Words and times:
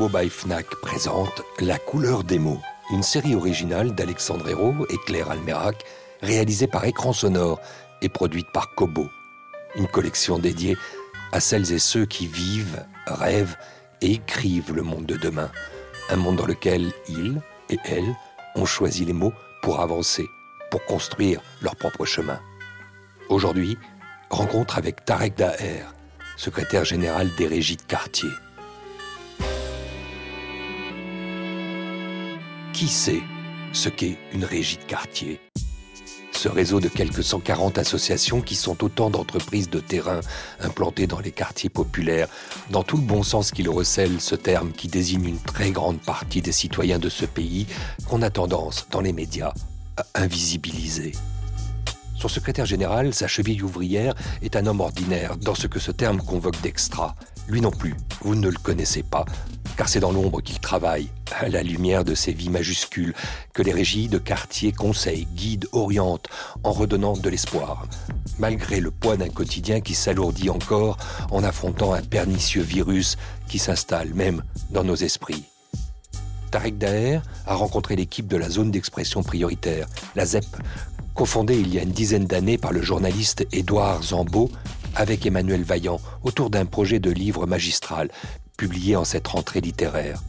Kobo 0.00 0.18
Fnac 0.30 0.64
présente 0.76 1.42
La 1.58 1.76
couleur 1.76 2.24
des 2.24 2.38
mots, 2.38 2.62
une 2.90 3.02
série 3.02 3.34
originale 3.34 3.94
d'Alexandre 3.94 4.48
Hérault 4.48 4.86
et 4.88 4.96
Claire 5.04 5.30
Almerac, 5.30 5.84
réalisée 6.22 6.66
par 6.66 6.86
Écran 6.86 7.12
Sonore 7.12 7.60
et 8.00 8.08
produite 8.08 8.50
par 8.50 8.74
Kobo. 8.74 9.10
Une 9.76 9.86
collection 9.86 10.38
dédiée 10.38 10.74
à 11.32 11.40
celles 11.40 11.70
et 11.74 11.78
ceux 11.78 12.06
qui 12.06 12.26
vivent, 12.26 12.82
rêvent 13.06 13.58
et 14.00 14.12
écrivent 14.12 14.72
le 14.72 14.80
monde 14.80 15.04
de 15.04 15.18
demain. 15.18 15.50
Un 16.08 16.16
monde 16.16 16.36
dans 16.36 16.46
lequel 16.46 16.94
ils 17.10 17.38
et 17.68 17.78
elles 17.84 18.16
ont 18.54 18.64
choisi 18.64 19.04
les 19.04 19.12
mots 19.12 19.34
pour 19.60 19.80
avancer, 19.80 20.26
pour 20.70 20.82
construire 20.86 21.42
leur 21.60 21.76
propre 21.76 22.06
chemin. 22.06 22.40
Aujourd'hui, 23.28 23.76
rencontre 24.30 24.78
avec 24.78 25.04
Tarek 25.04 25.36
Daher, 25.36 25.92
secrétaire 26.38 26.86
général 26.86 27.28
des 27.36 27.46
régies 27.46 27.76
de 27.76 27.82
quartier. 27.82 28.30
Qui 32.80 32.88
sait 32.88 33.20
ce 33.74 33.90
qu'est 33.90 34.16
une 34.32 34.42
régie 34.42 34.78
de 34.78 34.84
quartier? 34.84 35.38
Ce 36.32 36.48
réseau 36.48 36.80
de 36.80 36.88
quelques 36.88 37.22
140 37.22 37.76
associations 37.76 38.40
qui 38.40 38.54
sont 38.54 38.82
autant 38.82 39.10
d'entreprises 39.10 39.68
de 39.68 39.80
terrain 39.80 40.20
implantées 40.60 41.06
dans 41.06 41.20
les 41.20 41.30
quartiers 41.30 41.68
populaires, 41.68 42.28
dans 42.70 42.82
tout 42.82 42.96
le 42.96 43.02
bon 43.02 43.22
sens 43.22 43.50
qu'il 43.50 43.68
recèle 43.68 44.18
ce 44.18 44.34
terme 44.34 44.72
qui 44.72 44.88
désigne 44.88 45.26
une 45.26 45.38
très 45.38 45.72
grande 45.72 46.00
partie 46.00 46.40
des 46.40 46.52
citoyens 46.52 46.98
de 46.98 47.10
ce 47.10 47.26
pays 47.26 47.66
qu'on 48.08 48.22
a 48.22 48.30
tendance, 48.30 48.86
dans 48.90 49.02
les 49.02 49.12
médias, 49.12 49.52
à 49.98 50.06
invisibiliser. 50.14 51.12
Son 52.16 52.28
secrétaire 52.28 52.64
général, 52.64 53.12
sa 53.12 53.28
cheville 53.28 53.62
ouvrière, 53.62 54.14
est 54.40 54.56
un 54.56 54.64
homme 54.64 54.80
ordinaire 54.80 55.36
dans 55.36 55.54
ce 55.54 55.66
que 55.66 55.80
ce 55.80 55.90
terme 55.90 56.22
convoque 56.22 56.62
d'extra. 56.62 57.14
Lui 57.50 57.60
non 57.60 57.72
plus, 57.72 57.96
vous 58.22 58.36
ne 58.36 58.48
le 58.48 58.58
connaissez 58.58 59.02
pas, 59.02 59.24
car 59.76 59.88
c'est 59.88 59.98
dans 59.98 60.12
l'ombre 60.12 60.40
qu'il 60.40 60.60
travaille, 60.60 61.08
à 61.36 61.48
la 61.48 61.64
lumière 61.64 62.04
de 62.04 62.14
ces 62.14 62.32
vies 62.32 62.48
majuscules, 62.48 63.12
que 63.52 63.62
les 63.62 63.72
régies 63.72 64.06
de 64.06 64.18
quartier 64.18 64.70
conseillent, 64.70 65.26
guident, 65.34 65.66
orientent, 65.72 66.28
en 66.62 66.70
redonnant 66.70 67.16
de 67.16 67.28
l'espoir, 67.28 67.88
malgré 68.38 68.78
le 68.78 68.92
poids 68.92 69.16
d'un 69.16 69.30
quotidien 69.30 69.80
qui 69.80 69.96
s'alourdit 69.96 70.48
encore 70.48 70.96
en 71.32 71.42
affrontant 71.42 71.92
un 71.92 72.02
pernicieux 72.02 72.62
virus 72.62 73.16
qui 73.48 73.58
s'installe 73.58 74.14
même 74.14 74.44
dans 74.70 74.84
nos 74.84 74.94
esprits. 74.94 75.42
Tarek 76.52 76.78
Daher 76.78 77.20
a 77.46 77.56
rencontré 77.56 77.96
l'équipe 77.96 78.28
de 78.28 78.36
la 78.36 78.48
zone 78.48 78.70
d'expression 78.70 79.24
prioritaire, 79.24 79.88
la 80.14 80.24
ZEP, 80.24 80.46
cofondée 81.14 81.58
il 81.58 81.74
y 81.74 81.80
a 81.80 81.82
une 81.82 81.90
dizaine 81.90 82.26
d'années 82.26 82.58
par 82.58 82.70
le 82.70 82.80
journaliste 82.80 83.44
Édouard 83.50 84.04
Zambeau 84.04 84.50
avec 84.96 85.26
Emmanuel 85.26 85.62
Vaillant 85.62 86.00
autour 86.22 86.50
d'un 86.50 86.66
projet 86.66 86.98
de 86.98 87.10
livre 87.10 87.46
magistral 87.46 88.10
publié 88.56 88.96
en 88.96 89.04
cette 89.04 89.26
rentrée 89.28 89.60
littéraire. 89.60 90.22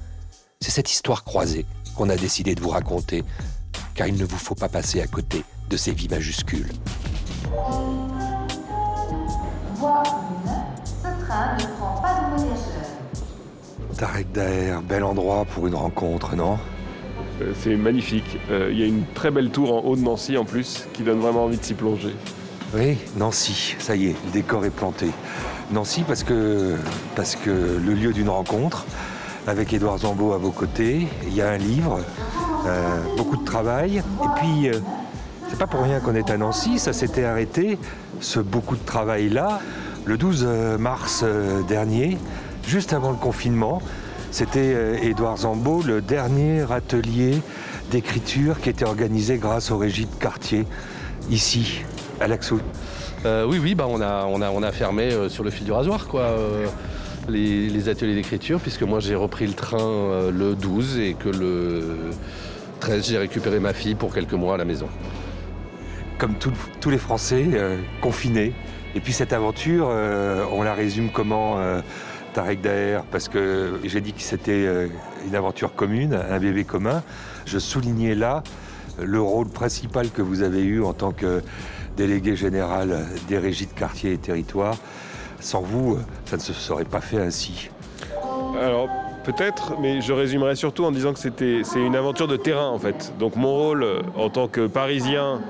C'est 0.62 0.72
cette 0.72 0.92
histoire 0.92 1.24
croisée 1.24 1.66
qu'on 1.96 2.10
a 2.10 2.16
décidé 2.16 2.56
de 2.56 2.62
vous 2.62 2.70
raconter, 2.70 3.24
car 3.96 4.08
il 4.08 4.16
ne 4.16 4.26
vous 4.26 4.38
faut 4.38 4.56
pas 4.56 4.70
passer 4.70 5.02
à 5.02 5.08
côté 5.08 5.44
de 5.70 5.78
ces 5.78 5.92
vies 5.92 6.08
majuscules. 6.08 6.72
Voie 9.76 10.04
1, 10.04 10.50
ce 10.86 11.26
train 11.26 11.58
ne 11.58 11.78
prend 11.78 12.02
pas 12.02 12.22
de 12.22 12.38
voyageurs. 12.38 12.68
Tarek 13.98 14.32
Daher, 14.32 14.82
bel 14.82 15.04
endroit 15.04 15.46
pour 15.46 15.68
une 15.68 15.76
rencontre, 15.76 16.36
non? 16.36 16.58
Euh, 17.42 17.54
C'est 17.60 17.76
magnifique. 17.76 18.38
Euh, 18.50 18.70
Il 18.72 18.80
y 18.80 18.84
a 18.84 18.86
une 18.86 19.06
très 19.14 19.32
belle 19.32 19.50
tour 19.50 19.74
en 19.74 19.82
haut 19.88 19.96
de 19.96 20.02
Nancy 20.02 20.38
en 20.38 20.46
plus 20.46 20.86
qui 20.94 21.04
donne 21.04 21.20
vraiment 21.20 21.46
envie 21.46 21.58
de 21.58 21.64
s'y 21.64 21.74
plonger. 21.74 22.16
Oui, 22.74 22.98
Nancy, 23.18 23.76
ça 23.80 23.96
y 23.96 24.08
est, 24.08 24.16
le 24.26 24.32
décor 24.32 24.64
est 24.64 24.70
planté. 24.70 25.08
Nancy 25.72 26.04
parce 26.08 26.24
que, 26.24 26.78
le 27.48 27.94
lieu 27.94 28.14
d'une 28.14 28.30
rencontre, 28.30 28.86
avec 29.48 29.74
Édouard 29.74 30.00
Zambeau 30.00 30.34
à 30.34 30.38
vos 30.38 30.52
côtés, 30.52 31.08
il 31.28 31.34
y 31.34 31.42
a 31.42 31.50
un 31.50 31.58
livre, 31.58 32.00
euh, 32.68 33.00
beaucoup 33.18 33.38
de 33.38 33.44
travail, 33.44 33.98
et 33.98 34.40
puis 34.40 34.70
euh, 34.70 34.80
c'est 35.50 35.58
pas 35.58 35.68
pour 35.68 35.82
rien 35.82 36.00
qu'on 36.00 36.16
est 36.16 36.30
à 36.30 36.38
Nancy, 36.38 36.80
ça 36.80 36.94
s'était 36.94 37.26
arrêté, 37.26 37.78
ce 38.20 38.40
beaucoup 38.40 38.76
de 38.76 38.86
travail-là, 38.86 39.60
le 40.06 40.18
12 40.18 40.48
mars 40.80 41.22
euh, 41.24 41.62
dernier, 41.64 42.18
juste 42.68 42.94
avant 42.94 43.12
le 43.12 43.18
confinement. 43.18 43.82
C'était 44.32 44.74
euh, 44.74 44.98
Édouard 45.02 45.38
Zambeau, 45.40 45.84
le 45.86 46.02
dernier 46.02 46.66
atelier 46.72 47.42
d'écriture 47.92 48.62
qui 48.62 48.70
était 48.70 48.86
organisé 48.86 49.38
grâce 49.38 49.72
aux 49.72 49.78
régies 49.78 50.06
de 50.06 50.16
quartier, 50.22 50.66
ici, 51.30 51.84
à 52.22 52.28
Laxou. 52.28 52.60
Euh, 53.26 53.46
oui, 53.48 53.60
oui, 53.62 53.76
bah 53.76 53.86
on, 53.88 54.02
a, 54.02 54.26
on, 54.26 54.42
a, 54.42 54.50
on 54.52 54.64
a 54.64 54.72
fermé 54.72 55.12
euh, 55.12 55.30
sur 55.30 55.44
le 55.44 55.50
fil 55.50 55.66
du 55.66 55.72
rasoir, 55.72 56.08
quoi, 56.08 56.22
euh, 56.22 56.66
les, 57.30 57.68
les 57.70 57.90
ateliers 57.90 58.16
d'écriture, 58.16 58.60
puisque 58.60 58.84
moi 58.84 59.00
j'ai 59.00 59.16
repris 59.16 59.46
le 59.48 59.54
train 59.54 60.30
le 60.32 60.56
12 60.56 61.00
et 61.00 61.14
que 61.14 61.30
le 61.30 61.84
13 62.80 63.08
j'ai 63.08 63.18
récupéré 63.18 63.60
ma 63.60 63.74
fille 63.74 63.96
pour 63.96 64.14
quelques 64.14 64.34
mois 64.34 64.56
à 64.56 64.58
la 64.58 64.66
maison. 64.66 64.88
comme 66.18 66.36
tout- 66.36 66.52
tous 66.80 66.90
les 66.92 67.00
Français, 67.00 67.46
confinés. 68.00 68.54
Et 68.94 69.00
puis 69.00 69.12
cette 69.14 69.34
aventure, 69.34 69.88
on 70.52 70.62
la 70.62 70.76
résume 70.76 71.10
comment 71.12 71.58
Tarek 72.34 72.62
Daher? 72.62 73.00
Parce 73.12 73.28
que 73.28 73.80
j'ai 73.84 74.02
dit 74.02 74.14
que 74.14 74.22
c'était 74.22 74.68
une 75.26 75.36
aventure 75.36 75.74
commune, 75.74 76.14
un 76.30 76.38
bébé 76.40 76.64
commun. 76.64 77.02
Je 77.48 77.58
soulignais 77.58 78.14
là 78.14 78.44
le 79.02 79.20
rôle 79.20 79.48
principal 79.48 80.12
que 80.12 80.22
vous 80.22 80.44
avez 80.44 80.62
eu 80.62 80.84
en 80.84 80.94
tant 80.94 81.12
que 81.12 81.42
délégué 82.02 82.36
général 82.36 83.06
des 83.28 83.38
régies 83.38 83.68
de 83.68 83.74
quartier 83.74 84.14
et 84.14 84.18
territoire. 84.18 84.76
Sans 85.40 85.62
vous, 85.62 86.00
ça 86.26 86.38
ne 86.38 86.42
se 86.42 86.54
serait 86.54 86.86
pas 86.86 87.02
fait 87.02 87.22
ainsi. 87.22 87.70
Alors 88.60 88.90
peut-être, 89.24 89.80
mais 89.80 90.02
je 90.02 90.12
résumerai 90.12 90.56
surtout 90.56 90.84
en 90.84 90.92
disant 90.92 91.14
que 91.14 91.20
c'était 91.20 91.62
c'est 91.64 91.80
une 91.80 91.96
aventure 91.96 92.28
de 92.28 92.38
terrain 92.38 92.70
en 92.70 92.80
fait. 92.80 93.14
Donc 93.20 93.36
mon 93.36 93.54
rôle 93.54 93.84
euh, 93.84 94.02
en 94.16 94.30
tant 94.30 94.48
que 94.48 94.66
Parisien, 94.66 95.42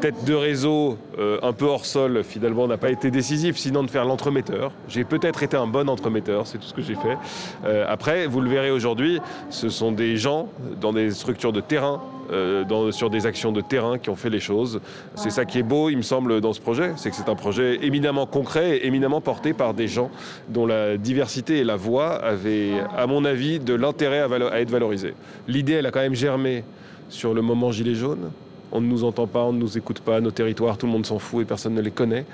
tête 0.00 0.24
de 0.24 0.34
réseau, 0.34 0.98
euh, 1.18 1.38
un 1.42 1.52
peu 1.52 1.66
hors 1.66 1.86
sol, 1.86 2.24
finalement 2.24 2.66
n'a 2.66 2.78
pas 2.78 2.90
été 2.90 3.12
décisif, 3.12 3.56
sinon 3.56 3.84
de 3.84 3.90
faire 3.90 4.04
l'entremetteur. 4.04 4.72
J'ai 4.88 5.04
peut-être 5.04 5.44
été 5.44 5.56
un 5.56 5.68
bon 5.68 5.88
entremetteur, 5.88 6.48
c'est 6.48 6.58
tout 6.58 6.66
ce 6.66 6.74
que 6.74 6.82
j'ai 6.82 6.96
fait. 6.96 7.16
Euh, 7.64 7.86
après, 7.88 8.26
vous 8.26 8.40
le 8.40 8.50
verrez 8.50 8.72
aujourd'hui, 8.72 9.20
ce 9.50 9.68
sont 9.68 9.92
des 9.92 10.16
gens 10.16 10.48
dans 10.80 10.92
des 10.92 11.10
structures 11.12 11.52
de 11.52 11.60
terrain. 11.60 12.02
Euh, 12.30 12.64
dans- 12.64 12.92
sur 12.92 13.10
des 13.10 13.26
actions 13.26 13.52
de 13.52 13.60
terrain 13.60 13.98
qui 13.98 14.10
ont 14.10 14.16
fait 14.16 14.30
les 14.30 14.40
choses. 14.40 14.80
C'est 15.14 15.30
ça 15.30 15.44
qui 15.44 15.58
est 15.58 15.62
beau, 15.62 15.90
il 15.90 15.96
me 15.96 16.02
semble, 16.02 16.40
dans 16.40 16.52
ce 16.52 16.60
projet, 16.60 16.92
c'est 16.96 17.10
que 17.10 17.16
c'est 17.16 17.28
un 17.28 17.34
projet 17.34 17.84
éminemment 17.84 18.26
concret 18.26 18.76
et 18.76 18.86
éminemment 18.86 19.20
porté 19.20 19.52
par 19.52 19.74
des 19.74 19.88
gens 19.88 20.10
dont 20.48 20.66
la 20.66 20.96
diversité 20.96 21.58
et 21.58 21.64
la 21.64 21.76
voix 21.76 22.14
avaient, 22.14 22.72
à 22.96 23.06
mon 23.06 23.24
avis, 23.24 23.58
de 23.58 23.74
l'intérêt 23.74 24.20
à, 24.20 24.60
être 24.60 24.70
valorisées. 24.70 25.14
L'idée, 25.48 25.74
elle 25.74 25.86
a 25.86 25.90
quand 25.90 26.00
même 26.00 26.14
germé 26.14 26.64
sur 27.08 27.34
le 27.34 27.42
moment 27.42 27.72
Gilet 27.72 27.94
jaune. 27.94 28.30
On 28.72 28.80
ne 28.80 28.86
nous 28.88 29.04
entend 29.04 29.26
pas, 29.26 29.44
on 29.44 29.52
ne 29.52 29.58
nous 29.58 29.78
écoute 29.78 30.00
pas, 30.00 30.20
nos 30.20 30.30
territoires, 30.32 30.76
tout 30.76 30.86
le 30.86 30.92
monde 30.92 31.06
s'en 31.06 31.18
fout 31.18 31.42
et 31.42 31.44
personne 31.44 31.74
ne 31.74 31.80
les 31.80 31.90
connaît. 31.92 32.24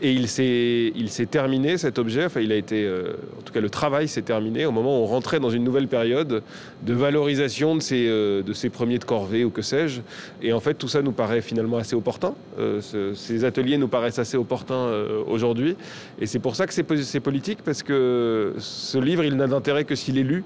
Et 0.00 0.12
il 0.12 0.28
s'est, 0.28 1.26
terminé 1.30 1.76
cet 1.76 1.98
objet, 1.98 2.24
enfin 2.24 2.40
il 2.40 2.50
a 2.50 2.56
été, 2.56 2.84
euh, 2.84 3.12
en 3.38 3.42
tout 3.42 3.52
cas 3.52 3.60
le 3.60 3.70
travail 3.70 4.08
s'est 4.08 4.22
terminé 4.22 4.64
au 4.66 4.72
moment 4.72 4.98
où 5.00 5.02
on 5.04 5.06
rentrait 5.06 5.38
dans 5.38 5.50
une 5.50 5.64
nouvelle 5.64 5.88
période 5.88 6.42
de 6.82 6.92
valorisation 6.94 7.76
de 7.76 7.80
ces, 7.82 8.06
euh, 8.08 8.42
de 8.42 8.52
ces 8.52 8.70
premiers 8.70 8.98
de 8.98 9.04
corvée 9.04 9.44
ou 9.44 9.50
que 9.50 9.62
sais-je. 9.62 10.00
Et 10.42 10.52
en 10.52 10.60
fait 10.60 10.74
tout 10.74 10.88
ça 10.88 11.02
nous 11.02 11.12
paraît 11.12 11.42
finalement 11.42 11.76
assez 11.76 11.94
opportun. 11.94 12.34
Euh, 12.58 12.80
ce- 12.80 13.14
ces 13.14 13.44
ateliers 13.44 13.76
nous 13.78 13.88
paraissent 13.88 14.18
assez 14.18 14.36
opportuns 14.36 14.88
aujourd'hui. 15.26 15.76
Et 16.20 16.26
c'est 16.26 16.38
pour 16.38 16.56
ça 16.56 16.66
que 16.66 16.72
c'est, 16.74 16.86
c'est 17.02 17.20
politique 17.20 17.58
parce 17.64 17.82
que 17.82 18.54
ce 18.58 18.98
livre 18.98 19.24
il 19.24 19.36
n'a 19.36 19.46
d'intérêt 19.46 19.84
que 19.84 19.94
s'il 19.94 20.18
est 20.18 20.22
lu, 20.22 20.44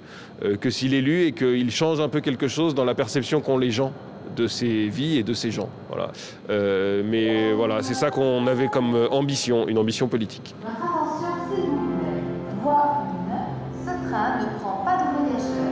que 0.60 0.70
s'il 0.70 0.93
est 0.94 1.00
lu 1.00 1.22
et 1.26 1.32
qu'il 1.32 1.70
change 1.70 2.00
un 2.00 2.08
peu 2.08 2.20
quelque 2.20 2.48
chose 2.48 2.75
dans 2.75 2.84
la 2.84 2.94
perception 2.94 3.40
qu'ont 3.40 3.58
les 3.58 3.70
gens 3.70 3.93
de 4.34 4.46
ces 4.46 4.88
vies 4.88 5.19
et 5.19 5.23
de 5.23 5.34
ces 5.34 5.50
gens. 5.50 5.69
Voilà. 5.88 6.12
Euh, 6.50 7.02
mais 7.05 7.52
voilà, 7.52 7.82
c'est 7.82 7.94
ça 7.94 8.11
qu'on 8.11 8.46
avait 8.46 8.69
comme 8.69 9.08
ambition, 9.11 9.69
une 9.69 9.78
ambition 9.78 10.08
politique. 10.08 10.55
Votre 10.61 10.76
attention, 10.76 11.28
s'il 11.55 11.64
vous 11.64 11.99
plaît. 11.99 12.23
Voie 12.62 13.05
1, 13.31 13.84
ce 13.84 14.08
train 14.08 14.38
ne 14.40 14.58
prend 14.58 14.84
pas 14.84 14.96
de 14.96 15.05
voyageurs. 15.17 15.67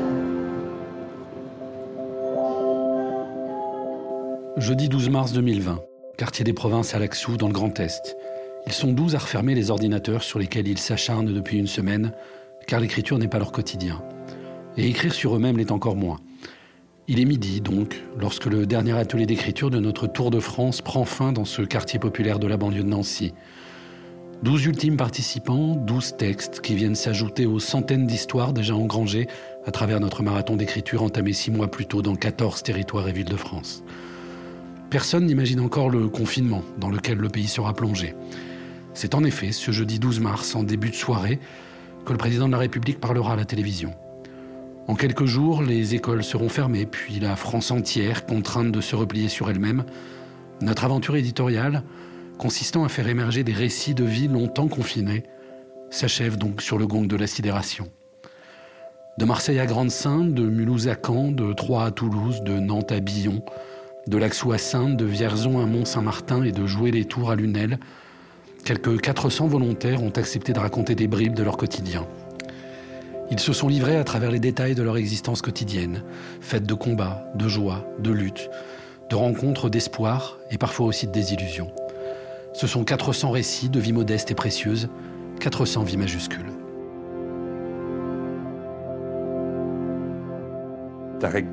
Jeudi 4.57 4.89
12 4.89 5.11
mars 5.11 5.33
2020, 5.33 5.81
quartier 6.17 6.45
des 6.45 6.53
provinces 6.53 6.95
à 6.95 6.99
Laxou, 6.99 7.37
dans 7.37 7.49
le 7.49 7.53
Grand 7.53 7.79
Est. 7.81 8.17
Ils 8.67 8.73
sont 8.73 8.93
douze 8.93 9.15
à 9.15 9.19
refermer 9.19 9.55
les 9.55 9.71
ordinateurs 9.71 10.23
sur 10.23 10.39
lesquels 10.39 10.67
ils 10.69 10.79
s'acharnent 10.79 11.33
depuis 11.33 11.59
une 11.59 11.67
semaine, 11.67 12.12
car 12.67 12.81
l'écriture 12.81 13.19
n'est 13.19 13.29
pas 13.29 13.39
leur 13.39 13.53
quotidien. 13.53 14.00
Et 14.77 14.89
écrire 14.89 15.12
sur 15.12 15.37
eux-mêmes 15.37 15.59
l'est 15.59 15.71
encore 15.71 15.97
moins. 15.97 16.19
Il 17.06 17.21
est 17.21 17.27
midi, 17.27 17.61
donc, 17.61 18.03
lorsque 18.19 18.47
le 18.47 18.65
dernier 18.65 18.93
atelier 18.93 19.27
d'écriture 19.27 19.69
de 19.69 19.79
notre 19.79 20.06
Tour 20.06 20.31
de 20.31 20.41
France 20.41 20.81
prend 20.81 21.05
fin 21.05 21.33
dans 21.33 21.45
ce 21.45 21.61
quartier 21.61 21.99
populaire 21.99 22.39
de 22.39 22.47
la 22.47 22.56
banlieue 22.56 22.83
de 22.83 22.89
Nancy. 22.89 23.35
Douze 24.43 24.65
ultimes 24.65 24.97
participants, 24.97 25.75
douze 25.75 26.17
textes 26.17 26.62
qui 26.62 26.75
viennent 26.75 26.95
s'ajouter 26.95 27.45
aux 27.45 27.59
centaines 27.59 28.06
d'histoires 28.06 28.55
déjà 28.55 28.75
engrangées 28.75 29.27
à 29.67 29.71
travers 29.71 30.01
notre 30.01 30.23
marathon 30.23 30.56
d'écriture 30.56 31.03
entamé 31.03 31.35
six 31.35 31.51
mois 31.51 31.71
plus 31.71 31.85
tôt 31.85 32.01
dans 32.01 32.17
14 32.17 32.62
territoires 32.62 33.07
et 33.07 33.12
villes 33.12 33.25
de 33.27 33.37
France. 33.37 33.85
Personne 34.89 35.27
n'imagine 35.27 35.61
encore 35.61 35.91
le 35.91 36.09
confinement 36.09 36.62
dans 36.79 36.89
lequel 36.89 37.19
le 37.19 37.29
pays 37.29 37.49
sera 37.49 37.75
plongé. 37.75 38.15
C'est 38.95 39.15
en 39.15 39.25
effet 39.25 39.53
ce 39.53 39.73
jeudi 39.73 39.99
12 39.99 40.21
mars, 40.21 40.55
en 40.55 40.62
début 40.62 40.89
de 40.89 40.95
soirée, 40.95 41.39
que 42.07 42.12
le 42.12 42.19
président 42.19 42.47
de 42.47 42.53
la 42.53 42.59
République 42.59 42.99
parlera 42.99 43.35
à 43.35 43.37
la 43.37 43.45
télévision. 43.45 43.95
En 44.87 44.95
quelques 44.95 45.25
jours, 45.25 45.63
les 45.63 45.95
écoles 45.95 46.23
seront 46.23 46.49
fermées, 46.49 46.87
puis 46.87 47.19
la 47.19 47.37
France 47.37 47.71
entière 47.71 48.27
contrainte 48.27 48.71
de 48.71 48.81
se 48.81 48.95
replier 48.95 49.29
sur 49.29 49.51
elle-même. 49.51 49.85
Notre 50.61 50.85
aventure 50.85 51.17
éditoriale, 51.17 51.83
consistant 52.39 52.85
à 52.85 52.89
faire 52.89 53.09
émerger 53.09 53.45
des 53.45 53.53
récits 53.53 53.95
de 53.95 54.05
vie 54.05 54.29
longtemps 54.29 54.69
confinés, 54.69 55.25
s'achève 55.91 56.37
donc 56.37 56.61
sur 56.61 56.77
le 56.77 56.87
gong 56.87 57.07
de 57.07 57.17
la 57.17 57.27
sidération. 57.27 57.89
De 59.19 59.25
Marseille 59.25 59.61
à 59.61 59.67
Grande-Sainte, 59.67 60.35
de 60.35 60.43
Mulhouse 60.43 60.89
à 60.89 60.97
Caen, 60.97 61.31
de 61.31 61.53
Troyes 61.53 61.85
à 61.85 61.91
Toulouse, 61.91 62.43
de 62.43 62.59
Nantes 62.59 62.93
à 62.93 63.01
Billon, 63.01 63.43
de 64.07 64.19
Laxou 64.19 64.53
à 64.53 64.59
Sainte, 64.59 64.97
de 64.97 65.05
Vierzon 65.05 65.61
à 65.61 65.67
Mont-Saint-Martin 65.67 66.43
et 66.43 66.53
de 66.53 66.67
Jouer 66.67 66.91
les 66.91 67.05
Tours 67.05 67.31
à 67.31 67.37
Lunel, 67.37 67.79
Quelques 68.65 68.99
400 69.03 69.47
volontaires 69.49 70.03
ont 70.03 70.09
accepté 70.09 70.55
de 70.55 70.59
raconter 70.59 70.95
des 70.95 71.07
bribes 71.07 71.35
de 71.35 71.43
leur 71.43 71.59
quotidien. 71.59 72.07
Ils 73.31 73.41
se 73.41 73.53
sont 73.53 73.69
livrés 73.69 73.97
à 73.97 74.05
travers 74.05 74.31
les 74.31 74.38
détails 74.38 74.75
de 74.75 74.82
leur 74.82 74.97
existence 74.97 75.43
quotidienne, 75.43 76.03
faite 76.41 76.67
de 76.67 76.75
combats, 76.75 77.25
de 77.35 77.49
joie, 77.49 77.87
de 77.99 78.11
luttes, 78.11 78.50
de 79.11 79.17
rencontres, 79.17 79.71
d'espoir 79.71 80.38
et 80.50 80.59
parfois 80.59 80.87
aussi 80.87 81.06
de 81.06 81.12
désillusions. 81.12 81.71
Ce 82.53 82.67
sont 82.67 82.85
400 82.85 83.31
récits 83.31 83.69
de 83.69 83.81
vie 83.81 83.93
modeste 83.93 84.31
et 84.31 84.35
précieuse, 84.35 84.88
400 85.41 85.82
vies 85.82 85.97
majuscules. 85.97 86.53
Tarek 91.19 91.50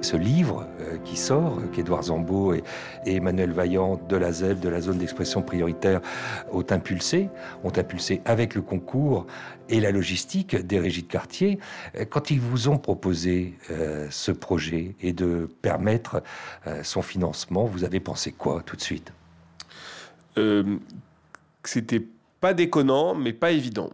ce 0.00 0.16
livre 0.16 0.66
euh, 0.80 0.98
qui 1.04 1.16
sort, 1.16 1.60
qu'Edouard 1.72 2.04
Zambeau 2.04 2.54
et, 2.54 2.62
Emmanuel 3.06 3.52
Vaillant 3.52 4.00
de 4.08 4.16
la 4.16 4.32
ZEL, 4.32 4.60
de 4.60 4.68
la 4.68 4.80
zone 4.80 4.98
d'expression 4.98 5.42
prioritaire, 5.42 6.00
ont 6.52 6.64
impulsé, 6.70 7.28
ont 7.64 7.72
impulsé 7.76 8.20
avec 8.24 8.54
le 8.54 8.62
concours 8.62 9.26
et 9.68 9.80
la 9.80 9.90
logistique 9.90 10.56
des 10.56 10.78
régies 10.78 11.02
de 11.02 11.08
quartier. 11.08 11.58
Euh, 11.96 12.04
quand 12.04 12.30
ils 12.30 12.40
vous 12.40 12.68
ont 12.68 12.78
proposé 12.78 13.54
euh, 13.70 14.06
ce 14.10 14.32
projet 14.32 14.94
et 15.00 15.12
de 15.12 15.48
permettre 15.62 16.22
son 16.82 17.02
financement, 17.02 17.64
vous 17.64 17.84
avez 17.84 18.00
pensé 18.00 18.32
quoi 18.32 18.62
tout 18.64 18.76
de 18.76 18.80
suite? 18.80 19.12
C'était 21.64 22.06
pas 22.40 22.54
déconnant, 22.54 23.14
mais 23.14 23.32
pas 23.32 23.50
évident. 23.50 23.90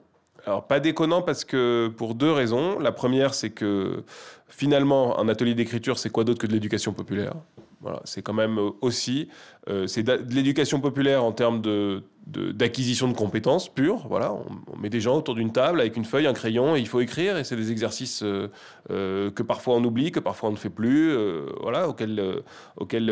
Alors, 0.47 0.67
pas 0.67 0.81
déconnant 0.81 1.23
parce 1.23 1.45
que 1.45 1.93
pour 1.97 2.15
deux 2.15 2.33
raisons. 2.33 2.79
La 2.79 2.93
première, 2.93 3.35
c'est 3.35 3.51
que 3.51 4.05
finalement, 4.49 5.19
un 5.19 5.29
atelier 5.29 5.55
d'écriture, 5.55 5.99
c'est 5.99 6.11
quoi 6.11 6.25
d'autre 6.25 6.41
que 6.41 6.47
de 6.47 6.53
l'éducation 6.53 6.93
populaire? 6.93 7.35
Voilà, 7.83 8.01
c'est 8.05 8.23
quand 8.23 8.33
même 8.33 8.59
aussi 8.81 9.29
euh, 9.69 9.87
c'est 9.87 10.03
de 10.03 10.35
l'éducation 10.35 10.81
populaire 10.81 11.23
en 11.23 11.31
termes 11.31 11.61
de, 11.61 12.03
d'acquisition 12.27 13.07
de, 13.07 13.15
compétences 13.15 13.69
pures. 13.69 14.09
Voilà, 14.09 14.33
on, 14.33 14.77
met 14.77 14.89
des 14.89 15.01
gens 15.01 15.17
autour 15.17 15.37
d'une 15.37 15.53
table 15.53 15.81
avec 15.81 15.97
une 15.97 16.05
feuille, 16.05 16.27
un 16.27 16.33
crayon, 16.33 16.75
et 16.75 16.81
il 16.81 16.89
faut 16.89 17.01
écrire. 17.01 17.37
Et 17.37 17.45
c'est 17.45 17.55
des 17.55 17.71
exercices 17.71 18.25
euh, 18.25 18.49
euh, 18.91 19.31
que 19.31 19.45
parfois 19.45 19.77
on 19.77 19.85
oublie, 19.85 20.11
que 20.11 20.19
parfois 20.19 20.49
on 20.49 20.53
ne 20.53 20.57
fait 20.57 20.71
plus, 20.71 21.17
voilà, 21.61 21.89
auxquels, 21.89 22.43
auxquels 22.77 23.07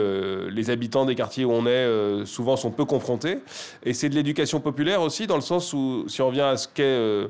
les 0.49 0.70
habitants 0.70 1.05
des 1.05 1.14
quartiers 1.14 1.44
où 1.44 1.52
on 1.52 1.66
est 1.66 2.25
souvent 2.26 2.56
sont 2.56 2.73
peu 2.73 2.84
confrontés. 2.84 3.38
Et 3.84 3.93
c'est 3.93 4.08
de 4.08 4.16
l'éducation 4.16 4.61
populaire 4.61 5.02
aussi, 5.02 5.26
dans 5.26 5.37
le 5.37 5.43
sens 5.43 5.73
où, 5.73 6.05
si 6.08 6.20
on 6.20 6.31
vient 6.31 6.49
à 6.49 6.56
ce 6.56 6.66
qu'est 6.66 6.82
euh, 6.82 7.28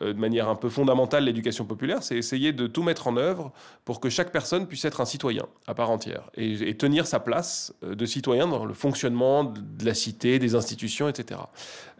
de 0.00 0.18
manière 0.18 0.48
un 0.48 0.54
peu 0.54 0.68
fondamentale 0.68 1.24
l'éducation 1.24 1.64
populaire, 1.64 2.02
c'est 2.02 2.16
essayer 2.16 2.52
de 2.52 2.66
tout 2.66 2.82
mettre 2.82 3.08
en 3.08 3.16
œuvre 3.16 3.52
pour 3.84 4.00
que 4.00 4.08
chaque 4.08 4.32
personne 4.32 4.66
puisse 4.66 4.84
être 4.84 5.00
un 5.00 5.04
citoyen 5.04 5.46
à 5.66 5.74
part 5.74 5.90
entière 5.90 6.30
et, 6.36 6.74
tenir 6.76 7.06
sa 7.06 7.20
place 7.20 7.74
euh, 7.82 7.94
de 7.94 8.06
citoyen 8.06 8.46
dans 8.46 8.64
le 8.64 8.74
fonctionnement 8.74 9.44
de 9.44 9.84
la 9.84 9.94
cité, 9.94 10.38
des 10.38 10.54
institutions, 10.54 11.08
etc. 11.08 11.40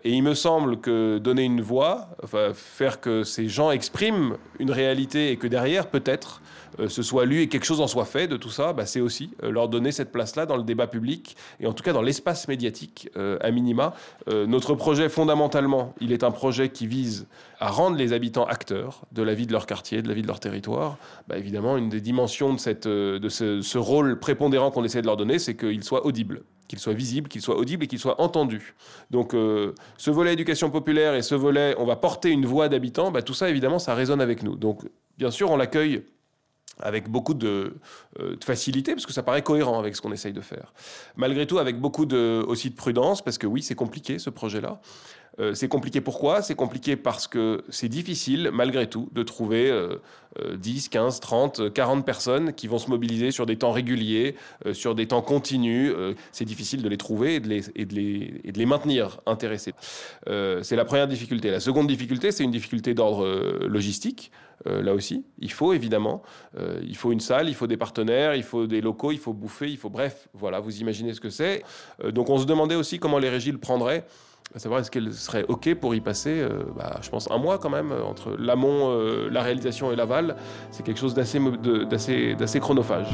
Et 0.04 0.12
il 0.12 0.22
me 0.22 0.34
semble 0.34 0.80
que 0.80 1.18
donner 1.18 1.42
une 1.42 1.60
voix, 1.60 2.10
faire 2.54 3.00
que 3.00 3.24
ces 3.24 3.48
gens 3.48 3.72
expriment 3.72 4.36
une 4.60 4.70
réalité 4.70 5.32
et 5.32 5.36
que 5.36 5.48
derrière, 5.48 5.88
peut-être, 5.88 6.40
euh, 6.67 6.67
ce 6.88 7.02
soit 7.02 7.24
lu 7.24 7.40
et 7.40 7.48
quelque 7.48 7.64
chose 7.64 7.80
en 7.80 7.86
soit 7.86 8.04
fait 8.04 8.28
de 8.28 8.36
tout 8.36 8.50
ça, 8.50 8.72
bah, 8.72 8.86
c'est 8.86 9.00
aussi 9.00 9.30
leur 9.42 9.68
donner 9.68 9.92
cette 9.92 10.12
place-là 10.12 10.46
dans 10.46 10.56
le 10.56 10.62
débat 10.62 10.86
public 10.86 11.36
et 11.60 11.66
en 11.66 11.72
tout 11.72 11.82
cas 11.82 11.92
dans 11.92 12.02
l'espace 12.02 12.48
médiatique 12.48 13.10
à 13.16 13.50
minima. 13.50 13.94
notre 14.26 14.74
projet, 14.74 15.08
fondamentalement, 15.08 15.94
il 16.00 16.12
est 16.12 16.24
un 16.24 16.30
projet 16.30 16.68
qui 16.68 16.86
vise 16.86 17.26
à 17.60 17.70
rendre 17.70 17.96
les 17.96 18.12
habitants 18.12 18.44
acteurs 18.44 19.02
de 19.12 19.22
la 19.22 19.34
vie 19.34 19.46
de 19.46 19.52
leur 19.52 19.66
quartier, 19.66 20.02
de 20.02 20.08
la 20.08 20.14
vie 20.14 20.22
de 20.22 20.26
leur 20.26 20.40
territoire, 20.40 20.96
bah 21.28 21.38
évidemment, 21.38 21.76
une 21.76 21.88
des 21.88 22.00
dimensions 22.00 22.52
de, 22.52 22.58
cette, 22.58 22.86
euh, 22.86 23.18
de 23.18 23.28
ce, 23.28 23.78
rôle 23.78 24.18
prépondérant 24.18 24.70
qu'on 24.70 24.84
essaie 24.84 25.02
de 25.02 25.06
leur 25.06 25.16
donner, 25.16 25.38
c'est 25.38 25.56
qu'ils 25.56 25.84
soient 25.84 26.06
audibles 26.06 26.42
qu'ils 26.68 26.80
soient 26.80 26.92
visibles, 26.92 27.30
qu'ils 27.30 27.40
soient 27.40 27.56
audibles 27.56 27.84
et 27.84 27.86
qu'ils 27.86 27.98
soient 27.98 28.20
entendus. 28.20 28.74
Donc 29.10 29.32
euh, 29.32 29.74
ce 29.96 30.10
volet 30.10 30.34
éducation 30.34 30.68
populaire 30.68 31.14
et 31.14 31.22
ce 31.22 31.34
volet 31.34 31.74
on 31.78 31.86
va 31.86 31.96
porter 31.96 32.28
une 32.28 32.44
voix 32.44 32.68
d'habitants, 32.68 33.10
bah, 33.10 33.22
tout 33.22 33.32
ça 33.32 33.48
évidemment 33.48 33.78
ça 33.78 33.94
résonne 33.94 34.20
avec 34.20 34.42
nous. 34.42 34.54
Donc 34.54 34.82
bien 35.16 35.30
sûr 35.30 35.50
on 35.50 35.56
l'accueille 35.56 36.02
avec 36.80 37.08
beaucoup 37.08 37.34
de, 37.34 37.74
euh, 38.20 38.36
de, 38.36 38.44
facilité, 38.44 38.92
parce 38.92 39.06
que 39.06 39.12
ça 39.12 39.22
paraît 39.22 39.42
cohérent 39.42 39.78
avec 39.78 39.96
ce 39.96 40.00
qu'on 40.00 40.12
essaye 40.12 40.32
de 40.32 40.40
faire. 40.40 40.72
Malgré 41.16 41.46
tout, 41.46 41.58
avec 41.58 41.78
beaucoup 41.78 42.06
de, 42.06 42.44
aussi 42.46 42.70
de 42.70 42.76
prudence, 42.76 43.22
parce 43.22 43.38
que 43.38 43.46
oui, 43.46 43.62
c'est 43.62 43.74
compliqué 43.74 44.18
ce 44.18 44.30
projet-là. 44.30 44.80
Euh, 45.40 45.54
c'est 45.54 45.68
compliqué 45.68 46.00
pourquoi? 46.00 46.42
C'est 46.42 46.54
compliqué 46.54 46.96
parce 46.96 47.28
que 47.28 47.62
c'est 47.68 47.88
difficile, 47.88 48.50
malgré 48.52 48.88
tout, 48.88 49.08
de 49.12 49.22
trouver 49.22 49.72
10, 50.54 50.88
15, 50.88 51.20
30, 51.20 51.72
40 51.72 52.04
personnes 52.04 52.52
qui 52.52 52.66
vont 52.66 52.78
se 52.78 52.90
mobiliser 52.90 53.30
sur 53.30 53.46
des 53.46 53.56
temps 53.56 53.72
réguliers, 53.72 54.34
euh, 54.66 54.74
sur 54.74 54.94
des 54.94 55.06
temps 55.06 55.22
continus. 55.22 55.92
Euh, 55.96 56.14
c'est 56.32 56.44
difficile 56.44 56.82
de 56.82 56.88
les 56.88 56.96
trouver 56.96 57.36
et 57.36 57.40
de 57.40 58.58
les 58.58 58.66
maintenir 58.66 59.20
intéressés. 59.26 59.74
c'est 60.26 60.76
la 60.76 60.84
première 60.84 61.08
difficulté. 61.08 61.50
La 61.50 61.60
seconde 61.60 61.86
difficulté, 61.86 62.32
c'est 62.32 62.44
une 62.44 62.50
difficulté 62.50 62.94
d'ordre 62.94 63.26
logistique. 63.66 64.30
Là 64.64 64.92
aussi, 64.94 65.24
il 65.38 65.52
faut 65.52 65.72
évidemment, 65.72 66.22
il 66.82 66.96
faut 66.96 67.12
une 67.12 67.20
salle, 67.20 67.48
il 67.48 67.54
faut 67.54 67.66
des 67.66 67.76
partenaires, 67.76 68.34
il 68.34 68.42
faut 68.42 68.66
des 68.66 68.80
locaux, 68.80 69.12
il 69.12 69.18
faut 69.18 69.32
bouffer, 69.32 69.68
il 69.68 69.76
faut 69.76 69.90
bref, 69.90 70.28
voilà, 70.34 70.60
vous 70.60 70.80
imaginez 70.80 71.14
ce 71.14 71.20
que 71.20 71.30
c'est. 71.30 71.62
donc 72.10 72.28
on 72.28 72.38
se 72.38 72.44
demandait 72.44 72.74
aussi 72.74 72.98
comment 72.98 73.18
les 73.18 73.28
régies 73.28 73.52
le 73.52 73.58
prendraient 73.58 74.04
à 74.54 74.58
savoir 74.58 74.80
est-ce 74.80 74.90
qu'elle 74.90 75.12
serait 75.12 75.44
OK 75.48 75.74
pour 75.74 75.94
y 75.94 76.00
passer, 76.00 76.40
euh, 76.40 76.64
bah, 76.76 76.98
je 77.02 77.10
pense, 77.10 77.30
un 77.30 77.38
mois 77.38 77.58
quand 77.58 77.70
même, 77.70 77.92
entre 77.92 78.34
l'amont, 78.38 78.90
euh, 78.90 79.28
la 79.30 79.42
réalisation 79.42 79.92
et 79.92 79.96
l'aval. 79.96 80.36
C'est 80.70 80.82
quelque 80.82 80.98
chose 80.98 81.14
d'assez, 81.14 82.60
chronophage. 82.60 83.08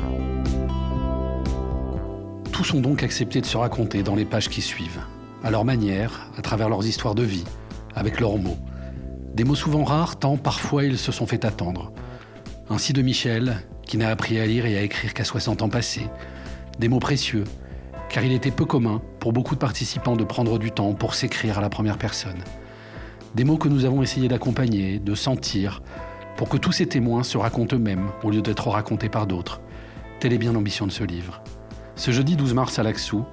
Tous 2.53 2.73
ont 2.75 2.81
donc 2.81 3.03
accepté 3.03 3.41
de 3.41 3.47
se 3.47 3.57
raconter 3.57 4.03
dans 4.05 4.15
les 4.15 4.25
pages 4.25 4.49
qui 4.49 4.63
suivent, 4.63 5.01
à 5.43 5.51
leur 5.51 5.65
manière, 5.65 6.31
à 6.39 6.43
travers 6.43 6.69
leurs 6.69 6.87
histoires 6.87 7.17
de 7.17 7.25
vie, 7.25 7.45
avec 7.97 8.21
leurs 8.21 8.39
mots. 8.39 8.59
Des 9.35 9.43
mots 9.43 9.57
souvent 9.57 9.83
rares, 9.83 10.17
tant 10.17 10.37
parfois 10.37 10.85
ils 10.85 10.97
se 10.97 11.11
sont 11.11 11.27
fait 11.27 11.45
attendre. 11.45 11.93
Ainsi 12.71 12.93
de 12.93 13.03
Michel, 13.03 13.57
qui 13.85 13.99
n'a 13.99 14.11
appris 14.11 14.39
à 14.39 14.47
lire 14.47 14.65
et 14.65 14.79
à 14.79 14.83
écrire 14.83 15.13
qu'à 15.13 15.25
60 15.25 15.63
ans 15.63 15.69
passés. 15.69 16.07
Des 16.79 16.89
mots 16.89 17.01
précieux, 17.01 17.43
car 18.09 18.25
il 18.25 18.33
était 18.33 18.53
peu 18.53 18.65
commun 18.65 19.03
pour 19.19 19.33
beaucoup 19.33 19.57
de 19.57 19.61
participants 19.61 20.15
de 20.15 20.23
prendre 20.23 20.57
du 20.61 20.71
temps 20.71 20.93
pour 20.93 21.17
s'écrire 21.17 21.59
à 21.59 21.61
la 21.61 21.69
première 21.69 21.99
personne. 21.99 22.45
Des 23.35 23.43
mots 23.43 23.57
que 23.59 23.69
nous 23.69 23.85
avons 23.85 24.03
essayé 24.03 24.29
d'accompagner, 24.29 25.01
de 25.01 25.17
sentir, 25.17 25.83
pour 26.37 26.49
que 26.49 26.57
tous 26.57 26.71
ces 26.71 26.87
témoins 26.87 27.25
se 27.25 27.37
racontent 27.37 27.75
eux-mêmes 27.75 28.11
au 28.23 28.31
lieu 28.31 28.41
d'être 28.41 28.69
racontés 28.69 29.09
par 29.09 29.27
d'autres. 29.27 29.61
Telle 30.21 30.33
est 30.33 30.39
bien 30.39 30.53
l'ambition 30.53 30.87
de 30.87 30.93
ce 30.93 31.03
livre. 31.03 31.43
Ce 31.97 32.13
jeudi 32.13 32.37
12 32.37 32.55
mars 32.55 32.79
à 32.79 32.85
Laxou, 32.85 33.25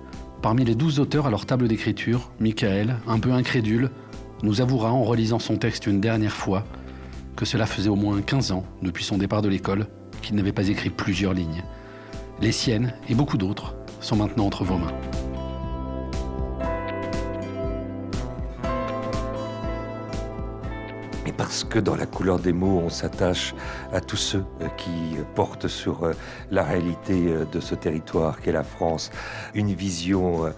parmi 0.41 0.65
les 0.65 0.73
douze 0.73 0.99
auteurs 0.99 1.27
à 1.27 1.29
leur 1.29 1.45
table 1.45 1.67
d'écriture, 1.67 2.31
Michael, 2.39 2.97
un 3.07 3.19
peu 3.19 3.31
incrédule, 3.31 3.91
nous 4.43 4.61
avouera 4.61 4.91
en 4.91 5.03
relisant 5.03 5.39
son 5.39 5.57
texte 5.57 5.87
une 5.87 6.01
dernière 6.01 6.35
fois 6.35 6.63
que 7.35 7.45
cela 7.45 7.65
faisait 7.65 7.89
au 7.89 7.95
moins 7.95 8.21
15 8.21 8.51
ans, 8.51 8.63
depuis 8.81 9.03
son 9.03 9.17
départ 9.17 9.41
de 9.41 9.49
l'école, 9.49 9.87
qu'il 10.21 10.35
n'avait 10.35 10.51
pas 10.51 10.67
écrit 10.67 10.89
plusieurs 10.89 11.33
lignes. 11.33 11.63
Les 12.41 12.51
siennes 12.51 12.93
et 13.09 13.15
beaucoup 13.15 13.37
d'autres 13.37 13.75
sont 13.99 14.15
maintenant 14.15 14.45
entre 14.45 14.63
vos 14.63 14.77
mains. 14.77 14.93
Parce 21.41 21.63
que 21.63 21.79
dans 21.79 21.95
la 21.95 22.05
couleur 22.05 22.37
des 22.37 22.53
mots, 22.53 22.83
on 22.85 22.89
s'attache 22.89 23.55
à 23.91 23.99
tous 23.99 24.15
ceux 24.15 24.45
euh, 24.61 24.67
qui 24.77 25.17
portent 25.33 25.67
sur 25.67 26.03
euh, 26.03 26.13
la 26.51 26.63
réalité 26.63 27.29
euh, 27.29 27.45
de 27.51 27.59
ce 27.59 27.73
territoire 27.73 28.41
qu'est 28.41 28.51
la 28.51 28.63
France. 28.63 29.09
Une 29.55 29.73
vision 29.73 30.53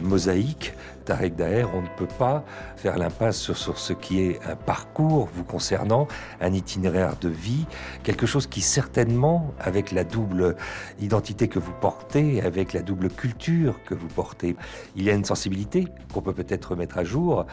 mosaïque, 0.00 0.74
Tarek 1.06 1.34
Daher, 1.34 1.64
on 1.74 1.82
ne 1.82 1.88
peut 1.96 2.14
pas 2.18 2.44
faire 2.76 2.98
l'impasse 2.98 3.52
sur, 3.52 3.78
ce 3.78 3.92
qui 3.92 4.20
est 4.20 4.40
un 4.46 4.54
parcours 4.54 5.28
vous 5.34 5.42
concernant, 5.42 6.06
un 6.40 6.52
itinéraire 6.52 7.16
de 7.20 7.28
vie, 7.28 7.66
quelque 8.04 8.26
chose 8.26 8.46
qui 8.46 8.60
certainement, 8.60 9.52
avec 9.58 9.90
la 9.90 10.04
double 10.04 10.54
identité 11.00 11.48
que 11.48 11.58
vous 11.58 11.72
portez, 11.80 12.42
avec 12.42 12.72
la 12.74 12.82
double 12.82 13.08
culture 13.08 13.82
que 13.84 13.94
vous 13.94 14.08
portez, 14.08 14.54
il 14.94 15.02
y 15.02 15.10
a 15.10 15.14
une 15.14 15.24
sensibilité 15.24 15.88
qu'on 16.12 16.20
peut 16.20 16.34
peut-être 16.34 16.76
mettre 16.76 16.98
à 16.98 17.04
jour 17.04 17.46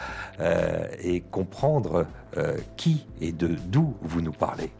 et 1.02 1.20
comprendre 1.30 2.06
euh, 2.36 2.56
qui 2.76 3.04
et 3.20 3.32
de 3.32 3.56
d'où 3.68 3.94
vous 4.02 4.20
nous 4.20 4.32
parlez. 4.32 4.70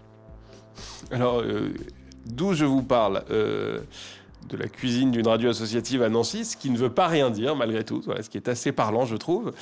Alors, 1.11 1.41
euh, 1.41 1.73
d'où 2.27 2.53
je 2.53 2.65
vous 2.65 2.83
parle 2.83 3.25
de 3.29 4.57
la 4.57 4.69
cuisine 4.69 5.11
d'une 5.11 5.27
radio 5.27 5.51
associative 5.51 6.03
à 6.03 6.09
Nancy, 6.09 6.45
ce 6.45 6.57
qui 6.57 6.71
ne 6.71 6.77
veut 6.77 6.93
pas 6.93 7.09
rien 7.09 7.31
dire 7.31 7.57
malgré 7.57 7.85
tout, 7.85 8.03
ce 8.03 8.29
qui 8.29 8.37
est 8.37 8.49
assez 8.49 8.73
parlant, 8.73 9.07
je 9.07 9.17
trouve. 9.17 9.53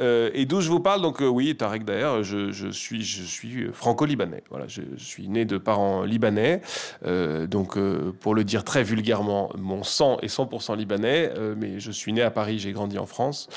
Euh, 0.00 0.18
euh, 0.18 0.30
et 0.34 0.46
d'où 0.46 0.60
je 0.60 0.70
vous 0.70 0.80
parle, 0.80 1.02
donc 1.02 1.20
euh, 1.20 1.26
oui, 1.26 1.54
Tarek 1.56 1.84
Daher, 1.84 2.22
je, 2.22 2.70
suis, 2.70 3.02
je 3.02 3.22
suis 3.22 3.66
franco-libanais. 3.72 4.42
Voilà, 4.50 4.66
je, 4.68 4.82
suis 4.96 5.28
né 5.28 5.44
de 5.44 5.58
parents 5.58 6.02
libanais. 6.02 6.60
Euh, 7.04 7.46
donc, 7.46 7.78
pour 8.20 8.34
le 8.34 8.44
dire 8.44 8.64
très 8.64 8.82
vulgairement, 8.82 9.50
mon 9.56 9.82
sang 9.82 10.18
est 10.20 10.26
100% 10.26 10.76
libanais, 10.76 11.32
mais 11.56 11.80
je 11.80 11.90
suis 11.90 12.12
né 12.12 12.22
à 12.22 12.30
Paris, 12.30 12.58
j'ai 12.58 12.72
grandi 12.72 12.98
en 12.98 13.06
France. 13.06 13.48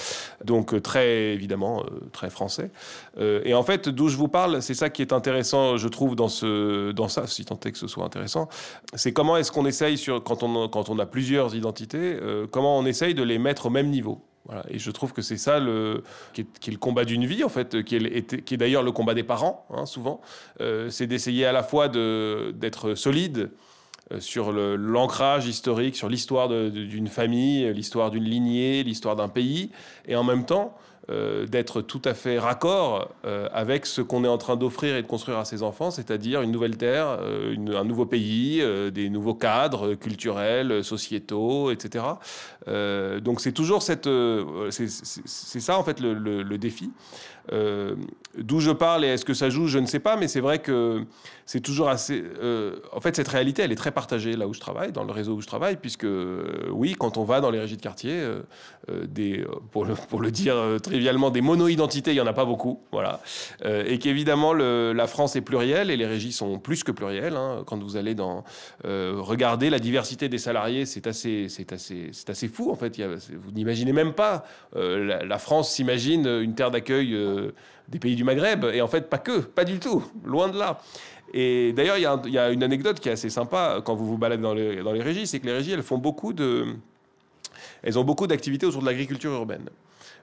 Donc, 0.43 0.81
très 0.81 1.33
évidemment, 1.33 1.83
très 2.11 2.29
français. 2.29 2.71
et 3.19 3.53
en 3.53 3.63
fait, 3.63 3.89
d'où 3.89 4.09
je 4.09 4.17
vous 4.17 4.27
parle, 4.27 4.61
c'est 4.61 4.73
ça 4.73 4.89
qui 4.89 5.01
est 5.01 5.13
intéressant, 5.13 5.77
je 5.77 5.87
trouve, 5.87 6.15
dans, 6.15 6.27
ce, 6.27 6.91
dans 6.91 7.07
ça, 7.07 7.27
si 7.27 7.45
tant 7.45 7.59
est 7.65 7.71
que 7.71 7.77
ce 7.77 7.87
soit 7.87 8.05
intéressant. 8.05 8.47
C'est 8.95 9.13
comment 9.13 9.37
est-ce 9.37 9.51
qu'on 9.51 9.65
essaye, 9.65 10.01
quand, 10.23 10.43
on, 10.43 10.67
quand 10.67 10.89
on 10.89 10.99
a 10.99 11.05
plusieurs 11.05 11.55
identités, 11.55 12.17
comment 12.51 12.77
on 12.77 12.85
essaye 12.85 13.13
de 13.13 13.23
les 13.23 13.39
mettre 13.39 13.67
au 13.67 13.69
même 13.69 13.89
niveau. 13.89 14.21
Et 14.69 14.79
je 14.79 14.91
trouve 14.91 15.13
que 15.13 15.21
c'est 15.21 15.37
ça 15.37 15.59
le, 15.59 16.03
qui, 16.33 16.41
est, 16.41 16.71
le 16.71 16.77
combat 16.77 17.05
d'une 17.05 17.25
vie, 17.25 17.43
en 17.43 17.49
fait, 17.49 17.83
qui 17.83 17.95
est, 17.95 18.57
d'ailleurs 18.57 18.83
le 18.83 18.91
combat 18.91 19.13
des 19.13 19.23
parents, 19.23 19.65
hein, 19.69 19.85
souvent. 19.85 20.21
Euh, 20.59 20.89
c'est 20.89 21.07
d'essayer 21.07 21.45
à 21.45 21.51
la 21.51 21.63
fois 21.63 21.87
d'être 21.87 22.95
solide 22.95 23.51
euh, 24.11 24.19
sur 24.19 24.51
l'ancrage 24.51 25.47
historique, 25.47 25.95
sur 25.95 26.09
l'histoire 26.09 26.49
d'une 26.49 27.07
famille, 27.07 27.71
l'histoire 27.73 28.11
d'une 28.11 28.25
lignée, 28.25 28.83
l'histoire 28.83 29.15
d'un 29.15 29.29
pays, 29.29 29.71
et 30.07 30.15
en 30.15 30.23
même 30.23 30.45
temps 30.45 30.75
euh, 31.09 31.47
d'être 31.47 31.81
tout 31.81 32.01
à 32.05 32.13
fait 32.13 32.37
raccord 32.37 33.09
euh, 33.25 33.49
avec 33.51 33.87
ce 33.87 34.01
qu'on 34.01 34.23
est 34.23 34.27
en 34.27 34.37
train 34.37 34.55
d'offrir 34.55 34.95
et 34.95 35.01
de 35.01 35.07
construire 35.07 35.39
à 35.39 35.45
ses 35.45 35.63
enfants, 35.63 35.89
c'est-à-dire 35.89 36.43
une 36.43 36.51
nouvelle 36.51 36.77
terre, 36.77 37.17
euh, 37.21 37.55
un 37.75 37.83
nouveau 37.83 38.05
pays, 38.05 38.63
des 38.91 39.09
nouveaux 39.09 39.33
cadres 39.33 39.95
culturels, 39.95 40.83
sociétaux, 40.83 41.71
etc. 41.71 42.05
donc 42.67 43.41
c'est 43.41 43.51
toujours 43.51 43.81
cette, 43.81 44.07
c'est 44.69 45.59
ça 45.59 45.77
en 45.77 45.83
fait 45.83 45.99
le 45.99 46.57
défi. 46.57 46.91
Euh, 47.51 47.95
d'où 48.37 48.59
je 48.59 48.71
parle 48.71 49.03
et 49.03 49.09
est-ce 49.09 49.25
que 49.25 49.33
ça 49.33 49.49
joue, 49.49 49.67
je 49.67 49.79
ne 49.79 49.85
sais 49.85 49.99
pas, 49.99 50.15
mais 50.15 50.27
c'est 50.27 50.39
vrai 50.39 50.59
que 50.59 51.03
c'est 51.45 51.59
toujours 51.59 51.89
assez. 51.89 52.23
Euh, 52.41 52.77
en 52.93 53.01
fait, 53.01 53.15
cette 53.15 53.27
réalité, 53.27 53.61
elle 53.61 53.71
est 53.71 53.75
très 53.75 53.91
partagée 53.91 54.35
là 54.35 54.47
où 54.47 54.53
je 54.53 54.59
travaille, 54.59 54.91
dans 54.91 55.03
le 55.03 55.11
réseau 55.11 55.33
où 55.33 55.41
je 55.41 55.47
travaille, 55.47 55.75
puisque 55.75 56.05
euh, 56.05 56.69
oui, 56.71 56.95
quand 56.97 57.17
on 57.17 57.23
va 57.23 57.41
dans 57.41 57.49
les 57.49 57.59
régies 57.59 57.77
de 57.77 57.81
quartier, 57.81 58.23
pour, 59.71 59.85
le, 59.85 60.31
dire 60.31 60.55
trivialement, 60.81 61.29
des 61.29 61.41
mono-identités, 61.41 62.11
il 62.11 62.15
n'y 62.15 62.21
en 62.21 62.27
a 62.27 62.33
pas 62.33 62.45
beaucoup, 62.45 62.81
voilà. 62.91 63.19
et 63.63 63.99
qu'évidemment, 63.99 64.53
la 64.53 65.07
France 65.07 65.35
est 65.35 65.41
plurielle 65.41 65.91
et 65.91 65.97
les 65.97 66.07
régies 66.07 66.31
sont 66.31 66.59
plus 66.59 66.83
que 66.83 66.91
plurielles. 66.91 67.35
Hein. 67.35 67.63
Quand 67.65 67.81
vous 67.81 67.97
allez 67.97 68.15
dans 68.15 68.43
regarder 68.83 69.69
la 69.69 69.79
diversité 69.79 70.29
des 70.29 70.37
salariés, 70.37 70.85
c'est 70.85 71.07
assez, 71.07 71.47
c'est 71.49 71.73
assez, 71.73 72.09
c'est 72.13 72.29
assez 72.29 72.47
fou 72.47 72.71
en 72.71 72.75
fait. 72.75 72.99
vous 72.99 73.51
n'imaginez 73.51 73.93
même 73.93 74.13
pas. 74.13 74.45
La, 74.75 75.37
France 75.37 75.71
s'imagine 75.71 76.27
une 76.27 76.55
terre 76.55 76.71
d'accueil 76.71 77.15
des 77.87 77.99
pays 77.99 78.15
du 78.15 78.23
Maghreb. 78.23 78.65
Et 78.73 78.81
en 78.81 78.87
fait, 78.87 79.09
pas 79.09 79.17
que, 79.17 79.39
pas 79.39 79.65
du 79.65 79.79
tout, 79.79 80.03
loin 80.23 80.49
de 80.49 80.57
là. 80.57 80.79
Et 81.33 81.71
d'ailleurs, 81.73 81.97
il 81.97 82.33
y, 82.33 82.37
a 82.37 82.49
une 82.51 82.63
anecdote 82.63 82.99
qui 82.99 83.09
est 83.09 83.13
assez 83.13 83.29
sympa 83.29 83.81
quand 83.85 83.95
vous 83.95 84.05
vous 84.05 84.17
baladez 84.17 84.41
dans 84.41 84.53
les, 84.53 84.83
dans 84.83 84.91
les 84.91 85.01
régies, 85.01 85.27
c'est 85.27 85.39
que 85.39 85.45
les 85.45 85.53
régies, 85.53 85.71
elles 85.71 85.83
font 85.83 85.97
beaucoup 85.97 86.33
de, 86.33 86.75
elles 87.83 87.97
ont 87.97 88.03
beaucoup 88.03 88.27
d'activités 88.27 88.65
autour 88.65 88.81
de 88.81 88.85
l'agriculture 88.85 89.31
urbaine 89.31 89.69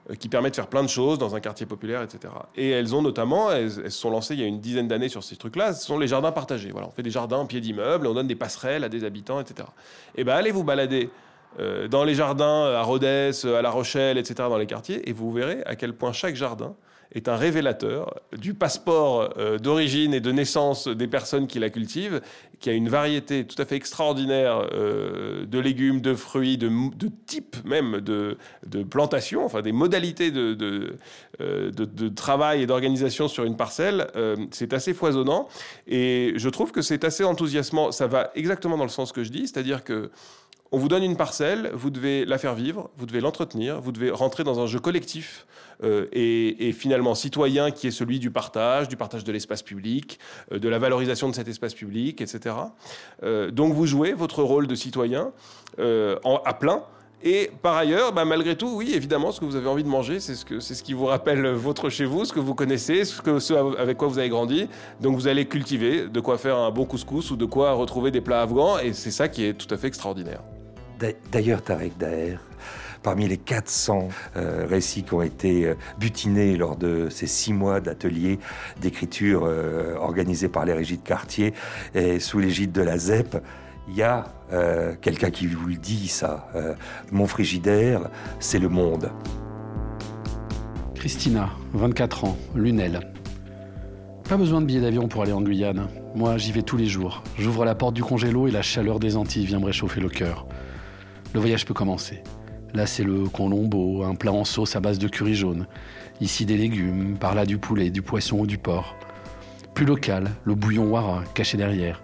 euh, 0.09 0.15
qui 0.15 0.29
permet 0.29 0.49
de 0.49 0.55
faire 0.55 0.67
plein 0.67 0.83
de 0.83 0.89
choses 0.89 1.17
dans 1.17 1.35
un 1.35 1.39
quartier 1.39 1.65
populaire, 1.65 2.01
etc. 2.03 2.33
Et 2.55 2.69
elles 2.69 2.95
ont 2.95 3.01
notamment, 3.01 3.51
elles, 3.51 3.71
se 3.71 3.89
sont 3.89 4.11
lancées 4.11 4.35
il 4.35 4.41
y 4.41 4.43
a 4.43 4.47
une 4.47 4.59
dizaine 4.59 4.87
d'années 4.87 5.09
sur 5.09 5.23
ces 5.23 5.35
trucs-là, 5.35 5.73
ce 5.73 5.85
sont 5.85 5.97
les 5.97 6.07
jardins 6.07 6.31
partagés. 6.31 6.69
Voilà, 6.71 6.87
on 6.87 6.91
fait 6.91 7.03
des 7.03 7.11
jardins 7.11 7.37
en 7.37 7.45
pied 7.45 7.59
d'immeuble, 7.59 8.07
on 8.07 8.13
donne 8.13 8.27
des 8.27 8.35
passerelles 8.35 8.83
à 8.83 8.89
des 8.89 9.03
habitants, 9.03 9.39
etc. 9.39 9.67
Et 10.15 10.23
ben 10.23 10.35
allez 10.35 10.51
vous 10.51 10.63
balader 10.63 11.09
euh, 11.59 11.87
dans 11.87 12.03
les 12.03 12.15
jardins 12.15 12.65
à 12.65 12.83
Rodez, 12.83 13.31
à 13.45 13.61
La 13.61 13.71
Rochelle, 13.71 14.17
etc., 14.17 14.35
dans 14.49 14.57
les 14.57 14.67
quartiers, 14.67 15.09
et 15.09 15.13
vous 15.13 15.31
verrez 15.31 15.63
à 15.65 15.75
quel 15.75 15.93
point 15.93 16.13
chaque 16.13 16.35
jardin 16.35 16.75
est 17.13 17.27
un 17.27 17.35
révélateur 17.35 18.21
du 18.37 18.53
passeport 18.53 19.33
euh, 19.37 19.57
d'origine 19.57 20.13
et 20.13 20.19
de 20.19 20.31
naissance 20.31 20.87
des 20.87 21.07
personnes 21.07 21.47
qui 21.47 21.59
la 21.59 21.69
cultivent, 21.69 22.21
qui 22.59 22.69
a 22.69 22.73
une 22.73 22.89
variété 22.89 23.45
tout 23.45 23.59
à 23.59 23.65
fait 23.65 23.75
extraordinaire 23.75 24.67
euh, 24.73 25.45
de 25.45 25.59
légumes, 25.59 26.01
de 26.01 26.13
fruits, 26.13 26.57
de, 26.57 26.69
types 27.25 27.57
même 27.65 27.99
de, 28.01 28.37
de 28.65 28.83
plantations, 28.83 29.43
enfin 29.43 29.61
des 29.61 29.71
modalités 29.71 30.31
euh, 30.35 30.91
de 31.39 32.09
travail 32.09 32.61
et 32.61 32.65
d'organisation 32.67 33.27
sur 33.27 33.43
une 33.43 33.57
parcelle. 33.57 34.07
c'est 34.51 34.73
assez 34.73 34.93
foisonnant 34.93 35.47
et 35.87 36.33
je 36.35 36.49
trouve 36.49 36.71
que 36.71 36.81
c'est 36.81 37.03
assez 37.03 37.23
enthousiasmant. 37.23 37.91
Ça 37.91 38.07
va 38.07 38.31
exactement 38.35 38.77
dans 38.77 38.83
le 38.83 38.89
sens 38.89 39.11
que 39.11 39.23
je 39.23 39.31
dis, 39.31 39.47
c'est-à-dire 39.47 39.83
que 39.83 40.11
on 40.71 40.77
vous 40.77 40.87
donne 40.87 41.03
une 41.03 41.17
parcelle, 41.17 41.71
vous 41.73 41.89
devez 41.89 42.25
la 42.25 42.37
faire 42.37 42.53
vivre, 42.53 42.91
vous 42.95 43.05
devez 43.05 43.21
l'entretenir, 43.21 43.81
vous 43.81 43.91
devez 43.91 44.11
rentrer 44.11 44.43
dans 44.43 44.59
un 44.59 44.67
jeu 44.67 44.79
collectif 44.79 45.47
euh, 45.83 46.07
et, 46.11 46.71
finalement 46.73 47.15
citoyen 47.15 47.71
qui 47.71 47.87
est 47.87 47.91
celui 47.91 48.19
du 48.19 48.31
partage, 48.31 48.87
du 48.87 48.95
partage 48.95 49.23
de 49.23 49.31
l'espace 49.31 49.63
public, 49.63 50.19
euh, 50.51 50.59
de 50.59 50.69
la 50.69 50.77
valorisation 50.77 51.29
de 51.29 51.35
cet 51.35 51.47
espace 51.47 51.73
public, 51.73 52.21
etc. 52.21 52.55
Euh, 53.23 53.49
donc 53.49 53.73
vous 53.73 53.85
jouez 53.85 54.13
votre 54.13 54.43
rôle 54.43 54.67
de 54.67 54.75
citoyen 54.75 55.31
à 55.77 56.53
plein. 56.53 56.83
Et 57.21 57.51
par 57.61 57.75
ailleurs, 57.75 58.13
bah, 58.13 58.23
malgré 58.23 58.55
tout, 58.55 58.69
oui, 58.75 58.93
évidemment, 58.93 59.31
ce 59.31 59.41
que 59.41 59.45
vous 59.45 59.57
avez 59.57 59.67
envie 59.67 59.83
de 59.83 59.89
manger, 59.89 60.21
c'est 60.21 60.35
ce, 60.35 60.83
qui 60.83 60.93
vous 60.93 61.05
rappelle 61.05 61.47
votre 61.47 61.89
chez 61.89 62.05
vous, 62.05 62.23
ce 62.23 62.31
que 62.31 62.39
vous 62.39 62.55
connaissez, 62.55 63.03
ce, 63.03 63.21
que, 63.21 63.39
ce 63.39 63.53
avec 63.53 63.97
quoi 63.97 64.07
vous 64.07 64.19
avez 64.19 64.29
grandi. 64.29 64.69
Donc 65.01 65.15
vous 65.15 65.27
allez 65.27 65.45
cultiver 65.45 66.07
de 66.07 66.19
quoi 66.21 66.37
faire 66.37 66.57
un 66.57 66.71
bon 66.71 66.85
couscous 66.85 67.31
ou 67.31 67.35
de 67.35 67.45
quoi 67.45 67.73
retrouver 67.73 68.11
des 68.11 68.21
plats 68.21 68.41
afghans, 68.41 68.79
et 68.79 68.93
c'est 68.93 69.11
ça 69.11 69.27
qui 69.27 69.43
est 69.43 69.53
tout 69.53 69.73
à 69.73 69.77
fait 69.77 69.87
extraordinaire. 69.87 70.41
D'ailleurs, 71.31 71.61
Tarek 71.61 71.97
Daher, 71.97 72.39
parmi 73.03 73.27
les 73.27 73.37
400 73.37 74.09
euh, 74.35 74.65
récits 74.67 75.03
qui 75.03 75.13
ont 75.13 75.21
été 75.21 75.65
euh, 75.65 75.75
butinés 75.99 76.57
lors 76.57 76.75
de 76.75 77.07
ces 77.09 77.27
six 77.27 77.53
mois 77.53 77.79
d'ateliers 77.79 78.39
d'écriture 78.81 79.43
euh, 79.45 79.95
organisés 79.95 80.49
par 80.49 80.65
les 80.65 80.73
régies 80.73 80.97
de 80.97 81.03
quartier 81.03 81.53
et 81.95 82.19
sous 82.19 82.39
l'égide 82.39 82.71
de 82.71 82.81
la 82.81 82.97
ZEP, 82.97 83.37
il 83.87 83.95
y 83.95 84.03
a 84.03 84.25
quelqu'un 85.01 85.31
qui 85.31 85.47
vous 85.47 85.67
le 85.67 85.75
dit, 85.75 86.07
ça. 86.07 86.47
mon 87.11 87.25
frigidaire, 87.25 88.09
c'est 88.39 88.59
le 88.59 88.69
monde. 88.69 89.11
Christina, 90.93 91.49
24 91.73 92.25
ans, 92.25 92.37
Lunel. 92.55 93.11
Pas 94.27 94.37
besoin 94.37 94.61
de 94.61 94.67
billet 94.67 94.81
d'avion 94.81 95.07
pour 95.07 95.23
aller 95.23 95.31
en 95.31 95.41
Guyane. 95.41 95.87
Moi, 96.13 96.37
j'y 96.37 96.51
vais 96.51 96.61
tous 96.61 96.77
les 96.77 96.85
jours. 96.85 97.23
J'ouvre 97.37 97.65
la 97.65 97.73
porte 97.73 97.95
du 97.95 98.03
congélo 98.03 98.47
et 98.47 98.51
la 98.51 98.61
chaleur 98.61 98.99
des 98.99 99.17
Antilles 99.17 99.45
vient 99.45 99.59
me 99.59 99.65
réchauffer 99.65 100.01
le 100.01 100.09
cœur 100.09 100.47
le 101.33 101.39
voyage 101.39 101.65
peut 101.65 101.73
commencer. 101.73 102.21
Là, 102.73 102.85
c'est 102.85 103.03
le 103.03 103.27
colombo, 103.27 104.03
un 104.03 104.15
plat 104.15 104.31
en 104.31 104.45
sauce 104.45 104.75
à 104.75 104.79
base 104.79 104.99
de 104.99 105.07
curry 105.07 105.35
jaune. 105.35 105.67
Ici, 106.21 106.45
des 106.45 106.57
légumes, 106.57 107.17
par 107.19 107.35
là, 107.35 107.45
du 107.45 107.57
poulet, 107.57 107.89
du 107.89 108.01
poisson 108.01 108.39
ou 108.39 108.47
du 108.47 108.57
porc. 108.57 108.95
Plus 109.73 109.85
local, 109.85 110.31
le 110.43 110.55
bouillon 110.55 110.89
wara, 110.89 111.23
caché 111.33 111.57
derrière. 111.57 112.01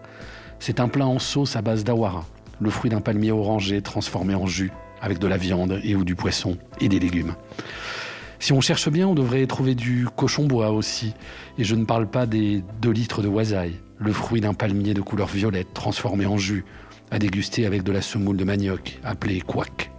C'est 0.59 0.79
un 0.79 0.87
plat 0.87 1.05
en 1.05 1.19
sauce 1.19 1.55
à 1.55 1.61
base 1.61 1.83
d'awara, 1.83 2.25
le 2.59 2.69
fruit 2.69 2.89
d'un 2.89 3.01
palmier 3.01 3.31
orangé 3.31 3.81
transformé 3.81 4.33
en 4.33 4.47
jus, 4.47 4.71
avec 5.01 5.19
de 5.19 5.27
la 5.27 5.37
viande 5.37 5.79
et 5.83 5.95
ou 5.95 6.03
du 6.03 6.15
poisson 6.15 6.57
et 6.79 6.87
des 6.87 6.99
légumes. 6.99 7.35
Si 8.39 8.53
on 8.53 8.61
cherche 8.61 8.89
bien, 8.89 9.07
on 9.07 9.15
devrait 9.15 9.45
trouver 9.47 9.75
du 9.75 10.07
cochon 10.15 10.45
bois 10.45 10.71
aussi. 10.71 11.13
Et 11.57 11.63
je 11.63 11.75
ne 11.75 11.85
parle 11.85 12.07
pas 12.07 12.25
des 12.25 12.63
2 12.81 12.91
litres 12.91 13.21
de 13.21 13.27
wasaï, 13.27 13.73
le 13.97 14.13
fruit 14.13 14.41
d'un 14.41 14.53
palmier 14.53 14.93
de 14.93 15.01
couleur 15.01 15.27
violette 15.27 15.73
transformé 15.73 16.25
en 16.25 16.37
jus, 16.37 16.65
à 17.11 17.19
déguster 17.19 17.65
avec 17.65 17.83
de 17.83 17.91
la 17.91 18.01
semoule 18.01 18.37
de 18.37 18.43
manioc, 18.43 18.99
appelée 19.03 19.41
couac. 19.41 19.91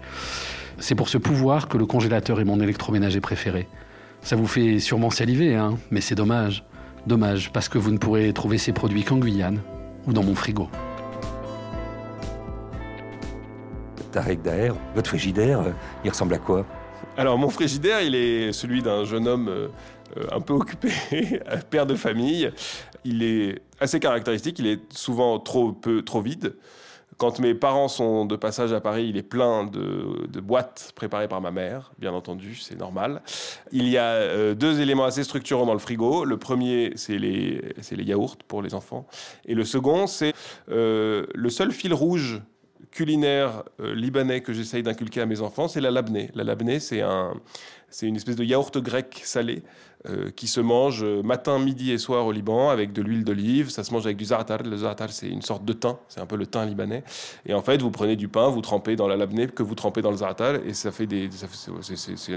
C'est 0.79 0.95
pour 0.95 1.09
ce 1.09 1.19
pouvoir 1.19 1.69
que 1.69 1.79
le 1.79 1.87
congélateur 1.87 2.41
est 2.41 2.45
mon 2.45 2.61
électroménager 2.61 3.21
préféré. 3.21 3.67
Ça 4.21 4.37
vous 4.37 4.47
fait 4.47 4.79
sûrement 4.81 5.11
saliver, 5.11 5.55
hein, 5.55 5.79
mais 5.91 6.01
c'est 6.01 6.15
dommage. 6.15 6.65
Dommage, 7.07 7.53
parce 7.53 7.69
que 7.69 7.79
vous 7.79 7.93
ne 7.93 7.99
pourrez 7.99 8.33
trouver 8.33 8.59
ces 8.59 8.73
produits 8.73 9.05
qu'en 9.05 9.19
Guyane 9.19 9.61
ou 10.07 10.13
dans 10.13 10.25
mon 10.25 10.35
frigo. 10.35 10.69
Tarek 14.13 14.43
Daher, 14.43 14.75
votre 14.95 15.11
frigidaire, 15.11 15.63
il 16.05 16.11
ressemble 16.11 16.35
à 16.35 16.39
quoi? 16.39 16.67
Alors 17.17 17.39
mon 17.39 17.49
frigidaire, 17.49 18.03
il 18.03 18.15
est 18.15 18.53
celui 18.53 18.83
d'un 18.83 19.05
jeune 19.05 19.29
homme 19.29 19.49
euh, 19.49 19.69
un 20.33 20.41
peu 20.41 20.55
occupé, 20.55 20.91
père 21.71 21.87
de 21.87 21.95
famille. 21.95 22.51
Il 23.05 23.23
est 23.23 23.63
assez 23.81 24.01
caractéristique, 24.01 24.59
il 24.59 24.67
est 24.67 24.93
souvent 24.93 25.39
trop 25.39 25.73
peu, 25.73 26.03
trop 26.03 26.21
vide. 26.21 26.55
Quand 27.19 27.39
mes 27.39 27.55
parents 27.55 27.89
sont 27.89 28.27
de 28.27 28.37
passage 28.37 28.75
à 28.75 28.81
Paris, 28.81 29.07
il 29.09 29.17
est 29.17 29.23
plein 29.23 29.65
de, 29.65 30.41
boîtes 30.41 30.93
préparées 30.95 31.29
par 31.29 31.41
ma 31.41 31.51
mère, 31.51 31.93
bien 31.99 32.13
entendu, 32.13 32.57
c'est 32.57 32.79
normal. 32.79 33.23
Il 33.73 33.89
y 33.89 33.97
a 33.97 34.13
euh, 34.13 34.55
deux 34.55 34.81
éléments 34.81 35.05
assez 35.05 35.25
structurants 35.25 35.65
dans 35.65 35.73
le 35.73 35.79
frigo. 35.79 36.25
Le 36.27 36.37
premier, 36.37 36.93
c'est 36.97 37.19
les, 37.19 37.63
yaourts 37.91 38.37
pour 38.47 38.61
les 38.61 38.75
enfants. 38.75 39.07
Et 39.47 39.55
le 39.55 39.65
second, 39.65 40.07
c'est 40.07 40.35
euh, 40.71 41.27
le 41.35 41.49
seul 41.49 41.73
fil 41.73 41.95
rouge 41.95 42.43
culinaire 42.91 43.63
euh, 43.81 43.95
libanais 43.95 44.43
que 44.43 44.53
j'essaye 44.53 44.83
d'inculquer 44.83 45.23
à 45.23 45.27
mes 45.27 45.41
enfants, 45.41 45.69
c'est 45.69 45.81
la 45.81 45.91
labneh. 45.91 46.31
La 46.35 46.45
un, 47.03 47.35
c'est 47.89 48.07
une 48.07 48.17
espèce 48.17 48.37
de 48.37 48.45
yaourt 48.45 48.77
grec 48.79 49.21
salé 49.25 49.63
euh, 50.09 50.31
qui 50.31 50.47
se 50.47 50.61
mange 50.61 51.03
euh, 51.03 51.23
matin, 51.23 51.59
midi 51.59 51.93
et 51.93 51.99
soir 51.99 52.27
au 52.27 52.33
Liban 52.33 52.71
avec 52.71 52.93
de 52.93 53.03
l'huile 53.03 53.25
d'olive. 53.25 53.71
Ça 53.71 53.85
se 53.85 53.93
mange 53.93 54.05
avec 54.05 54.17
du 54.17 54.27
za'atar. 54.27 54.63
Le 54.63 54.77
za'atar, 54.77 55.11
c'est 55.11 55.29
une 55.29 55.43
sorte 55.43 55.65
de 55.65 55.73
thym. 55.73 55.97
C'est 56.09 56.21
un 56.21 56.27
peu 56.27 56.37
le 56.37 56.47
thym 56.47 56.67
libanais. 56.67 57.03
Et 57.47 57.55
en 57.55 57.63
fait, 57.63 57.81
vous 57.81 57.91
prenez 57.91 58.17
du 58.17 58.29
pain, 58.29 58.49
vous 58.49 58.61
trempez 58.61 58.97
dans 58.97 59.09
la 59.09 59.17
labneh 59.17 59.49
que 59.49 59.63
vous 59.63 59.75
trempez 59.75 60.03
dans 60.03 60.11
le 60.11 60.19
za'atar 60.19 60.57
et 60.67 60.75
ça 60.75 60.91
fait 60.93 61.07
des, 61.07 61.29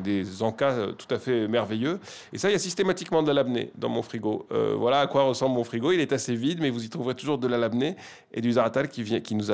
des 0.02 0.44
encas 0.44 0.94
tout 0.98 1.14
à 1.14 1.20
fait 1.20 1.48
merveilleux. 1.48 2.00
Et 2.34 2.38
ça, 2.38 2.50
il 2.50 2.54
y 2.54 2.56
a 2.56 2.60
systématiquement 2.60 3.24
de 3.24 3.28
la 3.28 3.36
labneh 3.36 3.72
dans 3.76 3.90
mon 3.90 4.02
frigo. 4.02 4.48
voilà 4.78 5.02
à 5.02 5.08
quoi 5.08 5.24
ressemble 5.24 5.56
mon 5.56 5.64
frigo. 5.64 5.92
Il 5.92 6.00
est 6.00 6.14
assez 6.14 6.36
vide, 6.36 6.60
mais 6.62 6.70
vous 6.70 6.84
y 6.84 6.90
trouverez 6.90 7.16
toujours 7.16 7.38
de 7.38 7.48
la 7.48 7.58
labneh 7.58 7.96
et 8.34 8.42
du 8.42 8.54
za'atar 8.54 8.88
qui 8.88 9.04
vient, 9.04 9.20
qui 9.20 9.36
nous 9.36 9.50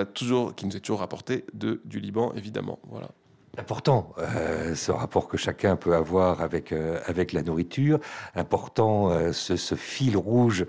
qui 0.56 0.66
nous 0.66 0.76
est 0.76 0.80
toujours 0.80 1.00
rapporté 1.00 1.46
de, 1.54 1.82
du 1.86 2.00
Liban, 2.00 2.34
évidemment. 2.36 2.80
Voilà. 2.90 3.10
Important, 3.58 4.14
euh, 4.18 4.76
ce 4.76 4.92
rapport 4.92 5.30
que 5.30 5.38
chacun 5.38 5.78
peut 5.78 5.96
avoir 5.96 6.42
avec, 6.42 6.74
euh, 6.74 7.00
avec 7.06 7.32
la 7.32 7.42
nourriture. 7.42 8.00
Important, 8.36 9.12
euh, 9.12 9.32
ce, 9.32 9.76
fil 9.76 10.18
rouge 10.18 10.66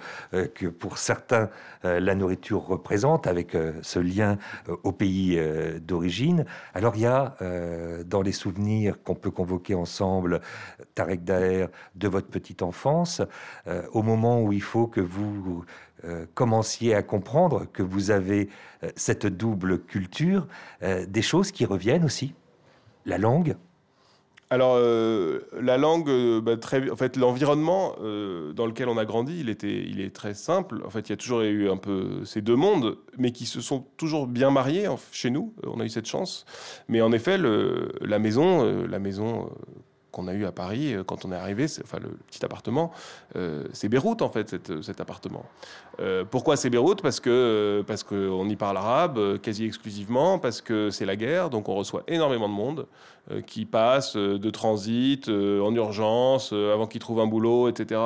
que 0.54 0.66
pour 0.66 0.98
certains 0.98 1.50
la 1.82 2.14
nourriture 2.14 2.66
représente, 2.66 3.26
avec 3.26 3.56
ce 3.82 3.98
lien 3.98 4.38
au 4.82 4.92
pays 4.92 5.40
d'origine. 5.80 6.44
Alors 6.74 6.96
il 6.96 7.02
y 7.02 7.06
a 7.06 7.36
dans 8.04 8.22
les 8.22 8.32
souvenirs 8.32 9.02
qu'on 9.02 9.14
peut 9.14 9.30
convoquer 9.30 9.74
ensemble, 9.74 10.40
Tarek 10.94 11.22
Daher, 11.24 11.68
de 11.94 12.08
votre 12.08 12.26
petite 12.28 12.62
enfance, 12.62 13.22
au 13.92 14.02
moment 14.02 14.42
où 14.42 14.52
il 14.52 14.62
faut 14.62 14.86
que 14.88 15.00
vous 15.00 15.64
commenciez 16.34 16.94
à 16.94 17.02
comprendre 17.02 17.66
que 17.72 17.82
vous 17.82 18.10
avez 18.10 18.48
cette 18.96 19.26
double 19.26 19.80
culture, 19.80 20.48
des 20.82 21.22
choses 21.22 21.52
qui 21.52 21.64
reviennent 21.64 22.04
aussi. 22.04 22.34
La 23.06 23.18
langue 23.18 23.56
alors, 24.48 24.78
la 25.60 25.76
langue, 25.76 26.08
bah, 26.40 26.56
très, 26.56 26.88
en 26.88 26.94
fait, 26.94 27.16
l'environnement 27.16 27.96
dans 28.54 28.66
lequel 28.66 28.88
on 28.88 28.96
a 28.96 29.04
grandi, 29.04 29.40
il, 29.40 29.48
était, 29.48 29.90
est 29.98 30.14
très 30.14 30.34
simple. 30.34 30.84
En 30.86 30.90
fait, 30.90 31.08
il 31.08 31.10
y 31.10 31.12
a 31.14 31.16
toujours 31.16 31.40
eu 31.40 31.68
un 31.68 31.76
peu 31.76 32.24
ces 32.24 32.42
deux 32.42 32.54
mondes, 32.54 32.96
mais 33.18 33.32
qui 33.32 33.44
se 33.44 33.60
sont 33.60 33.84
toujours 33.96 34.28
bien 34.28 34.52
mariés 34.52 34.86
chez 35.10 35.30
nous. 35.30 35.52
On 35.64 35.80
a 35.80 35.84
eu 35.84 35.88
cette 35.88 36.06
chance. 36.06 36.44
Mais 36.86 37.00
en 37.00 37.10
effet, 37.10 37.38
la 37.38 38.20
maison, 38.20 38.86
la 38.86 39.00
maison 39.00 39.50
qu'on 40.16 40.28
a 40.28 40.32
eu 40.32 40.46
à 40.46 40.52
Paris 40.52 40.94
euh, 40.94 41.04
quand 41.04 41.26
on 41.26 41.32
est 41.32 41.36
arrivé, 41.36 41.66
enfin 41.84 41.98
le 42.02 42.08
petit 42.26 42.42
appartement, 42.42 42.90
euh, 43.36 43.64
c'est 43.74 43.90
Beyrouth 43.90 44.22
en 44.22 44.30
fait 44.30 44.56
cet, 44.82 45.00
appartement. 45.00 45.44
Euh, 46.00 46.24
pourquoi 46.24 46.56
c'est 46.56 46.70
Beyrouth? 46.70 47.02
Parce 47.02 47.20
que 47.20 47.84
parce 47.86 48.02
qu'on 48.02 48.48
y 48.48 48.56
parle 48.56 48.78
arabe 48.78 49.38
quasi 49.42 49.66
exclusivement, 49.66 50.38
parce 50.38 50.62
que 50.62 50.88
c'est 50.90 51.04
la 51.04 51.16
guerre, 51.16 51.50
donc 51.50 51.68
on 51.68 51.74
reçoit 51.74 52.02
énormément 52.08 52.48
de 52.48 52.54
monde 52.54 52.86
qui 53.46 53.64
passe 53.64 54.16
de 54.16 54.50
transit 54.50 55.28
en 55.28 55.74
urgence 55.74 56.52
avant 56.52 56.86
qu'ils 56.86 57.00
trouvent 57.00 57.20
un 57.20 57.26
boulot, 57.26 57.68
etc. 57.68 58.00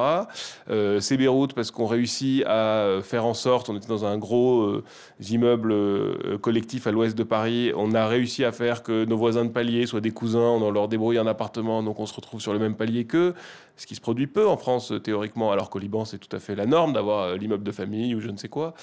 c'est 0.99 1.17
Beyrouth 1.17 1.53
parce 1.53 1.71
qu'on 1.71 1.87
réussit 1.87 2.45
à 2.47 3.01
faire 3.03 3.27
en 3.27 3.35
sorte, 3.35 3.69
on 3.69 3.77
était 3.77 3.89
dans 3.89 4.05
un 4.05 4.19
gros 4.19 4.83
immeuble 5.29 6.39
collectif 6.39 6.87
à 6.87 6.91
l'ouest 6.91 7.17
de 7.17 7.23
Paris, 7.23 7.73
on 7.77 7.95
a 7.95 8.07
réussi 8.07 8.45
à 8.45 8.53
faire 8.53 8.83
que 8.83 9.05
nos 9.05 9.17
voisins 9.17 9.45
de 9.45 9.51
palier 9.51 9.87
soient 9.87 10.01
des 10.01 10.11
cousins, 10.11 10.39
on 10.41 10.71
leur 10.71 10.89
débrouille 10.89 11.19
un 11.19 11.27
appartement, 11.27 11.83
donc 11.83 12.01
on 12.01 12.07
se 12.07 12.15
retrouve 12.15 12.41
sur 12.41 12.53
le 12.53 12.59
même 12.59 12.75
palier 12.75 13.05
qu'eux, 13.05 13.35
ce 13.77 13.87
qui 13.87 13.95
se 13.95 14.01
produit 14.01 14.27
peu 14.27 14.47
en 14.47 14.57
France 14.57 14.93
théoriquement, 15.03 15.53
alors 15.53 15.71
qu'au 15.71 15.79
Liban 15.79 16.05
c'est 16.05 16.19
tout 16.19 16.35
à 16.35 16.39
fait 16.39 16.55
la 16.55 16.67
norme 16.67 16.93
d'avoir 16.93 17.21
euh, 17.25 17.37
l'immeuble 17.37 17.65
de 17.65 17.73
famille 17.73 18.15
ou 18.15 18.21
je 18.21 18.29
ne 18.29 18.37
sais 18.37 18.49
quoi. 18.49 18.75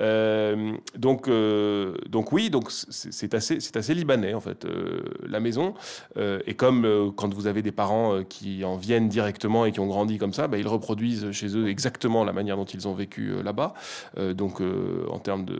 Euh, 0.00 0.72
donc, 0.96 1.28
euh, 1.28 1.96
donc 2.08 2.32
oui, 2.32 2.50
donc 2.50 2.70
c'est 2.70 3.34
assez, 3.34 3.60
c'est 3.60 3.76
assez 3.76 3.94
libanais 3.94 4.34
en 4.34 4.40
fait 4.40 4.66
la 5.26 5.40
maison. 5.40 5.74
et 6.16 6.54
comme 6.54 7.12
quand 7.16 7.32
vous 7.32 7.46
avez 7.46 7.62
des 7.62 7.72
parents 7.72 8.22
qui 8.24 8.64
en 8.64 8.76
viennent 8.76 9.08
directement 9.08 9.66
et 9.66 9.72
qui 9.72 9.80
ont 9.80 9.86
grandi 9.86 10.18
comme 10.18 10.32
ça, 10.32 10.48
bah, 10.48 10.58
ils 10.58 10.68
reproduisent 10.68 11.30
chez 11.32 11.56
eux 11.56 11.68
exactement 11.68 12.24
la 12.24 12.32
manière 12.32 12.56
dont 12.56 12.64
ils 12.64 12.86
ont 12.88 12.94
vécu 12.94 13.42
là-bas. 13.42 13.74
donc 14.34 14.60
en 15.10 15.18
termes 15.18 15.44
de 15.44 15.58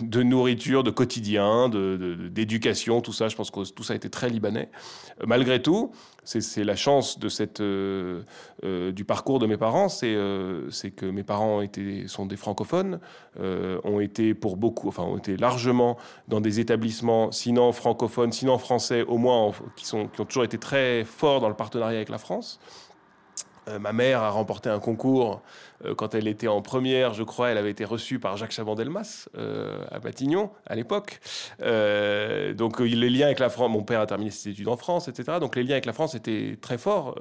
de 0.00 0.22
nourriture, 0.22 0.84
de 0.84 0.90
quotidien, 0.90 1.68
d'éducation, 1.68 3.00
tout 3.00 3.12
ça. 3.12 3.28
Je 3.28 3.36
pense 3.36 3.50
que 3.50 3.64
tout 3.70 3.82
ça 3.82 3.94
a 3.94 3.96
été 3.96 4.10
très 4.10 4.28
libanais. 4.28 4.68
Euh, 5.20 5.24
malgré 5.26 5.62
tout, 5.62 5.92
c'est 6.24 6.62
la 6.62 6.76
chance 6.76 7.18
de 7.18 7.28
euh, 7.60 8.22
euh, 8.64 8.92
du 8.92 9.04
parcours 9.06 9.38
de 9.38 9.46
mes 9.46 9.56
parents, 9.56 9.88
c'est 9.88 10.10
que 10.10 11.06
mes 11.06 11.22
parents 11.22 11.62
étaient, 11.62 12.04
sont 12.06 12.26
des 12.26 12.36
francophones, 12.36 13.00
ont 13.40 14.00
été 14.00 14.34
pour 14.34 14.58
beaucoup, 14.58 14.88
enfin 14.88 15.04
ont 15.04 15.16
été 15.16 15.36
largement 15.38 15.96
dans 16.26 16.42
des 16.42 16.60
établissements, 16.60 17.32
sinon 17.32 17.72
francophones, 17.72 18.32
sinon 18.32 18.58
français, 18.58 19.02
au 19.02 19.16
moins 19.16 19.52
qui, 19.76 19.86
sont, 19.86 20.06
qui 20.08 20.20
ont 20.20 20.26
toujours 20.26 20.44
été 20.44 20.58
très 20.58 21.04
forts 21.04 21.40
dans 21.40 21.48
le 21.48 21.56
partenariat 21.56 21.96
avec 21.96 22.10
la 22.10 22.18
France. 22.18 22.60
ma 23.80 23.92
mère 23.92 24.22
a 24.22 24.30
remporté 24.30 24.68
un 24.68 24.80
concours 24.80 25.28
euh, 25.34 25.67
quand 25.96 26.14
elle 26.14 26.26
était 26.26 26.48
en 26.48 26.60
première, 26.60 27.14
je 27.14 27.22
crois, 27.22 27.50
elle 27.50 27.58
avait 27.58 27.70
été 27.70 27.84
reçue 27.84 28.18
par 28.18 28.36
Jacques 28.36 28.52
Chaban-Delmas 28.52 29.28
euh, 29.36 29.84
à 29.90 30.00
Matignon 30.00 30.50
à 30.66 30.74
l'époque. 30.74 31.20
Euh, 31.62 32.52
donc 32.54 32.80
les 32.80 33.10
liens 33.10 33.26
avec 33.26 33.38
la 33.38 33.48
France, 33.48 33.70
mon 33.70 33.82
père 33.82 34.00
a 34.00 34.06
terminé 34.06 34.30
ses 34.30 34.50
études 34.50 34.68
en 34.68 34.76
France, 34.76 35.08
etc. 35.08 35.38
Donc 35.40 35.56
les 35.56 35.62
liens 35.62 35.72
avec 35.72 35.86
la 35.86 35.92
France 35.92 36.14
étaient 36.14 36.58
très 36.60 36.78
forts 36.78 37.16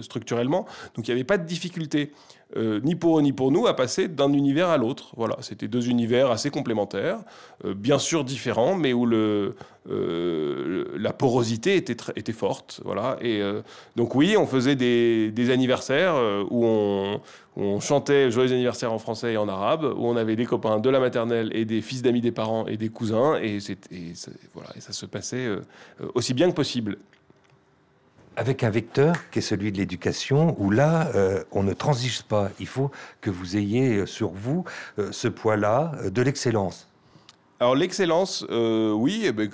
structurellement. 0.00 0.66
Donc 0.94 1.06
il 1.06 1.10
n'y 1.10 1.12
avait 1.12 1.24
pas 1.24 1.38
de 1.38 1.46
difficulté. 1.46 2.12
ni 2.56 2.94
pour 2.94 3.18
eux 3.18 3.22
ni 3.22 3.32
pour 3.32 3.50
nous 3.50 3.66
à 3.66 3.74
passer 3.74 4.08
d'un 4.08 4.32
univers 4.32 4.68
à 4.68 4.76
l'autre. 4.76 5.12
Voilà, 5.16 5.36
c'était 5.40 5.68
deux 5.68 5.88
univers 5.88 6.30
assez 6.30 6.50
complémentaires, 6.50 7.18
bien 7.64 7.98
sûr 7.98 8.24
différents, 8.24 8.76
mais 8.76 8.92
où 8.92 9.06
le, 9.06 9.54
la 9.86 11.12
porosité 11.12 11.76
était, 11.76 11.96
était 12.16 12.32
forte. 12.32 12.80
Voilà, 12.84 13.16
et 13.20 13.42
donc 13.96 14.14
oui, 14.14 14.36
on 14.36 14.46
faisait 14.46 14.76
des 14.76 15.50
anniversaires 15.50 16.14
où 16.50 16.64
on, 16.64 17.20
on 17.56 17.80
chantait 17.80 18.30
Joyeux 18.30 18.52
anniversaire 18.52 18.92
en 18.92 18.98
français 18.98 19.34
et 19.34 19.36
en 19.36 19.48
arabe, 19.48 19.84
où 19.84 20.06
on 20.06 20.16
avait 20.16 20.36
des 20.36 20.46
copains 20.46 20.80
de 20.80 20.90
la 20.90 20.98
maternelle 20.98 21.50
et 21.54 21.64
des 21.64 21.82
fils 21.82 22.02
d'amis 22.02 22.20
des 22.20 22.32
parents 22.32 22.66
et 22.66 22.76
des 22.76 22.88
cousins, 22.88 23.36
et, 23.36 23.58
voilà, 24.54 24.70
et 24.76 24.80
ça 24.80 24.92
se 24.92 25.06
passait 25.06 25.46
euh, 25.46 25.60
aussi 26.14 26.34
bien 26.34 26.50
que 26.50 26.54
possible. 26.54 26.98
Avec 28.36 28.64
un 28.64 28.70
vecteur 28.70 29.30
qui 29.30 29.38
est 29.38 29.42
celui 29.42 29.70
de 29.70 29.78
l'éducation, 29.78 30.56
où 30.58 30.70
là, 30.70 31.12
euh, 31.14 31.44
on 31.52 31.62
ne 31.62 31.72
transige 31.72 32.22
pas. 32.22 32.50
Il 32.58 32.66
faut 32.66 32.90
que 33.20 33.30
vous 33.30 33.56
ayez 33.56 34.06
sur 34.06 34.30
vous 34.30 34.64
euh, 34.98 35.12
ce 35.12 35.28
poids-là 35.28 35.92
de 36.10 36.22
l'excellence. 36.22 36.88
Alors 37.64 37.76
l'excellence, 37.76 38.44
euh, 38.50 38.92
oui. 38.92 39.22
Eh 39.24 39.32
ben, 39.32 39.48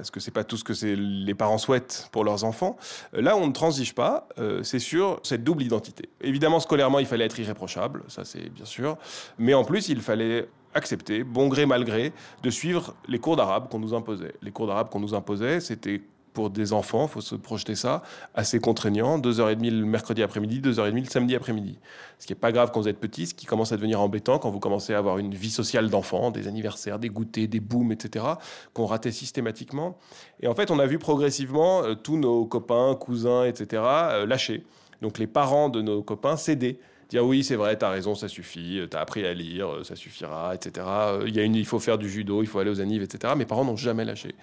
est-ce 0.00 0.10
que 0.10 0.18
c'est 0.18 0.32
pas 0.32 0.42
tout 0.42 0.56
ce 0.56 0.64
que 0.64 0.72
les 0.96 1.34
parents 1.34 1.58
souhaitent 1.58 2.08
pour 2.10 2.24
leurs 2.24 2.42
enfants? 2.42 2.76
Là, 3.12 3.36
on 3.36 3.46
ne 3.46 3.52
transige 3.52 3.94
pas. 3.94 4.26
Euh, 4.40 4.64
c'est 4.64 4.80
sur 4.80 5.20
cette 5.22 5.44
double 5.44 5.62
identité. 5.62 6.08
Évidemment, 6.20 6.58
scolairement, 6.58 6.98
il 6.98 7.06
fallait 7.06 7.26
être 7.26 7.38
irréprochable, 7.38 8.02
ça 8.08 8.24
c'est 8.24 8.48
bien 8.50 8.64
sûr. 8.64 8.98
Mais 9.38 9.54
en 9.54 9.62
plus, 9.62 9.90
il 9.90 10.00
fallait 10.00 10.48
accepter, 10.74 11.22
bon 11.22 11.46
gré 11.46 11.66
mal 11.66 11.84
gré, 11.84 12.12
de 12.42 12.50
suivre 12.50 12.96
les 13.06 13.20
cours 13.20 13.36
d'arabe 13.36 13.68
qu'on 13.68 13.78
nous 13.78 13.94
imposait. 13.94 14.34
Les 14.42 14.50
cours 14.50 14.66
d'arabe 14.66 14.88
qu'on 14.90 14.98
nous 14.98 15.14
imposait, 15.14 15.60
c'était 15.60 16.02
pour 16.34 16.50
des 16.50 16.72
enfants, 16.72 17.04
il 17.04 17.08
faut 17.08 17.20
se 17.20 17.36
projeter 17.36 17.76
ça, 17.76 18.02
assez 18.34 18.58
contraignant, 18.58 19.18
2h30 19.18 19.70
le 19.70 19.86
mercredi 19.86 20.22
après-midi, 20.22 20.60
2h30 20.60 21.04
le 21.04 21.04
samedi 21.04 21.34
après-midi. 21.34 21.78
Ce 22.18 22.26
qui 22.26 22.32
n'est 22.32 22.38
pas 22.38 22.52
grave 22.52 22.70
quand 22.74 22.80
vous 22.80 22.88
êtes 22.88 22.98
petit, 22.98 23.28
ce 23.28 23.34
qui 23.34 23.46
commence 23.46 23.72
à 23.72 23.76
devenir 23.76 24.00
embêtant 24.00 24.38
quand 24.38 24.50
vous 24.50 24.58
commencez 24.58 24.92
à 24.92 24.98
avoir 24.98 25.18
une 25.18 25.32
vie 25.32 25.50
sociale 25.50 25.88
d'enfant, 25.88 26.32
des 26.32 26.48
anniversaires, 26.48 26.98
des 26.98 27.08
goûters, 27.08 27.48
des 27.48 27.60
booms, 27.60 27.92
etc., 27.92 28.24
qu'on 28.74 28.86
ratait 28.86 29.12
systématiquement. 29.12 29.96
Et 30.40 30.48
en 30.48 30.54
fait, 30.54 30.70
on 30.70 30.78
a 30.80 30.86
vu 30.86 30.98
progressivement 30.98 31.84
euh, 31.84 31.94
tous 31.94 32.18
nos 32.18 32.44
copains, 32.44 32.96
cousins, 32.96 33.44
etc., 33.44 33.82
euh, 33.84 34.26
lâcher. 34.26 34.64
Donc 35.02 35.18
les 35.18 35.28
parents 35.28 35.68
de 35.68 35.82
nos 35.82 36.02
copains 36.02 36.36
cédaient 36.36 36.78
dire 37.14 37.26
oui, 37.26 37.44
c'est 37.44 37.56
vrai, 37.56 37.78
tu 37.78 37.84
as 37.84 37.90
raison, 37.90 38.14
ça 38.14 38.28
suffit, 38.28 38.80
tu 38.90 38.96
as 38.96 39.00
appris 39.00 39.26
à 39.26 39.34
lire, 39.34 39.68
ça 39.82 39.96
suffira, 39.96 40.54
etc. 40.54 40.86
Il, 41.26 41.34
y 41.34 41.40
a 41.40 41.42
une, 41.42 41.54
il 41.54 41.66
faut 41.66 41.80
faire 41.80 41.98
du 41.98 42.08
judo, 42.08 42.42
il 42.42 42.46
faut 42.46 42.58
aller 42.58 42.70
aux 42.70 42.80
anives, 42.80 43.02
etc. 43.02 43.34
Mes 43.36 43.46
parents 43.46 43.64
n'ont 43.64 43.76
jamais 43.76 44.04
lâché. 44.04 44.34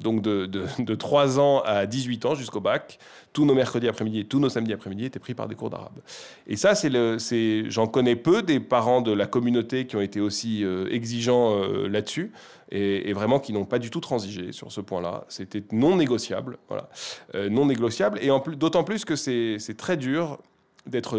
Donc 0.00 0.22
de, 0.22 0.46
de, 0.46 0.64
de 0.78 0.94
3 0.94 1.40
ans 1.40 1.60
à 1.64 1.86
18 1.86 2.26
ans 2.26 2.34
jusqu'au 2.34 2.60
bac, 2.60 2.98
tous 3.32 3.44
nos 3.44 3.54
mercredis 3.54 3.88
après-midi 3.88 4.20
et 4.20 4.24
tous 4.24 4.38
nos 4.38 4.48
samedis 4.48 4.72
après-midi 4.72 5.06
étaient 5.06 5.18
pris 5.18 5.34
par 5.34 5.48
des 5.48 5.54
cours 5.54 5.70
d'arabe. 5.70 5.98
Et 6.46 6.56
ça, 6.56 6.74
c'est 6.74 7.70
j'en 7.70 7.86
connais 7.86 8.16
peu 8.16 8.42
des 8.42 8.60
parents 8.60 9.00
de 9.00 9.12
la 9.12 9.26
communauté 9.26 9.86
qui 9.86 9.96
ont 9.96 10.00
été 10.00 10.20
aussi 10.20 10.64
euh, 10.64 10.88
exigeants 10.90 11.56
euh, 11.56 11.88
là-dessus 11.88 12.32
et, 12.70 13.12
vraiment 13.12 13.38
qui 13.38 13.52
n'ont 13.52 13.64
pas 13.64 13.78
du 13.78 13.90
tout 13.90 14.00
transigé 14.00 14.52
sur 14.52 14.72
ce 14.72 14.80
point-là. 14.80 15.24
C'était 15.28 15.62
non 15.72 15.96
négociable, 15.96 16.58
voilà, 16.68 16.88
euh, 17.34 17.48
non 17.48 17.66
négociable. 17.66 18.18
Et 18.22 18.28
d'autant 18.56 18.84
plus 18.84 19.04
que 19.04 19.16
c'est, 19.16 19.56
c'est 19.58 19.76
très 19.76 19.96
dur 19.96 20.38
d'être 20.86 21.18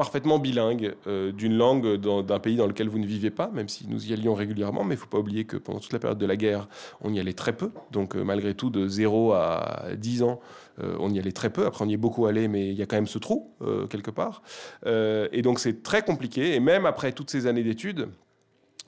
parfaitement 0.00 0.38
bilingue 0.38 0.94
euh, 1.06 1.30
d'une 1.30 1.58
langue 1.58 1.96
d'un 1.96 2.38
pays 2.38 2.56
dans 2.56 2.66
lequel 2.66 2.88
vous 2.88 2.98
ne 2.98 3.04
vivez 3.04 3.28
pas, 3.28 3.50
même 3.52 3.68
si 3.68 3.86
nous 3.86 4.08
y 4.08 4.14
allions 4.14 4.32
régulièrement. 4.32 4.82
Mais 4.82 4.94
il 4.94 4.96
ne 4.96 5.02
faut 5.02 5.10
pas 5.10 5.18
oublier 5.18 5.44
que 5.44 5.58
pendant 5.58 5.78
toute 5.78 5.92
la 5.92 5.98
période 5.98 6.16
de 6.16 6.24
la 6.24 6.36
guerre, 6.36 6.68
on 7.02 7.12
y 7.12 7.20
allait 7.20 7.34
très 7.34 7.52
peu. 7.52 7.70
Donc 7.92 8.16
euh, 8.16 8.24
malgré 8.24 8.54
tout, 8.54 8.70
de 8.70 8.88
0 8.88 9.34
à 9.34 9.88
10 9.98 10.22
ans, 10.22 10.40
euh, 10.82 10.96
on 11.00 11.12
y 11.12 11.18
allait 11.18 11.32
très 11.32 11.50
peu. 11.50 11.66
Après, 11.66 11.84
on 11.84 11.88
y 11.88 11.92
est 11.92 11.98
beaucoup 11.98 12.24
allé, 12.24 12.48
mais 12.48 12.70
il 12.70 12.78
y 12.78 12.80
a 12.80 12.86
quand 12.86 12.96
même 12.96 13.06
ce 13.06 13.18
trou 13.18 13.54
quelque 13.90 14.10
part. 14.10 14.42
et 14.86 15.42
donc 15.42 15.58
c'est 15.58 15.82
très 15.82 16.00
compliqué. 16.00 16.54
Et 16.54 16.60
même 16.60 16.86
après 16.86 17.12
toutes 17.12 17.28
ces 17.28 17.46
années 17.46 17.62
d'études, 17.62 18.08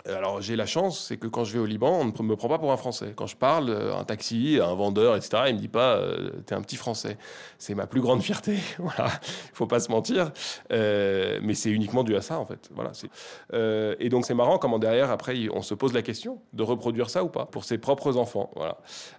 alors 0.09 0.41
j'ai 0.41 0.57
la 0.57 0.67
chance, 0.67 1.07
c'est 1.07 1.17
que 1.17 1.27
quand 1.27 1.45
je 1.45 1.53
vais 1.53 1.59
au 1.59 1.67
Liban, 1.67 2.01
on 2.01 2.05
ne 2.05 2.29
me 2.29 2.37
prend 2.37 2.49
pas 2.49 2.59
pour 2.59 2.73
un 2.73 2.77
Français. 2.77 3.13
Quand 3.15 3.27
je 3.27 3.37
parle, 3.37 3.71
euh, 3.71 3.97
un 3.97 4.05
taxi, 4.05 4.59
un 4.63 4.75
vendeur, 4.75 5.17
etc., 5.17 5.45
il 5.49 5.55
me 5.55 5.61
dit 5.61 5.69
pas 5.69 5.97
euh, 5.97 6.31
t'es 6.47 6.55
un 6.55 6.63
petit 6.63 6.77
Français. 6.77 7.19
C'est 7.59 7.75
ma 7.75 7.87
plus 7.87 8.01
grande 8.01 8.23
fierté. 8.23 8.59
voilà, 8.79 9.11
il 9.25 9.55
faut 9.55 9.67
pas 9.67 9.81
se 9.81 9.91
mentir. 9.91 10.33
Euh, 10.73 11.39
mais 11.43 11.55
c'est 11.55 11.71
uniquement 11.71 12.05
dû 12.05 12.17
à 12.17 12.23
ça 12.23 12.39
en 12.39 12.45
fait. 12.45 12.71
Voilà. 12.75 12.93
et 13.99 14.09
donc 14.09 14.27
c'est 14.27 14.35
marrant 14.35 14.59
comment 14.59 14.79
derrière 14.79 15.11
après 15.11 15.49
on 15.53 15.63
se 15.63 15.75
pose 15.75 15.93
la 15.93 16.03
question 16.03 16.41
de 16.53 16.63
reproduire 16.63 17.11
ça 17.11 17.25
ou 17.25 17.29
pas 17.29 17.47
pour 17.47 17.65
ses 17.65 17.79
propres 17.79 18.17
enfants. 18.17 18.51
Voilà. 18.57 18.79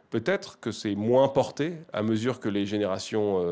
Peut-être 0.10 0.60
que 0.60 0.72
c'est 0.72 0.94
moins 0.94 1.28
porté 1.28 1.74
à 1.92 2.04
mesure 2.04 2.40
que 2.40 2.50
les 2.50 2.66
générations 2.68 3.44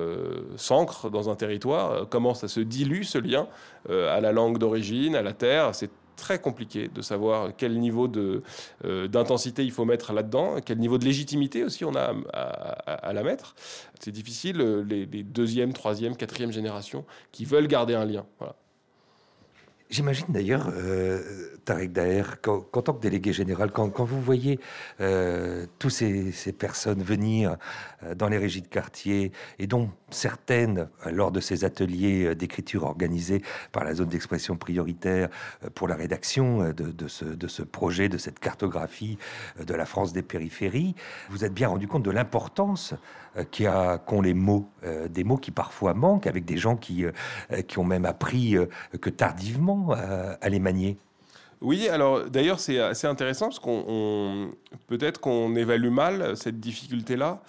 s'ancrent 0.57 1.09
dans 1.09 1.29
un 1.29 1.35
territoire, 1.35 2.07
commence 2.07 2.43
à 2.43 2.47
se 2.47 2.59
diluer 2.59 3.03
ce 3.03 3.17
lien 3.17 3.47
à 3.89 4.21
la 4.21 4.31
langue 4.31 4.59
d'origine, 4.59 5.15
à 5.15 5.23
la 5.23 5.33
terre. 5.33 5.73
C'est 5.73 5.89
très 6.21 6.39
compliqué 6.39 6.87
de 6.87 7.01
savoir 7.01 7.51
quel 7.57 7.77
niveau 7.79 8.07
euh, 8.15 9.07
d'intensité 9.07 9.65
il 9.65 9.71
faut 9.71 9.85
mettre 9.85 10.13
là-dedans, 10.13 10.57
quel 10.63 10.77
niveau 10.77 10.97
de 10.99 11.05
légitimité 11.05 11.63
aussi 11.63 11.83
on 11.83 11.95
a 11.95 12.13
à, 12.31 13.11
la 13.11 13.23
mettre. 13.23 13.55
C'est 13.99 14.11
difficile, 14.11 14.57
les, 14.87 15.05
les, 15.05 15.23
deuxième, 15.23 15.73
troisième, 15.73 16.15
quatrième 16.15 16.51
générations 16.51 17.05
qui 17.31 17.43
veulent 17.43 17.67
garder 17.67 17.95
un 17.95 18.05
lien. 18.05 18.25
J'imagine 19.91 20.27
d'ailleurs, 20.29 20.69
euh, 20.73 21.57
Tarek 21.65 21.91
Daher, 21.91 22.39
qu'en 22.41 22.61
tant 22.61 22.93
que 22.93 23.01
délégué 23.01 23.33
général, 23.33 23.71
quand, 23.71 24.05
vous 24.05 24.21
voyez 24.21 24.57
euh, 25.01 25.65
toutes 25.79 25.91
ces, 25.91 26.31
personnes 26.57 27.03
venir 27.03 27.57
euh, 28.03 28.15
dans 28.15 28.29
les 28.29 28.37
régies 28.37 28.61
de 28.61 28.67
quartier, 28.67 29.33
et 29.59 29.67
dont 29.67 29.89
certaines, 30.09 30.87
lors 31.11 31.33
de 31.33 31.41
ces 31.41 31.65
ateliers 31.65 32.35
d'écriture 32.35 32.85
organisés 32.85 33.41
par 33.73 33.83
la 33.83 33.93
zone 33.93 34.07
d'expression 34.07 34.55
prioritaire 34.55 35.27
pour 35.75 35.89
la 35.89 35.95
rédaction 35.95 36.71
de, 36.71 37.07
ce, 37.07 37.61
projet, 37.61 38.07
de 38.07 38.17
cette 38.17 38.39
cartographie 38.39 39.17
de 39.61 39.73
la 39.73 39.85
France 39.85 40.13
des 40.13 40.21
périphéries, 40.21 40.95
vous 41.29 41.43
êtes 41.43 41.53
bien 41.53 41.67
rendu 41.67 41.87
compte 41.87 42.03
de 42.03 42.11
l'importance 42.11 42.93
qu'ont 43.51 44.21
les 44.21 44.33
mots, 44.33 44.69
des 45.09 45.23
mots 45.23 45.37
qui 45.37 45.51
parfois 45.51 45.93
manquent, 45.93 46.27
avec 46.27 46.43
des 46.43 46.57
gens 46.57 46.75
qui, 46.75 47.05
qui 47.67 47.79
ont 47.79 47.85
même 47.85 48.05
appris 48.05 48.57
que 48.99 49.09
tardivement 49.09 49.80
à, 49.91 50.49
les 50.49 50.59
manier 50.59 50.97
oui, 51.63 51.87
alors 51.89 52.27
d'ailleurs 52.27 52.59
c'est 52.59 52.79
assez 52.79 53.05
intéressant 53.05 53.45
parce 53.45 53.59
qu'on 53.59 54.49
peut-être 54.87 55.19
qu'on 55.19 55.55
évalue 55.55 55.91
mal 55.91 56.35
cette 56.35 56.59
difficulté-là, 56.59 57.39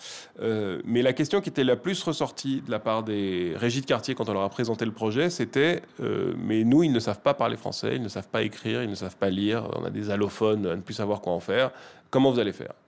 euh, 0.42 0.82
mais 0.84 1.00
la 1.00 1.14
question 1.14 1.40
qui 1.40 1.48
était 1.48 1.64
la 1.64 1.76
plus 1.76 2.02
ressortie 2.02 2.60
de 2.60 2.70
la 2.70 2.78
part 2.78 3.04
des 3.04 3.54
régies 3.56 3.80
de 3.80 3.86
quartier 3.86 4.14
quand 4.14 4.28
on 4.28 4.34
leur 4.34 4.42
a 4.42 4.50
présenté 4.50 4.84
le 4.84 4.92
projet, 4.92 5.30
c'était 5.30 5.80
euh, 6.00 6.34
mais 6.36 6.62
nous 6.62 6.82
ils 6.82 6.92
ne 6.92 7.00
savent 7.00 7.22
pas 7.22 7.32
parler 7.32 7.56
français, 7.56 7.96
ils 7.96 8.02
ne 8.02 8.08
savent 8.08 8.28
pas 8.28 8.42
écrire, 8.42 8.82
ils 8.82 8.90
ne 8.90 8.94
savent 8.94 9.16
pas 9.16 9.30
lire, 9.30 9.66
on 9.76 9.84
a 9.86 9.90
des 9.90 10.10
allophones 10.10 10.66
à 10.66 10.76
ne 10.76 10.82
plus 10.82 10.94
savoir 10.94 11.22
quoi 11.22 11.32
en 11.32 11.40
faire. 11.40 11.70
Comment 12.10 12.30
vous 12.30 12.38
allez 12.38 12.52
faire? 12.52 12.74
euh, 12.74 12.81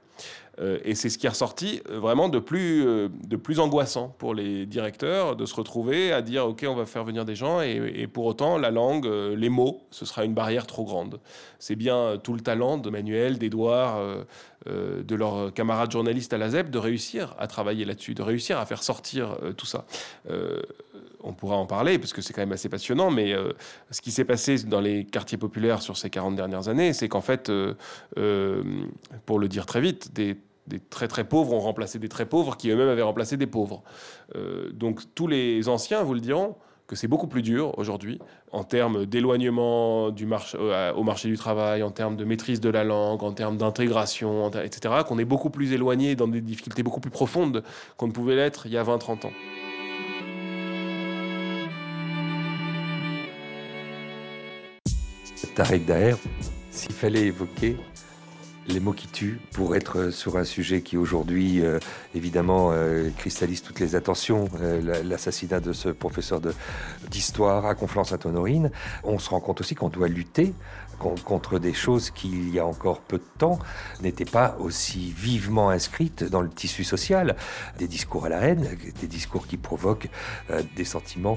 et 0.85 0.95
c'est 0.95 1.09
ce 1.09 1.19
qui 1.19 1.27
est 1.27 1.31
ressorti 1.31 1.81
euh, 1.91 1.99
vraiment 1.99 2.29
de 2.29 2.39
plus, 2.39 2.87
euh, 2.87 3.09
de 3.27 3.37
plus 3.37 3.59
angoissant 3.59 4.15
pour 4.19 4.35
les 4.35 4.67
directeurs 4.67 5.37
de 5.37 5.47
se 5.47 5.55
retrouver 5.55 6.13
à 6.13 6.23
dire 6.23 6.47
ok 6.47 6.65
on 6.69 6.75
va 6.75 6.87
faire 6.87 7.05
venir 7.05 7.25
des 7.25 7.35
gens 7.35 7.61
et, 7.61 8.07
pour 8.07 8.27
autant 8.27 8.59
la 8.59 8.71
langue, 8.71 9.07
les 9.07 9.49
mots, 9.49 9.83
ce 9.91 10.05
sera 10.05 10.25
une 10.25 10.35
barrière 10.35 10.67
trop 10.67 10.85
grande. 10.85 11.21
C'est 11.59 11.77
bien 11.77 12.19
tout 12.23 12.35
le 12.35 12.41
talent 12.41 12.79
de 12.79 12.91
Manuel, 12.91 13.39
d'Edouard, 13.39 14.01
de 14.67 15.15
leurs 15.15 15.53
camarades 15.53 15.91
journalistes 15.91 16.33
à 16.33 16.39
la 16.39 16.51
ZEP 16.51 16.71
de 16.71 16.79
réussir 16.79 17.35
à 17.39 17.47
travailler 17.47 17.85
là-dessus, 17.85 18.15
de 18.15 18.23
réussir 18.23 18.59
à 18.59 18.67
faire 18.67 18.83
sortir 18.83 19.37
tout 19.57 19.67
ça 19.67 19.85
on 21.27 21.33
pourra 21.33 21.57
en 21.57 21.67
parler 21.67 21.99
parce 21.99 22.13
que 22.13 22.21
c'est 22.21 22.35
quand 22.35 22.43
même 22.43 22.53
assez 22.53 22.69
passionnant, 22.69 23.11
mais 23.11 23.35
ce 23.91 24.01
qui 24.03 24.11
s'est 24.11 24.27
passé 24.27 24.57
dans 24.65 24.81
les 24.81 25.05
quartiers 25.05 25.39
populaires 25.39 25.81
sur 25.81 25.97
ces 25.97 26.11
40 26.11 26.37
dernières 26.37 26.69
années, 26.69 26.93
c'est 26.93 27.09
qu'en 27.09 27.23
fait, 27.23 27.51
pour 29.25 29.39
le 29.39 29.49
dire 29.49 29.65
très 29.65 29.81
vite, 29.81 30.13
des 30.15 30.37
des 30.67 30.81
très 30.81 31.09
très 31.09 31.25
pauvres 31.25 31.53
ont 31.53 31.61
remplacé 31.61 31.99
des 31.99 32.09
très 32.09 32.27
pauvres 32.27 32.57
qui 32.57 32.71
eux-mêmes 32.71 32.89
avaient 32.89 33.03
remplacé 33.03 33.37
des 33.37 33.47
pauvres. 33.47 33.83
Euh, 34.35 34.71
donc 34.73 35.01
tous 35.15 35.27
les 35.27 35.69
anciens 35.69 36.03
vous 36.03 36.15
le 36.15 36.21
diront 36.21 36.57
que 36.87 36.97
c'est 36.97 37.09
beaucoup 37.09 37.27
plus 37.27 37.43
dur 37.43 37.77
aujourd'hui 37.79 38.19
en 38.53 38.65
termes 38.65 39.07
d'éloignement 39.07 40.11
euh, 40.55 40.93
au 40.93 41.03
marché 41.03 41.29
du 41.29 41.37
travail, 41.37 41.83
en 41.83 41.91
termes 41.91 42.17
de 42.17 42.25
maîtrise 42.25 42.61
de 42.61 42.69
la 42.69 42.85
langue, 42.85 43.23
en 43.23 43.33
termes 43.33 43.57
d'intégration, 43.57 44.51
etc., 44.51 45.03
qu'on 45.07 45.19
est 45.19 45.25
beaucoup 45.25 45.51
plus 45.51 45.73
éloigné 45.73 46.15
dans 46.15 46.29
des 46.29 46.41
difficultés 46.41 46.83
beaucoup 46.83 47.01
plus 47.01 47.11
profondes 47.11 47.63
qu'on 47.97 48.07
ne 48.07 48.13
pouvait 48.13 48.37
l'être 48.37 48.67
il 48.67 48.73
y 48.73 48.79
a 48.79 48.85
20-30 48.85 49.27
ans. 49.27 49.33
Daher, 55.57 56.17
s'il 56.71 56.93
fallait 56.93 57.27
évoquer 57.27 57.77
les 58.67 58.81
mots 58.81 58.93
qui 58.93 59.09
tuent 59.09 59.41
pour 59.53 59.77
être 59.77 60.11
sur 60.11 60.37
un 60.37 60.45
sujet 60.45 60.81
qui 60.81 60.97
aujourd'hui, 60.97 61.65
euh, 61.65 61.79
évidemment, 62.15 62.71
euh, 62.73 63.11
cristallise 63.17 63.63
toutes 63.63 63.81
les 63.81 63.95
attentions, 63.95 64.49
euh, 64.61 65.03
l'assassinat 65.03 65.61
de 65.61 65.73
ce 65.73 65.89
professeur 65.89 66.41
d'histoire 67.11 67.67
à 67.67 67.75
Conflans-Sainte-Honorine. 67.75 68.71
On 69.03 69.19
se 69.19 69.31
rend 69.31 69.41
compte 69.41 69.61
aussi 69.61 69.75
qu'on 69.75 69.89
doit 69.89 70.09
lutter 70.09 70.55
contre 71.25 71.59
des 71.59 71.75
choses 71.75 72.11
qui, 72.11 72.31
il 72.31 72.55
y 72.55 72.61
a 72.61 72.65
encore 72.65 73.01
peu 73.01 73.19
de 73.19 73.25
temps, 73.39 73.59
n'étaient 74.01 74.25
pas 74.25 74.57
aussi 74.61 75.13
vivement 75.15 75.69
inscrites 75.69 76.23
dans 76.23 76.41
le 76.41 76.49
tissu 76.49 76.85
social. 76.85 77.35
Des 77.79 77.89
discours 77.89 78.27
à 78.27 78.29
la 78.29 78.41
haine, 78.41 78.69
des 79.01 79.09
discours 79.09 79.49
qui 79.49 79.57
provoquent 79.57 80.09
des 80.77 80.85
sentiments 80.85 81.37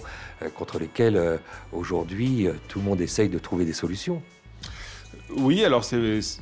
contre 0.56 0.78
lesquels 0.78 1.40
aujourd'hui 1.74 2.48
tout 2.68 2.80
le 2.80 2.86
monde 2.86 3.02
essaye 3.02 3.30
de 3.30 3.40
trouver 3.40 3.66
des 3.66 3.74
solutions. 3.74 4.22
Oui, 5.36 5.66
alors 5.66 5.84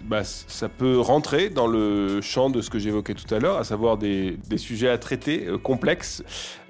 bah, 0.04 0.24
ça 0.24 0.70
peut 0.70 1.00
rentrer 1.00 1.50
dans 1.50 1.66
le 1.66 2.22
champ 2.22 2.52
de 2.52 2.62
ce 2.62 2.70
que 2.70 2.78
j'évoquais 2.78 3.16
tout 3.16 3.34
à 3.34 3.40
l'heure, 3.40 3.58
à 3.58 3.64
savoir 3.64 3.98
des, 3.98 4.38
sujets 4.58 4.90
à 4.90 5.00
traiter 5.00 5.48
euh, 5.48 5.58
complexes. 5.58 6.24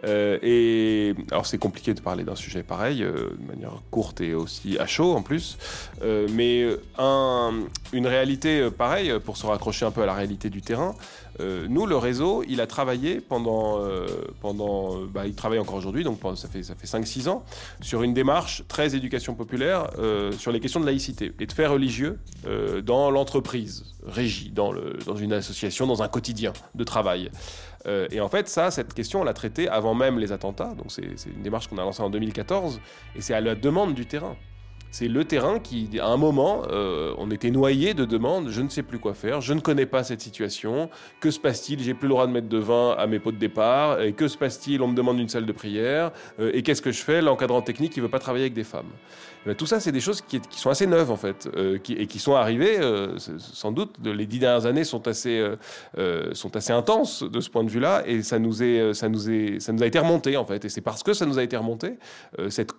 Euh, 0.06 0.38
et 0.42 1.14
alors 1.32 1.46
c'est 1.46 1.58
compliqué 1.58 1.94
de 1.94 2.00
parler 2.00 2.24
d'un 2.24 2.36
sujet 2.36 2.64
pareil, 2.64 3.04
euh, 3.04 3.32
de 3.38 3.48
manière 3.48 3.82
courte 3.92 4.22
et 4.22 4.34
aussi 4.34 4.78
à 4.80 4.86
chaud 4.86 5.14
en 5.14 5.24
plus. 5.24 5.58
mais 6.32 6.66
une 7.92 8.08
réalité 8.08 8.70
pareille, 8.72 9.14
pour 9.24 9.36
se 9.36 9.46
raccrocher 9.46 9.86
un 9.86 9.92
peu 9.92 10.02
à 10.02 10.06
la 10.06 10.14
réalité 10.14 10.50
du 10.50 10.62
terrain, 10.62 10.96
nous, 11.40 11.86
le 11.86 11.98
réseau, 11.98 12.44
il 12.48 12.62
a 12.62 12.68
travaillé 12.68 13.20
pendant, 13.20 13.80
pendant 14.42 15.02
bah, 15.06 15.26
il 15.26 15.36
travaille 15.36 15.60
encore 15.60 15.76
aujourd'hui, 15.76 16.04
donc 16.04 16.20
ça 16.36 16.48
fait, 16.48 16.64
ça 16.64 16.76
fait 16.76 16.88
5-6 16.88 17.30
ans, 17.30 17.44
sur 17.82 18.04
une 18.04 18.14
démarche 18.14 18.64
très 18.68 18.96
éducation 18.96 19.36
populaire 19.36 19.88
sur 20.38 20.52
les 20.52 20.60
questions 20.60 20.80
de 20.80 20.86
laïcité 20.86 21.34
et 21.40 21.46
de 21.46 21.52
fait 21.52 21.68
religieux 21.68 22.20
euh, 22.48 22.82
dans 22.82 23.12
l'entreprise, 23.12 23.96
régie, 24.06 24.50
dans, 24.50 24.72
le, 24.72 24.98
dans 25.06 25.16
une 25.16 25.34
association, 25.34 25.88
dans 25.88 26.04
un 26.04 26.08
quotidien 26.08 26.54
de 26.74 26.84
travail. 26.84 27.32
Euh, 27.88 28.08
et 28.12 28.20
en 28.20 28.30
fait, 28.30 28.48
ça, 28.48 28.72
cette 28.72 28.94
question, 28.94 29.22
on 29.22 29.24
l'a 29.24 29.34
traitée 29.34 29.70
avant 29.70 29.94
même 29.94 30.20
les 30.20 30.32
attentats. 30.32 30.74
Donc 30.76 30.88
c'est 30.90 31.04
une 31.04 31.44
démarche 31.44 31.68
qu'on 31.68 31.78
a 31.78 31.84
lancée 31.84 32.02
en 32.02 32.10
2014, 32.10 32.80
et 33.16 33.22
c'est 33.22 33.34
à 33.34 33.42
la 33.42 33.56
demande 33.56 33.94
du 33.94 34.06
terrain. 34.06 34.36
C'est 34.92 35.08
le 35.08 35.26
terrain 35.26 35.60
qui, 35.60 35.90
à 36.00 36.08
un 36.08 36.18
moment, 36.18 36.64
euh, 36.70 37.14
on 37.18 37.30
était 37.30 37.52
noyé 37.52 37.94
de 37.94 38.06
demandes, 38.06 38.50
je 38.50 38.62
ne 38.62 38.70
sais 38.70 38.84
plus 38.84 38.98
quoi 38.98 39.14
faire, 39.14 39.42
je 39.42 39.54
ne 39.54 39.60
connais 39.60 39.86
pas 39.86 40.04
cette 40.04 40.22
situation, 40.22 40.90
que 41.20 41.32
se 41.32 41.40
passe-t-il 41.40 41.82
J'ai 41.82 41.94
plus 41.94 42.08
le 42.08 42.14
droit 42.14 42.28
de 42.28 42.32
mettre 42.32 42.48
de 42.48 42.58
vin 42.58 42.96
à 42.98 43.06
mes 43.06 43.20
pots 43.20 43.34
de 43.34 43.38
départ, 43.38 44.02
et 44.02 44.14
que 44.14 44.28
se 44.28 44.38
passe-t-il 44.38 44.82
On 44.82 44.88
me 44.88 44.96
demande 44.96 45.20
une 45.20 45.30
salle 45.30 45.46
de 45.46 45.52
prière, 45.52 46.12
et 46.40 46.64
qu'est-ce 46.64 46.82
que 46.82 46.92
je 46.92 47.04
fais 47.04 47.22
L'encadrant 47.22 47.62
technique, 47.62 47.98
il 47.98 48.04
veut 48.04 48.10
pas 48.10 48.20
travailler 48.20 48.46
avec 48.46 48.54
des 48.54 48.64
femmes. 48.64 48.92
Euh, 49.48 49.54
tout 49.54 49.66
ça, 49.66 49.80
c'est 49.80 49.92
des 49.92 50.00
choses 50.00 50.22
qui, 50.22 50.42
sont 50.52 50.70
assez 50.70 50.88
neuves 50.88 51.12
en 51.12 51.16
fait, 51.16 51.50
euh, 51.56 51.78
et 51.90 52.08
qui 52.08 52.20
sont 52.20 52.36
arrivées, 52.36 52.80
euh, 52.80 53.18
sans 53.38 53.72
doute, 53.72 53.96
les 54.04 54.26
dix 54.26 54.40
dernières 54.40 54.66
années 54.66 54.84
sont 54.84 55.08
assez, 55.08 55.44
sont 56.34 56.56
assez 56.56 56.74
intenses 56.74 57.24
de 57.24 57.40
ce 57.40 57.50
point 57.50 57.64
de 57.64 57.70
vue-là, 57.70 58.04
et 58.06 58.24
ça 58.24 58.40
nous, 58.40 58.64
est, 58.64 58.94
ça, 58.94 59.10
nous 59.10 59.30
est, 59.30 59.60
ça 59.60 59.72
nous 59.72 59.84
a 59.84 59.86
été 59.86 60.00
remonté 60.00 60.38
en 60.38 60.46
fait. 60.46 60.66
Et 60.66 60.70
c'est 60.70 60.82
parce 60.82 61.04
que 61.04 61.14
ça 61.14 61.26
nous 61.26 61.40
a 61.40 61.44
été 61.44 61.58
remonté, 61.58 61.98
cette 62.50 62.72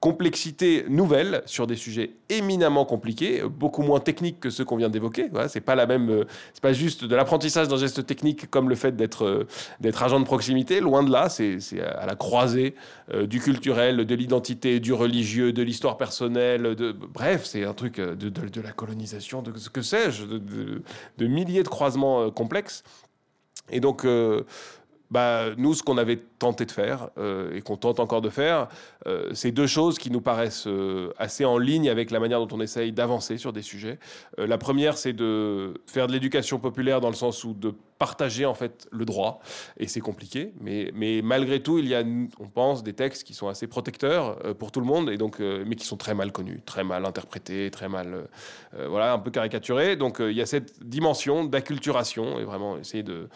complexité 0.00 0.84
nouvelle 0.88 1.42
sur 1.46 1.66
des 1.66 1.74
sujets 1.74 2.12
éminemment 2.28 2.84
compliqués, 2.84 3.42
beaucoup 3.42 3.82
moins 3.82 3.98
techniques 3.98 4.38
que 4.38 4.50
ceux 4.50 4.64
qu'on 4.64 4.76
vient 4.76 4.90
d'évoquer. 4.90 5.28
Voilà, 5.32 5.48
c'est 5.48 5.60
pas 5.60 5.74
la 5.74 5.86
même, 5.86 6.08
euh, 6.10 6.24
c'est 6.54 6.62
pas 6.62 6.72
juste 6.72 7.04
de 7.04 7.16
l'apprentissage 7.16 7.66
d'un 7.66 7.76
geste 7.76 8.06
technique 8.06 8.48
comme 8.48 8.68
le 8.68 8.76
fait 8.76 8.94
d'être 8.94 9.24
euh, 9.24 9.46
d'être 9.80 10.02
agent 10.02 10.20
de 10.20 10.24
proximité. 10.24 10.80
Loin 10.80 11.02
de 11.02 11.10
là, 11.10 11.28
c'est 11.28 11.58
à 11.80 12.06
la 12.06 12.14
croisée 12.14 12.76
euh, 13.12 13.26
du 13.26 13.40
culturel, 13.40 14.06
de 14.06 14.14
l'identité, 14.14 14.78
du 14.78 14.92
religieux, 14.92 15.52
de 15.52 15.62
l'histoire 15.62 15.96
personnelle. 15.96 16.76
De, 16.76 16.92
bref, 16.92 17.44
c'est 17.44 17.64
un 17.64 17.74
truc 17.74 18.00
de, 18.00 18.28
de, 18.28 18.60
la 18.60 18.70
colonisation, 18.70 19.42
de 19.42 19.56
ce 19.58 19.68
que 19.68 19.82
sais-je, 19.82 20.24
de, 20.24 21.26
milliers 21.26 21.64
de 21.64 21.68
croisements 21.68 22.30
complexes. 22.30 22.84
Et 23.70 23.80
donc 23.80 24.06
bah, 25.10 25.46
nous, 25.56 25.74
ce 25.74 25.82
qu'on 25.82 25.96
avait 25.96 26.18
tenté 26.38 26.66
de 26.66 26.70
faire 26.70 27.08
euh, 27.16 27.54
et 27.54 27.62
qu'on 27.62 27.76
tente 27.76 27.98
encore 27.98 28.20
de 28.20 28.28
faire, 28.28 28.68
euh, 29.06 29.30
c'est 29.32 29.52
deux 29.52 29.66
choses 29.66 29.98
qui 29.98 30.10
nous 30.10 30.20
paraissent 30.20 30.66
euh, 30.66 31.12
assez 31.18 31.44
en 31.44 31.56
ligne 31.56 31.88
avec 31.88 32.10
la 32.10 32.20
manière 32.20 32.44
dont 32.44 32.56
on 32.56 32.60
essaye 32.60 32.92
d'avancer 32.92 33.38
sur 33.38 33.52
des 33.52 33.62
sujets. 33.62 33.98
la 34.36 34.58
première, 34.58 34.98
c'est 34.98 35.12
de 35.12 35.74
faire 35.86 36.06
de 36.06 36.12
l'éducation 36.12 36.58
populaire 36.58 37.00
dans 37.00 37.08
le 37.08 37.14
sens 37.14 37.42
où 37.44 37.54
de 37.54 37.72
partager 37.98 38.46
en 38.46 38.54
fait 38.54 38.86
le 38.92 39.04
droit, 39.04 39.40
et 39.76 39.88
c'est 39.88 40.00
compliqué, 40.00 40.52
mais, 40.60 40.92
mais 40.94 41.20
malgré 41.20 41.60
tout, 41.60 41.80
il 41.80 41.88
y 41.88 41.96
a, 41.96 42.04
on 42.38 42.46
pense, 42.46 42.84
des 42.84 42.92
textes 42.92 43.24
qui 43.24 43.34
sont 43.34 43.48
assez 43.48 43.66
protecteurs 43.66 44.38
pour 44.54 44.70
tout 44.70 44.78
le 44.78 44.86
monde, 44.86 45.10
et 45.10 45.16
donc, 45.16 45.40
mais 45.40 45.74
qui 45.74 45.84
sont 45.84 45.96
très 45.96 46.14
mal 46.14 46.30
connus, 46.30 46.60
très 46.64 46.84
mal 46.84 47.04
interprétés, 47.04 47.72
très 47.72 47.88
mal, 47.88 48.28
voilà, 48.88 49.14
un 49.14 49.18
peu 49.18 49.32
caricaturés. 49.32 49.96
Donc, 49.96 50.18
il 50.20 50.32
y 50.32 50.40
a 50.40 50.46
cette 50.46 50.80
dimension 50.84 51.44
d'acculturation 51.44 52.38
et 52.38 52.44
vraiment 52.44 52.78
essayer 52.78 53.02
de 53.02 53.28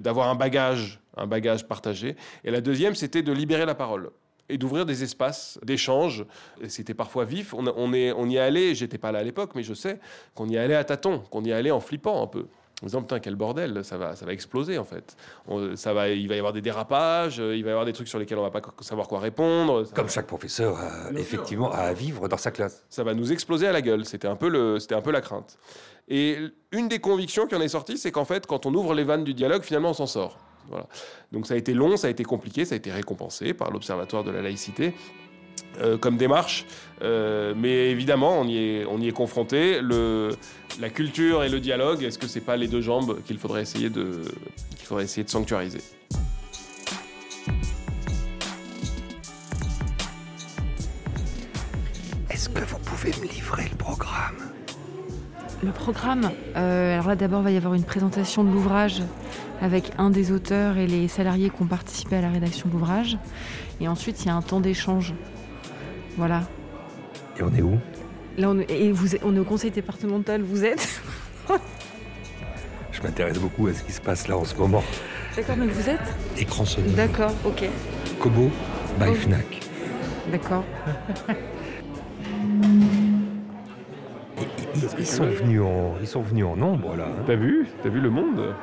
d'avoir 0.00 0.28
un 0.28 0.34
bagage 0.34 0.93
un 1.16 1.26
bagage 1.26 1.66
partagé. 1.66 2.16
Et 2.44 2.50
la 2.50 2.60
deuxième, 2.60 2.94
c'était 2.94 3.22
de 3.22 3.32
libérer 3.32 3.66
la 3.66 3.74
parole 3.74 4.10
et 4.48 4.58
d'ouvrir 4.58 4.84
des 4.84 5.02
espaces 5.02 5.58
d'échange. 5.62 6.26
C'était 6.68 6.94
parfois 6.94 7.24
vif. 7.24 7.54
On, 7.54 7.66
on, 7.76 7.92
est, 7.92 8.12
on 8.12 8.28
y 8.28 8.38
allait, 8.38 8.74
j'étais 8.74 8.98
pas 8.98 9.12
là 9.12 9.20
à 9.20 9.22
l'époque, 9.22 9.52
mais 9.54 9.62
je 9.62 9.74
sais 9.74 9.98
qu'on 10.34 10.48
y 10.48 10.58
allait 10.58 10.74
à 10.74 10.84
tâtons, 10.84 11.20
qu'on 11.30 11.44
y 11.44 11.52
allait 11.52 11.70
en 11.70 11.80
flippant 11.80 12.22
un 12.22 12.26
peu. 12.26 12.46
En 12.82 12.86
disant, 12.86 13.02
putain, 13.02 13.20
quel 13.20 13.36
bordel, 13.36 13.84
ça 13.84 13.96
va, 13.96 14.16
ça 14.16 14.26
va 14.26 14.32
exploser 14.32 14.78
en 14.78 14.84
fait. 14.84 15.16
ça 15.76 15.94
va, 15.94 16.08
il 16.08 16.28
va 16.28 16.34
y 16.34 16.38
avoir 16.38 16.52
des 16.52 16.60
dérapages, 16.60 17.38
il 17.38 17.62
va 17.62 17.68
y 17.68 17.72
avoir 17.72 17.86
des 17.86 17.92
trucs 17.92 18.08
sur 18.08 18.18
lesquels 18.18 18.36
on 18.36 18.42
va 18.42 18.50
pas 18.50 18.60
savoir 18.80 19.06
quoi 19.06 19.20
répondre. 19.20 19.84
Comme 19.94 20.10
chaque 20.10 20.26
professeur 20.26 20.76
a 20.78 21.10
effectivement 21.16 21.70
à 21.70 21.92
vivre 21.92 22.28
dans 22.28 22.36
sa 22.36 22.50
classe. 22.50 22.84
Ça 22.90 23.04
va 23.04 23.14
nous 23.14 23.32
exploser 23.32 23.68
à 23.68 23.72
la 23.72 23.80
gueule. 23.80 24.04
C'était 24.04 24.28
un 24.28 24.36
peu, 24.36 24.48
le, 24.48 24.80
c'était 24.80 24.96
un 24.96 25.02
peu 25.02 25.12
la 25.12 25.20
crainte. 25.20 25.56
Et 26.08 26.36
une 26.72 26.88
des 26.88 26.98
convictions 26.98 27.46
qui 27.46 27.54
en 27.54 27.60
est 27.60 27.68
sortie, 27.68 27.96
c'est 27.96 28.10
qu'en 28.10 28.24
fait, 28.26 28.46
quand 28.46 28.66
on 28.66 28.74
ouvre 28.74 28.92
les 28.92 29.04
vannes 29.04 29.24
du 29.24 29.32
dialogue, 29.34 29.62
finalement, 29.62 29.90
on 29.90 29.94
s'en 29.94 30.06
sort. 30.06 30.38
Donc 31.32 31.46
ça 31.46 31.54
a 31.54 31.56
été 31.56 31.74
long, 31.74 31.96
ça 31.96 32.06
a 32.06 32.10
été 32.10 32.24
compliqué, 32.24 32.64
ça 32.64 32.74
a 32.74 32.76
été 32.76 32.90
récompensé 32.90 33.54
par 33.54 33.70
l'Observatoire 33.70 34.24
de 34.24 34.30
la 34.30 34.42
laïcité. 34.42 34.94
Euh, 35.80 35.98
comme 35.98 36.16
démarche, 36.16 36.66
euh, 37.02 37.52
mais 37.56 37.90
évidemment, 37.90 38.38
on 38.38 38.46
y 38.46 38.58
est, 38.58 38.84
on 38.84 39.00
y 39.00 39.08
est 39.08 39.12
confronté. 39.12 39.80
Le, 39.80 40.30
la 40.80 40.88
culture 40.88 41.42
et 41.42 41.48
le 41.48 41.58
dialogue, 41.58 42.04
est-ce 42.04 42.18
que 42.18 42.28
c'est 42.28 42.40
pas 42.40 42.56
les 42.56 42.68
deux 42.68 42.80
jambes 42.80 43.20
qu'il 43.24 43.38
faudrait 43.38 43.62
essayer 43.62 43.90
de, 43.90 44.22
qu'il 44.76 44.86
faudrait 44.86 45.04
essayer 45.04 45.24
de 45.24 45.30
sanctuariser? 45.30 45.80
Est-ce 52.30 52.48
que 52.48 52.64
vous 52.64 52.78
pouvez 52.78 53.10
me 53.20 53.26
livrer 53.26 53.64
le 53.68 53.76
programme? 53.76 54.36
Le 55.64 55.72
programme 55.72 56.30
euh, 56.56 56.94
Alors 56.94 57.08
là, 57.08 57.16
d'abord, 57.16 57.40
il 57.40 57.44
va 57.44 57.50
y 57.50 57.56
avoir 57.56 57.74
une 57.74 57.84
présentation 57.84 58.44
de 58.44 58.50
l'ouvrage 58.50 59.02
avec 59.60 59.92
un 59.98 60.10
des 60.10 60.32
auteurs 60.32 60.76
et 60.76 60.86
les 60.86 61.08
salariés 61.08 61.50
qui 61.50 61.62
ont 61.62 61.66
participé 61.66 62.16
à 62.16 62.20
la 62.20 62.30
rédaction 62.30 62.68
de 62.68 62.72
l'ouvrage. 62.74 63.18
Et 63.80 63.88
ensuite, 63.88 64.22
il 64.24 64.28
y 64.28 64.30
a 64.30 64.34
un 64.34 64.42
temps 64.42 64.60
d'échange. 64.60 65.14
Voilà. 66.16 66.42
Et 67.38 67.42
on 67.42 67.52
est 67.54 67.62
où? 67.62 67.78
Là, 68.36 68.50
on 68.50 68.58
est, 68.58 68.70
et 68.70 68.92
vous, 68.92 69.16
on 69.24 69.34
est 69.34 69.38
au 69.38 69.44
conseil 69.44 69.70
départemental, 69.70 70.42
vous 70.42 70.64
êtes? 70.64 71.00
Je 72.92 73.02
m'intéresse 73.02 73.38
beaucoup 73.38 73.66
à 73.66 73.72
ce 73.74 73.82
qui 73.82 73.92
se 73.92 74.00
passe 74.00 74.28
là 74.28 74.36
en 74.36 74.44
ce 74.44 74.54
moment. 74.56 74.82
D'accord, 75.36 75.56
mais 75.58 75.66
vous 75.66 75.88
êtes? 75.88 76.14
Écran 76.38 76.64
sonore. 76.64 76.92
D'accord, 76.92 77.32
ok. 77.44 77.64
Kobo 78.20 78.50
by 78.98 79.08
Oh. 79.08 79.14
Fnac. 79.14 79.60
D'accord. 80.30 80.64
Ils, 84.76 84.88
ils 84.98 85.06
sont 85.06 85.26
venus 85.26 85.60
en, 85.60 85.94
ils 86.00 86.06
sont 86.06 86.22
venus 86.22 86.44
en 86.44 86.56
nombre 86.56 86.96
là. 86.96 87.06
hein. 87.06 87.22
T'as 87.26 87.34
vu? 87.36 87.66
T'as 87.82 87.88
vu 87.88 88.00
le 88.00 88.10
monde? 88.10 88.54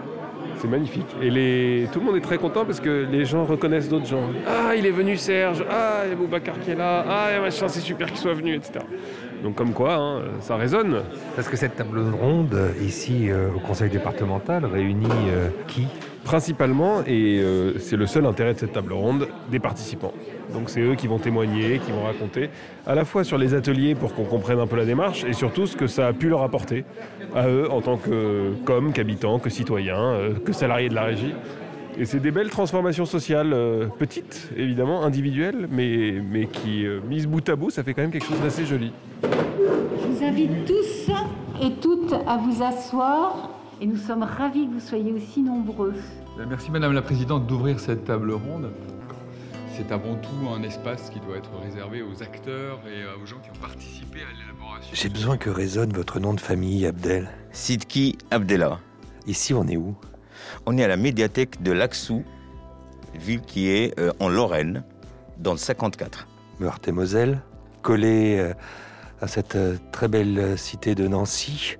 C'est 0.61 0.67
magnifique. 0.67 1.07
Et 1.21 1.29
les... 1.29 1.87
tout 1.91 1.99
le 1.99 2.05
monde 2.05 2.17
est 2.17 2.21
très 2.21 2.37
content 2.37 2.65
parce 2.65 2.79
que 2.79 3.07
les 3.11 3.25
gens 3.25 3.45
reconnaissent 3.45 3.89
d'autres 3.89 4.05
gens. 4.05 4.29
Ah, 4.47 4.75
il 4.75 4.85
est 4.85 4.91
venu 4.91 5.17
Serge. 5.17 5.65
Ah, 5.69 6.01
il 6.05 6.11
y 6.11 6.13
a 6.13 6.15
Boubacar 6.15 6.59
qui 6.59 6.71
est 6.71 6.75
là. 6.75 7.03
Ah, 7.07 7.39
machin, 7.41 7.67
c'est 7.67 7.79
super 7.79 8.07
qu'il 8.07 8.17
soit 8.17 8.33
venu, 8.33 8.55
etc. 8.55 8.85
Donc 9.43 9.55
comme 9.55 9.73
quoi, 9.73 9.95
hein, 9.95 10.21
ça 10.39 10.55
résonne. 10.55 11.01
Parce 11.35 11.47
que 11.49 11.57
cette 11.57 11.75
table 11.75 11.99
ronde 12.11 12.55
ici 12.79 13.31
euh, 13.31 13.49
au 13.55 13.59
conseil 13.59 13.89
départemental 13.89 14.65
réunit 14.65 15.07
euh, 15.29 15.49
qui? 15.67 15.87
Principalement, 16.23 17.01
et 17.05 17.39
euh, 17.39 17.79
c'est 17.79 17.97
le 17.97 18.05
seul 18.05 18.25
intérêt 18.25 18.53
de 18.53 18.59
cette 18.59 18.73
table 18.73 18.93
ronde, 18.93 19.27
des 19.49 19.59
participants. 19.59 20.13
Donc 20.53 20.69
c'est 20.69 20.81
eux 20.81 20.95
qui 20.95 21.07
vont 21.07 21.17
témoigner, 21.17 21.79
qui 21.79 21.91
vont 21.91 22.03
raconter, 22.03 22.49
à 22.85 22.95
la 22.95 23.05
fois 23.05 23.23
sur 23.23 23.37
les 23.37 23.53
ateliers 23.53 23.95
pour 23.95 24.13
qu'on 24.13 24.25
comprenne 24.25 24.59
un 24.59 24.67
peu 24.67 24.75
la 24.75 24.85
démarche, 24.85 25.23
et 25.23 25.33
surtout 25.33 25.65
ce 25.65 25.75
que 25.75 25.87
ça 25.87 26.07
a 26.07 26.13
pu 26.13 26.29
leur 26.29 26.43
apporter 26.43 26.85
à 27.35 27.47
eux 27.47 27.69
en 27.71 27.81
tant 27.81 27.97
que 27.97 28.53
qu'habitants, 28.93 29.39
que 29.39 29.49
citoyens, 29.49 30.13
euh, 30.13 30.33
que 30.33 30.53
salariés 30.53 30.89
de 30.89 30.95
la 30.95 31.03
régie. 31.03 31.33
Et 31.97 32.05
c'est 32.05 32.19
des 32.19 32.31
belles 32.31 32.49
transformations 32.49 33.05
sociales, 33.05 33.51
euh, 33.53 33.87
petites 33.87 34.49
évidemment, 34.55 35.03
individuelles, 35.03 35.67
mais, 35.69 36.13
mais 36.31 36.45
qui, 36.45 36.85
euh, 36.85 36.99
mises 37.07 37.27
bout 37.27 37.47
à 37.49 37.55
bout, 37.55 37.69
ça 37.69 37.83
fait 37.83 37.93
quand 37.93 38.01
même 38.01 38.11
quelque 38.11 38.27
chose 38.27 38.39
d'assez 38.41 38.65
joli. 38.65 38.91
Je 39.23 40.07
vous 40.07 40.23
invite 40.23 40.65
tous 40.65 41.11
et 41.61 41.71
toutes 41.81 42.13
à 42.13 42.37
vous 42.37 42.63
asseoir 42.63 43.60
et 43.81 43.87
nous 43.87 43.97
sommes 43.97 44.23
ravis 44.23 44.67
que 44.67 44.73
vous 44.73 44.79
soyez 44.79 45.11
aussi 45.11 45.41
nombreux. 45.41 45.95
Ben, 46.37 46.45
Merci 46.47 46.69
Madame 46.69 46.93
la 46.93 47.01
Présidente 47.01 47.47
d'ouvrir 47.47 47.79
cette 47.79 48.05
table 48.05 48.31
ronde. 48.31 48.71
C'est 49.75 49.91
avant 49.91 50.15
tout 50.15 50.49
un 50.49 50.61
espace 50.61 51.09
qui 51.09 51.19
doit 51.19 51.37
être 51.37 51.49
réservé 51.63 52.03
aux 52.03 52.21
acteurs 52.21 52.79
et 52.87 53.03
aux 53.21 53.25
gens 53.25 53.39
qui 53.39 53.49
ont 53.49 53.61
participé 53.61 54.19
à 54.19 54.39
l'élaboration. 54.39 54.91
J'ai 54.93 55.09
besoin 55.09 55.37
que 55.37 55.49
résonne 55.49 55.91
votre 55.93 56.19
nom 56.19 56.33
de 56.33 56.39
famille, 56.39 56.85
Abdel. 56.85 57.29
Sidki 57.51 58.17
Abdella. 58.29 58.79
Ici, 59.25 59.53
on 59.53 59.67
est 59.67 59.77
où? 59.77 59.95
On 60.65 60.77
est 60.77 60.83
à 60.83 60.87
la 60.87 60.97
médiathèque 60.97 61.63
de 61.63 61.71
Laxou, 61.71 62.23
ville 63.15 63.41
qui 63.41 63.69
est 63.69 63.97
euh, 63.99 64.11
en 64.19 64.29
Lorraine, 64.29 64.83
dans 65.39 65.53
le 65.53 65.57
54. 65.57 66.27
Meurthe-et-Moselle, 66.59 67.41
collé 67.81 68.37
euh, 68.37 68.53
à 69.21 69.27
cette 69.27 69.55
euh, 69.55 69.77
très 69.91 70.07
belle 70.07 70.57
cité 70.57 70.93
de 70.93 71.07
Nancy, 71.07 71.77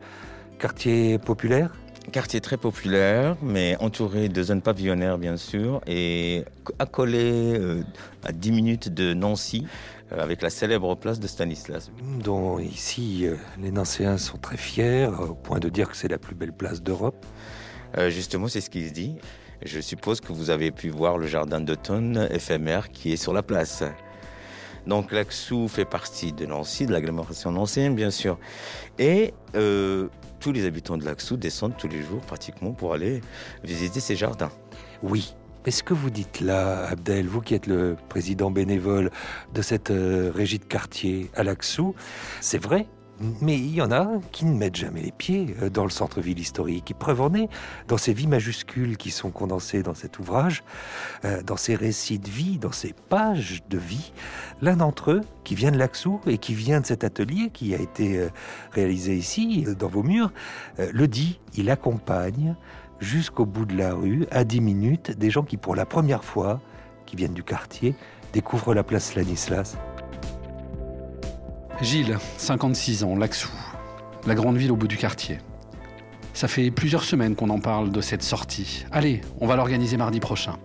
quartier 0.57 1.19
populaire? 1.19 1.71
Quartier 2.09 2.41
très 2.41 2.57
populaire, 2.57 3.37
mais 3.41 3.77
entouré 3.79 4.27
de 4.27 4.43
zones 4.43 4.61
pavillonnaires, 4.61 5.17
bien 5.17 5.37
sûr, 5.37 5.81
et 5.87 6.43
accolé 6.79 7.57
euh, 7.57 7.83
à 8.23 8.31
10 8.31 8.51
minutes 8.51 8.89
de 8.89 9.13
Nancy, 9.13 9.65
euh, 10.11 10.21
avec 10.21 10.41
la 10.41 10.49
célèbre 10.49 10.95
place 10.95 11.19
de 11.19 11.27
Stanislas. 11.27 11.89
dont 12.21 12.59
ici 12.59 13.25
euh, 13.25 13.35
les 13.61 13.71
Nancéens 13.71 14.17
sont 14.17 14.37
très 14.37 14.57
fiers, 14.57 15.05
au 15.05 15.35
point 15.35 15.59
de 15.59 15.69
dire 15.69 15.89
que 15.89 15.95
c'est 15.95 16.09
la 16.09 16.17
plus 16.17 16.35
belle 16.35 16.51
place 16.51 16.81
d'Europe. 16.81 17.25
Euh, 17.97 18.09
justement, 18.09 18.47
c'est 18.47 18.61
ce 18.61 18.69
qui 18.69 18.87
se 18.87 18.93
dit. 18.93 19.15
Je 19.63 19.79
suppose 19.79 20.21
que 20.21 20.33
vous 20.33 20.49
avez 20.49 20.71
pu 20.71 20.89
voir 20.89 21.17
le 21.17 21.27
jardin 21.27 21.61
d'automne 21.61 22.27
éphémère 22.31 22.89
qui 22.89 23.13
est 23.13 23.17
sur 23.17 23.31
la 23.31 23.43
place. 23.43 23.83
Donc 24.87 25.11
Laxou 25.11 25.67
fait 25.67 25.85
partie 25.85 26.33
de 26.33 26.45
Nancy, 26.45 26.87
de 26.87 26.91
l'agglomération 26.91 27.51
nancéenne, 27.51 27.95
bien 27.95 28.09
sûr. 28.09 28.39
Et 28.97 29.33
euh, 29.55 30.07
tous 30.41 30.51
les 30.51 30.65
habitants 30.65 30.97
de 30.97 31.05
Laxou 31.05 31.37
descendent 31.37 31.77
tous 31.77 31.87
les 31.87 32.01
jours 32.01 32.21
pratiquement 32.21 32.73
pour 32.73 32.93
aller 32.93 33.21
visiter 33.63 33.99
ces 33.99 34.15
jardins. 34.15 34.51
Oui. 35.03 35.35
Mais 35.65 35.71
ce 35.71 35.83
que 35.83 35.93
vous 35.93 36.09
dites 36.09 36.41
là, 36.41 36.87
Abdel, 36.87 37.27
vous 37.27 37.39
qui 37.39 37.53
êtes 37.53 37.67
le 37.67 37.95
président 38.09 38.49
bénévole 38.49 39.11
de 39.53 39.61
cette 39.61 39.91
euh, 39.91 40.31
régie 40.33 40.57
de 40.57 40.65
quartier 40.65 41.29
à 41.35 41.43
Laxou, 41.43 41.93
c'est 42.41 42.57
vrai. 42.57 42.87
Mais 43.41 43.57
il 43.57 43.75
y 43.75 43.81
en 43.81 43.91
a 43.91 44.07
qui 44.31 44.45
ne 44.45 44.55
mettent 44.55 44.75
jamais 44.75 45.01
les 45.01 45.11
pieds 45.11 45.55
euh, 45.61 45.69
dans 45.69 45.83
le 45.83 45.89
centre-ville 45.89 46.39
historique. 46.39 46.91
Et 46.91 46.93
preuve 46.93 47.21
en 47.21 47.33
est, 47.33 47.49
dans 47.87 47.97
ces 47.97 48.13
vies 48.13 48.27
majuscules 48.27 48.97
qui 48.97 49.11
sont 49.11 49.29
condensées 49.29 49.83
dans 49.83 49.93
cet 49.93 50.19
ouvrage, 50.19 50.63
euh, 51.25 51.41
dans 51.43 51.57
ces 51.57 51.75
récits 51.75 52.19
de 52.19 52.29
vie, 52.29 52.57
dans 52.57 52.71
ces 52.71 52.93
pages 53.09 53.61
de 53.69 53.77
vie, 53.77 54.11
l'un 54.61 54.77
d'entre 54.77 55.11
eux, 55.11 55.21
qui 55.43 55.55
vient 55.55 55.71
de 55.71 55.77
Laxou 55.77 56.19
et 56.27 56.37
qui 56.37 56.53
vient 56.53 56.81
de 56.81 56.85
cet 56.85 57.03
atelier 57.03 57.49
qui 57.51 57.75
a 57.75 57.79
été 57.79 58.17
euh, 58.17 58.29
réalisé 58.71 59.15
ici, 59.15 59.65
dans 59.77 59.87
vos 59.87 60.03
murs, 60.03 60.31
le 60.77 61.07
dit, 61.07 61.39
il 61.55 61.69
accompagne 61.69 62.55
jusqu'au 62.99 63.45
bout 63.45 63.65
de 63.65 63.75
la 63.75 63.93
rue, 63.93 64.25
à 64.31 64.43
10 64.43 64.61
minutes, 64.61 65.11
des 65.11 65.29
gens 65.29 65.43
qui, 65.43 65.57
pour 65.57 65.75
la 65.75 65.85
première 65.85 66.23
fois, 66.23 66.61
qui 67.05 67.15
viennent 67.15 67.33
du 67.33 67.43
quartier, 67.43 67.95
découvrent 68.33 68.73
la 68.73 68.83
place 68.83 69.11
Stanislas. 69.11 69.77
Gilles, 71.81 72.19
56 72.37 73.03
ans, 73.03 73.15
Laxou, 73.15 73.49
la 74.27 74.35
grande 74.35 74.55
ville 74.55 74.71
au 74.71 74.75
bout 74.75 74.87
du 74.87 74.97
quartier. 74.97 75.39
Ça 76.35 76.47
fait 76.47 76.69
plusieurs 76.69 77.03
semaines 77.03 77.35
qu'on 77.35 77.49
en 77.49 77.59
parle 77.59 77.91
de 77.91 78.01
cette 78.01 78.21
sortie. 78.21 78.85
Allez, 78.91 79.21
on 79.39 79.47
va 79.47 79.55
l'organiser 79.55 79.97
mardi 79.97 80.19
prochain. 80.19 80.59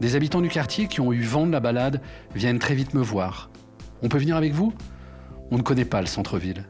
Des 0.00 0.14
habitants 0.14 0.40
du 0.40 0.48
quartier 0.48 0.86
qui 0.86 1.00
ont 1.00 1.12
eu 1.12 1.22
vent 1.22 1.44
de 1.44 1.50
la 1.50 1.58
balade 1.58 2.00
viennent 2.36 2.60
très 2.60 2.76
vite 2.76 2.94
me 2.94 3.02
voir. 3.02 3.50
On 4.00 4.08
peut 4.08 4.18
venir 4.18 4.36
avec 4.36 4.52
vous? 4.52 4.72
On 5.50 5.58
ne 5.58 5.62
connaît 5.62 5.84
pas 5.84 6.00
le 6.00 6.06
centre-ville. 6.06 6.64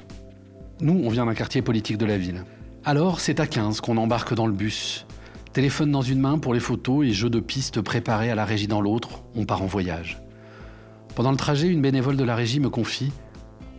Nous, 0.81 1.03
on 1.05 1.11
vient 1.11 1.27
d'un 1.27 1.35
quartier 1.35 1.61
politique 1.61 1.99
de 1.99 2.07
la 2.07 2.17
ville. 2.17 2.45
Alors, 2.87 3.21
c'est 3.21 3.39
à 3.39 3.47
15 3.47 3.83
qu'on 3.83 3.99
embarque 3.99 4.33
dans 4.33 4.47
le 4.47 4.53
bus. 4.55 5.05
Téléphone 5.53 5.93
dans 5.93 6.01
une 6.01 6.21
main 6.21 6.39
pour 6.39 6.55
les 6.55 6.61
photos 6.61 7.07
et 7.07 7.11
jeu 7.11 7.29
de 7.29 7.41
piste 7.41 7.83
préparés 7.83 8.31
à 8.31 8.35
la 8.35 8.47
régie 8.47 8.67
dans 8.67 8.81
l'autre, 8.81 9.23
on 9.37 9.45
part 9.45 9.61
en 9.61 9.67
voyage. 9.67 10.23
Pendant 11.15 11.33
le 11.33 11.37
trajet, 11.37 11.69
une 11.69 11.83
bénévole 11.83 12.17
de 12.17 12.25
la 12.25 12.35
régie 12.35 12.61
me 12.61 12.71
confie 12.71 13.13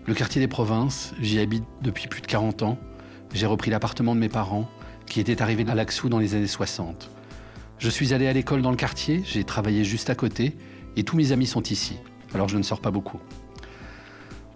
Le 0.08 0.14
quartier 0.14 0.42
des 0.42 0.48
provinces, 0.48 1.14
j'y 1.20 1.40
habite 1.40 1.66
depuis 1.82 2.08
plus 2.08 2.22
de 2.22 2.28
40 2.28 2.64
ans. 2.64 2.78
J'ai 3.34 3.46
repris 3.46 3.70
l'appartement 3.70 4.16
de 4.16 4.20
mes 4.20 4.30
parents, 4.30 4.68
qui 5.06 5.20
étaient 5.20 5.42
arrivés 5.42 5.66
à 5.70 5.76
Laxou 5.76 6.10
dans 6.10 6.20
les 6.20 6.36
années 6.36 6.48
60. 6.48 7.10
Je 7.78 7.90
suis 7.90 8.14
allé 8.14 8.28
à 8.28 8.34
l'école 8.34 8.62
dans 8.62 8.72
le 8.72 8.78
quartier, 8.78 9.22
j'ai 9.26 9.44
travaillé 9.44 9.84
juste 9.84 10.10
à 10.10 10.16
côté, 10.16 10.56
et 10.96 11.04
tous 11.04 11.16
mes 11.16 11.32
amis 11.32 11.48
sont 11.48 11.64
ici, 11.64 11.98
alors 12.34 12.48
je 12.48 12.58
ne 12.58 12.64
sors 12.64 12.82
pas 12.82 12.92
beaucoup. 12.92 13.20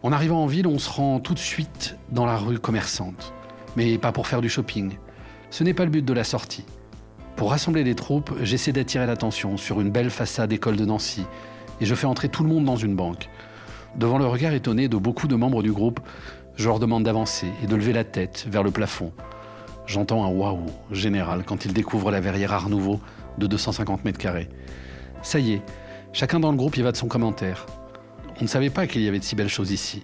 En 0.02 0.12
arrivant 0.12 0.44
en 0.44 0.48
ville, 0.48 0.68
on 0.68 0.80
se 0.80 0.90
rend 0.90 1.20
tout 1.20 1.34
de 1.34 1.40
suite 1.40 1.96
dans 2.12 2.26
la 2.26 2.38
rue 2.38 2.60
commerçante, 2.60 3.34
mais 3.76 3.98
pas 3.98 4.12
pour 4.12 4.28
faire 4.28 4.42
du 4.42 4.50
shopping. 4.50 4.98
Ce 5.50 5.64
n'est 5.64 5.74
pas 5.74 5.86
le 5.86 5.92
but 5.92 6.04
de 6.04 6.14
la 6.14 6.24
sortie. 6.24 6.66
Pour 7.36 7.52
rassembler 7.52 7.84
les 7.84 7.96
troupes, 7.96 8.34
j'essaie 8.42 8.74
d'attirer 8.74 9.06
l'attention 9.06 9.58
sur 9.58 9.82
une 9.82 9.92
belle 9.92 10.10
façade 10.10 10.52
école 10.52 10.76
de 10.76 10.86
Nancy, 10.86 11.26
et 11.80 11.86
je 11.86 11.96
fais 11.96 12.08
entrer 12.08 12.30
tout 12.30 12.44
le 12.44 12.50
monde 12.50 12.66
dans 12.66 12.76
une 12.76 12.96
banque. 12.96 13.30
Devant 13.96 14.18
le 14.18 14.26
regard 14.26 14.54
étonné 14.54 14.88
de 14.88 14.98
beaucoup 14.98 15.28
de 15.28 15.36
membres 15.36 15.62
du 15.62 15.72
groupe, 15.72 16.00
je 16.56 16.68
leur 16.68 16.80
demande 16.80 17.04
d'avancer 17.04 17.48
et 17.64 17.68
de 17.68 17.76
lever 17.76 17.94
la 17.94 18.04
tête 18.04 18.48
vers 18.50 18.64
le 18.64 18.72
plafond. 18.72 19.12
J'entends 19.86 20.26
un 20.26 20.30
waouh 20.30 20.66
général 20.92 21.44
quand 21.46 21.66
ils 21.66 21.74
découvrent 21.74 22.10
la 22.10 22.20
verrière 22.20 22.54
Art 22.54 22.70
Nouveau 22.70 23.00
de 23.38 23.48
250 23.48 24.04
mètres 24.06 24.18
carrés. 24.18 24.50
Ça 25.22 25.40
y 25.40 25.54
est, 25.54 25.62
chacun 26.12 26.40
dans 26.40 26.52
le 26.52 26.58
groupe 26.58 26.78
y 26.78 26.82
va 26.82 26.92
de 26.92 26.98
son 26.98 27.08
commentaire. 27.08 27.66
On 28.40 28.44
ne 28.44 28.48
savait 28.48 28.72
pas 28.72 28.88
qu'il 28.88 29.02
y 29.02 29.08
avait 29.08 29.20
de 29.20 29.24
si 29.24 29.36
belles 29.36 29.48
choses 29.48 29.72
ici. 29.72 30.04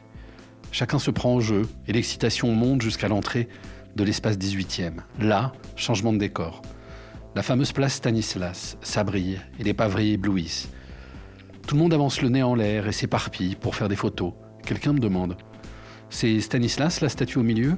Chacun 0.71 0.99
se 0.99 1.09
prend 1.09 1.33
au 1.33 1.41
jeu 1.41 1.67
et 1.87 1.93
l'excitation 1.93 2.51
monte 2.53 2.81
jusqu'à 2.81 3.07
l'entrée 3.07 3.47
de 3.95 4.03
l'espace 4.03 4.37
18e. 4.37 4.99
Là, 5.19 5.51
changement 5.75 6.13
de 6.13 6.19
décor. 6.19 6.61
La 7.35 7.41
fameuse 7.41 7.71
place 7.71 7.93
Stanislas, 7.93 8.77
ça 8.81 9.03
brille 9.03 9.39
et 9.59 9.63
les 9.63 9.73
paveries 9.73 10.13
éblouissent. 10.13 10.69
Tout 11.69 11.75
le 11.75 11.83
monde 11.83 11.93
avance 11.93 12.23
le 12.23 12.29
nez 12.29 12.41
en 12.41 12.55
l'air 12.55 12.87
et 12.87 12.91
s'éparpille 12.91 13.55
pour 13.55 13.75
faire 13.75 13.89
des 13.89 13.95
photos. 13.95 14.33
Quelqu'un 14.65 14.91
me 14.91 14.99
demande 14.99 15.37
C'est 16.09 16.41
Stanislas, 16.41 16.99
la 16.99 17.09
statue 17.09 17.37
au 17.37 17.43
milieu? 17.43 17.77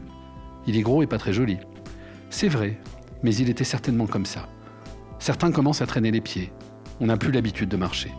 Il 0.66 0.78
est 0.78 0.82
gros 0.82 1.04
et 1.04 1.08
pas 1.08 1.18
très 1.18 1.34
joli. 1.34 1.58
C'est 2.30 2.48
vrai, 2.48 2.80
mais 3.22 3.36
il 3.36 3.50
était 3.50 3.66
certainement 3.66 4.08
comme 4.08 4.26
ça. 4.26 4.48
Certains 5.20 5.52
commencent 5.52 5.82
à 5.82 5.88
traîner 5.88 6.10
les 6.10 6.22
pieds. 6.22 6.54
On 7.02 7.08
n'a 7.08 7.18
plus 7.18 7.34
l'habitude 7.34 7.68
de 7.68 7.76
marcher. 7.76 8.14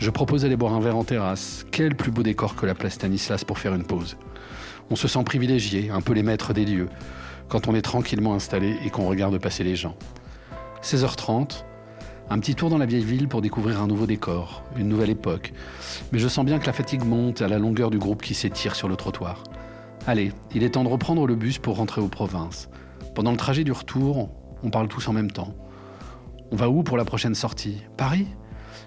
Je 0.00 0.10
propose 0.10 0.42
d'aller 0.42 0.56
boire 0.56 0.74
un 0.74 0.80
verre 0.80 0.96
en 0.96 1.04
terrasse. 1.04 1.64
Quel 1.70 1.94
plus 1.94 2.10
beau 2.10 2.24
décor 2.24 2.56
que 2.56 2.66
la 2.66 2.74
place 2.74 2.94
Stanislas 2.94 3.44
pour 3.44 3.60
faire 3.60 3.76
une 3.76 3.86
pause. 3.86 4.16
On 4.90 4.96
se 4.96 5.06
sent 5.06 5.22
privilégié, 5.22 5.88
un 5.88 6.00
peu 6.00 6.14
les 6.14 6.24
maîtres 6.24 6.52
des 6.52 6.64
lieux, 6.64 6.88
quand 7.48 7.68
on 7.68 7.76
est 7.76 7.82
tranquillement 7.82 8.34
installé 8.34 8.74
et 8.84 8.90
qu'on 8.90 9.06
regarde 9.06 9.38
passer 9.38 9.62
les 9.62 9.76
gens. 9.76 9.94
16h30, 10.82 11.62
un 12.28 12.38
petit 12.40 12.54
tour 12.54 12.70
dans 12.70 12.78
la 12.78 12.86
vieille 12.86 13.04
ville 13.04 13.28
pour 13.28 13.40
découvrir 13.40 13.80
un 13.80 13.86
nouveau 13.86 14.06
décor, 14.06 14.64
une 14.76 14.88
nouvelle 14.88 15.10
époque. 15.10 15.52
Mais 16.12 16.18
je 16.18 16.28
sens 16.28 16.44
bien 16.44 16.58
que 16.58 16.66
la 16.66 16.72
fatigue 16.72 17.04
monte 17.04 17.40
à 17.40 17.48
la 17.48 17.58
longueur 17.58 17.90
du 17.90 17.98
groupe 17.98 18.22
qui 18.22 18.34
s'étire 18.34 18.74
sur 18.74 18.88
le 18.88 18.96
trottoir. 18.96 19.44
Allez, 20.06 20.32
il 20.54 20.62
est 20.62 20.70
temps 20.70 20.84
de 20.84 20.88
reprendre 20.88 21.26
le 21.26 21.36
bus 21.36 21.58
pour 21.58 21.76
rentrer 21.76 22.00
aux 22.00 22.08
provinces. 22.08 22.68
Pendant 23.14 23.30
le 23.30 23.36
trajet 23.36 23.64
du 23.64 23.72
retour, 23.72 24.30
on 24.62 24.70
parle 24.70 24.88
tous 24.88 25.08
en 25.08 25.12
même 25.12 25.30
temps. 25.30 25.54
On 26.50 26.56
va 26.56 26.68
où 26.68 26.82
pour 26.82 26.96
la 26.96 27.04
prochaine 27.04 27.34
sortie? 27.34 27.82
Paris? 27.96 28.26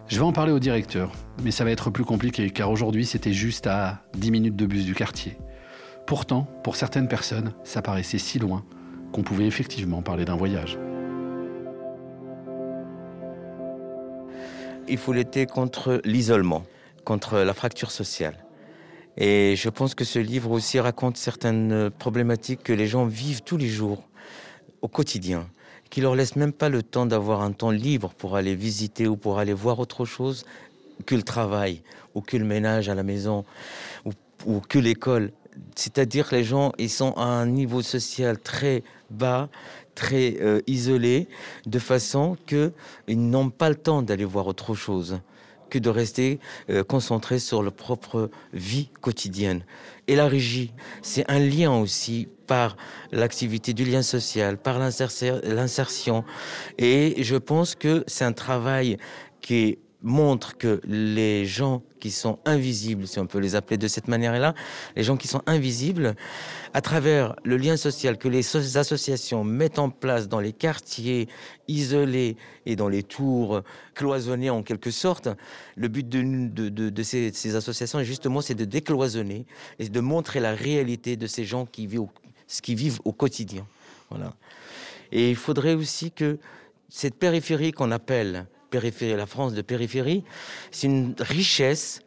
Je 0.08 0.18
vais 0.18 0.26
en 0.26 0.34
parler 0.34 0.52
au 0.52 0.60
directeur, 0.60 1.12
mais 1.44 1.52
ça 1.52 1.64
va 1.64 1.72
être 1.72 1.90
plus 1.92 2.04
compliqué 2.04 2.50
car 2.50 2.72
aujourd'hui 2.72 3.06
c'était 3.06 3.34
juste 3.34 3.68
à 3.68 4.04
10 4.18 4.32
minutes 4.32 4.56
de 4.56 4.66
bus 4.66 4.86
du 4.86 4.96
quartier. 4.96 5.38
Pourtant, 6.08 6.48
pour 6.64 6.76
certaines 6.76 7.08
personnes, 7.08 7.54
ça 7.64 7.82
paraissait 7.82 8.18
si 8.18 8.40
loin 8.40 8.66
qu'on 9.12 9.24
pouvait 9.24 9.46
effectivement 9.46 10.02
parler 10.02 10.26
d'un 10.26 10.36
voyage. 10.36 10.78
Il 14.90 14.98
faut 14.98 15.14
lutter 15.14 15.46
contre 15.46 16.02
l'isolement, 16.04 16.66
contre 17.06 17.40
la 17.40 17.54
fracture 17.54 17.92
sociale. 17.92 18.44
Et 19.18 19.56
je 19.56 19.70
pense 19.70 19.94
que 19.94 20.04
ce 20.04 20.18
livre 20.18 20.52
aussi 20.52 20.80
raconte 20.80 21.18
certaines 21.18 21.92
problématiques 21.92 22.64
que 22.64 22.74
les 22.74 22.88
gens 22.88 23.06
vivent 23.06 23.44
tous 23.44 23.58
les 23.58 23.68
jours 23.68 24.04
au 24.82 24.88
quotidien, 24.88 25.48
qui 25.90 26.02
leur 26.02 26.16
laisse 26.16 26.36
même 26.36 26.54
pas 26.54 26.70
le 26.70 26.82
temps 26.82 27.06
d'avoir 27.06 27.42
un 27.42 27.52
temps 27.52 27.72
libre 27.72 28.14
pour 28.18 28.36
aller 28.36 28.56
visiter 28.56 29.08
ou 29.08 29.16
pour 29.16 29.40
aller 29.40 29.54
voir 29.54 29.80
autre 29.80 30.06
chose 30.06 30.46
que 31.06 31.16
le 31.16 31.24
travail 31.24 31.84
ou 32.16 32.22
que 32.22 32.38
le 32.38 32.46
ménage 32.46 32.90
à 32.90 32.96
la 32.96 33.04
maison 33.04 33.46
ou, 34.46 34.60
que 34.62 34.80
l'école. 34.80 35.32
C'est-à-dire 35.76 36.30
que 36.30 36.36
les 36.36 36.44
gens, 36.44 36.72
ils 36.78 36.90
sont 36.90 37.12
à 37.14 37.26
un 37.26 37.46
niveau 37.46 37.82
social 37.82 38.40
très 38.40 38.84
bas, 39.10 39.50
très 39.96 40.38
euh, 40.42 40.62
isolé, 40.68 41.28
de 41.66 41.80
façon 41.80 42.38
qu'ils 42.48 43.30
n'ont 43.30 43.50
pas 43.50 43.70
le 43.70 43.76
temps 43.76 44.02
d'aller 44.02 44.26
voir 44.26 44.48
autre 44.48 44.74
chose 44.74 45.20
que 45.70 45.80
de 45.80 45.90
rester 45.90 46.40
euh, 46.70 46.84
concentrés 46.84 47.40
sur 47.40 47.62
leur 47.62 47.74
propre 47.74 48.30
vie 48.54 48.90
quotidienne. 49.02 49.64
Et 50.08 50.16
la 50.16 50.28
régie, 50.28 50.74
c'est 51.02 51.30
un 51.30 51.40
lien 51.40 51.72
aussi 51.72 52.28
par 52.48 52.76
l'activité 53.12 53.74
du 53.74 53.86
lien 53.86 54.02
social, 54.02 54.58
par 54.58 54.80
l'insertion. 54.80 56.24
Et 56.80 57.22
je 57.24 57.36
pense 57.36 57.76
que 57.76 58.04
c'est 58.08 58.26
un 58.26 58.34
travail 58.34 58.98
qui 59.42 59.78
montre 60.02 60.58
que 60.58 60.80
les 60.86 61.46
gens 61.46 61.82
qui 62.00 62.12
sont 62.12 62.40
invisibles, 62.46 63.08
si 63.08 63.20
on 63.20 63.28
peut 63.28 63.40
les 63.40 63.56
appeler 63.56 63.78
de 63.78 63.88
cette 63.88 64.08
manière-là, 64.08 64.54
les 64.96 65.04
gens 65.04 65.18
qui 65.18 65.28
sont 65.28 65.42
invisibles, 65.46 66.16
à 66.74 66.82
travers 66.82 67.36
le 67.44 67.58
lien 67.58 67.76
social 67.76 68.18
que 68.18 68.30
les 68.30 68.78
associations 68.78 69.44
mettent 69.44 69.80
en 69.80 69.90
place 69.90 70.30
dans 70.30 70.40
les 70.40 70.54
quartiers 70.54 71.28
isolés 71.68 72.38
et 72.66 72.76
dans 72.76 72.88
les 72.88 73.04
tours 73.04 73.62
cloisonnés 73.94 74.50
en 74.50 74.64
quelque 74.64 74.92
sorte, 74.92 75.28
le 75.76 75.88
but 75.90 76.08
de, 76.08 77.04
ces, 77.04 77.56
associations, 77.56 78.02
justement, 78.04 78.42
c'est 78.42 78.56
de 78.56 78.66
décloisonner 78.66 79.46
et 79.80 79.90
de 79.90 80.00
montrer 80.00 80.40
la 80.40 80.54
réalité 80.54 81.18
de 81.18 81.28
ces 81.28 81.44
gens 81.44 81.66
qui 81.66 81.88
vivent 81.88 82.02
au, 82.02 82.10
qui 82.64 82.76
vivent 82.76 83.00
au 83.04 83.12
quotidien. 83.12 83.68
Voilà. 84.10 84.34
Et 85.12 85.30
il 85.30 85.36
faudrait 85.36 85.74
aussi 85.74 86.12
que 86.12 86.40
cette 86.88 87.16
périphérie 87.16 87.72
qu'on 87.72 87.92
appelle 87.92 88.48
périphérie, 88.70 89.16
la 89.16 89.26
France 89.26 89.54
de 89.54 89.62
périphérie, 89.62 90.24
c'est 90.72 90.88
une 90.88 91.16
richesse 91.20 92.02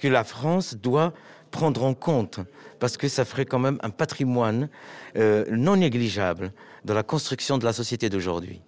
que 0.00 0.08
la 0.08 0.24
France 0.24 0.76
doit 0.76 1.12
prendre 1.50 1.84
en 1.84 1.94
compte 1.94 2.40
parce 2.78 2.96
que 2.96 3.08
ça 3.08 3.24
ferait 3.24 3.46
quand 3.46 3.58
même 3.58 3.78
un 3.82 3.90
patrimoine 3.90 4.68
euh, 5.16 5.44
non 5.50 5.76
négligeable 5.76 6.52
dans 6.84 6.94
la 6.94 7.02
construction 7.02 7.58
de 7.58 7.64
la 7.64 7.72
société 7.72 8.08
d'aujourd'hui. 8.08 8.62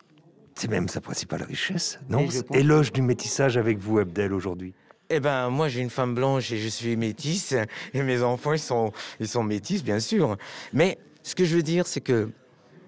C'est 0.54 0.68
même 0.68 0.88
sa 0.88 1.00
principale 1.00 1.42
richesse, 1.44 2.00
non 2.08 2.26
Éloge 2.52 2.92
du 2.92 3.02
métissage 3.02 3.56
avec 3.56 3.78
vous, 3.78 3.98
Abdel, 3.98 4.32
aujourd'hui. 4.32 4.74
Eh 5.08 5.18
ben, 5.18 5.48
moi, 5.48 5.68
j'ai 5.68 5.80
une 5.80 5.90
femme 5.90 6.14
blanche 6.14 6.52
et 6.52 6.58
je 6.58 6.68
suis 6.68 6.96
métisse, 6.96 7.54
et 7.94 8.02
mes 8.02 8.22
enfants, 8.22 8.52
ils 8.52 8.58
sont, 8.58 8.92
ils 9.20 9.28
sont 9.28 9.42
métis, 9.42 9.82
bien 9.82 10.00
sûr. 10.00 10.36
Mais 10.72 10.98
ce 11.22 11.34
que 11.34 11.44
je 11.44 11.56
veux 11.56 11.62
dire, 11.62 11.86
c'est 11.86 12.00
que, 12.00 12.30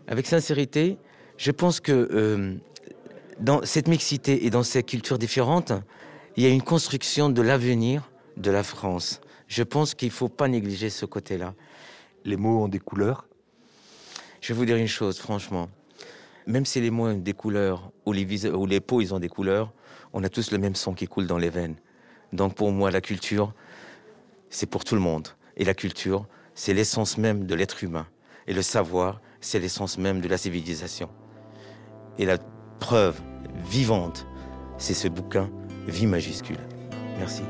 avec 0.07 0.26
sincérité, 0.26 0.98
je 1.37 1.50
pense 1.50 1.81
que 1.81 2.09
euh, 2.12 2.55
dans 3.40 3.64
cette 3.64 3.88
mixité 3.88 4.47
et 4.47 4.51
dans 4.51 4.62
ces 4.62 4.83
cultures 4.83 5.18
différentes, 5.18 5.73
il 6.37 6.42
y 6.42 6.47
a 6.47 6.51
une 6.51 6.62
construction 6.62 7.29
de 7.29 7.42
l'avenir 7.42 8.11
de 8.37 8.51
la 8.51 8.62
France. 8.62 9.21
Je 9.49 9.62
pense 9.62 9.95
qu'il 9.95 10.09
ne 10.09 10.12
faut 10.12 10.29
pas 10.29 10.49
négliger 10.49 10.90
ce 10.90 11.05
côté-là. 11.05 11.55
Les 12.25 12.37
mots 12.37 12.64
ont 12.64 12.68
des 12.68 12.79
couleurs 12.79 13.27
Je 14.40 14.53
vais 14.53 14.59
vous 14.59 14.64
dire 14.64 14.77
une 14.77 14.88
chose, 14.88 15.18
franchement. 15.18 15.68
Même 16.47 16.64
si 16.64 16.81
les 16.81 16.90
mots 16.90 17.09
ont 17.09 17.14
des 17.14 17.33
couleurs, 17.35 17.90
ou 18.07 18.12
les, 18.12 18.47
ou 18.47 18.66
les 18.66 18.81
peaux 18.81 19.01
ils 19.01 19.14
ont 19.14 19.21
des 19.21 19.29
couleurs, 19.29 19.73
on 20.12 20.25
a 20.25 20.29
tous 20.29 20.51
le 20.51 20.59
même 20.59 20.75
sang 20.75 20.95
qui 20.95 21.07
coule 21.07 21.27
dans 21.27 21.38
les 21.38 21.51
veines. 21.51 21.77
Donc 22.33 22.55
pour 22.55 22.73
moi, 22.73 22.90
la 22.90 23.01
culture, 23.01 23.53
c'est 24.51 24.66
pour 24.66 24.85
tout 24.85 24.95
le 24.95 25.01
monde. 25.01 25.29
Et 25.57 25.64
la 25.64 25.75
culture, 25.75 26.27
c'est 26.55 26.75
l'essence 26.75 27.18
même 27.18 27.47
de 27.47 27.55
l'être 27.55 27.85
humain. 27.85 28.07
Et 28.47 28.55
le 28.55 28.62
savoir, 28.62 29.21
c'est 29.40 29.59
l'essence 29.59 29.99
même 29.99 30.21
de 30.21 30.29
la 30.29 30.38
civilisation. 30.38 31.09
Et 32.18 32.25
la 32.25 32.38
preuve 32.83 33.21
vivante, 33.71 34.27
c'est 34.77 34.92
ce 34.92 35.07
bouquin 35.07 35.49
Vie 35.87 36.09
majuscule. 36.09 36.59
Merci. 37.16 37.42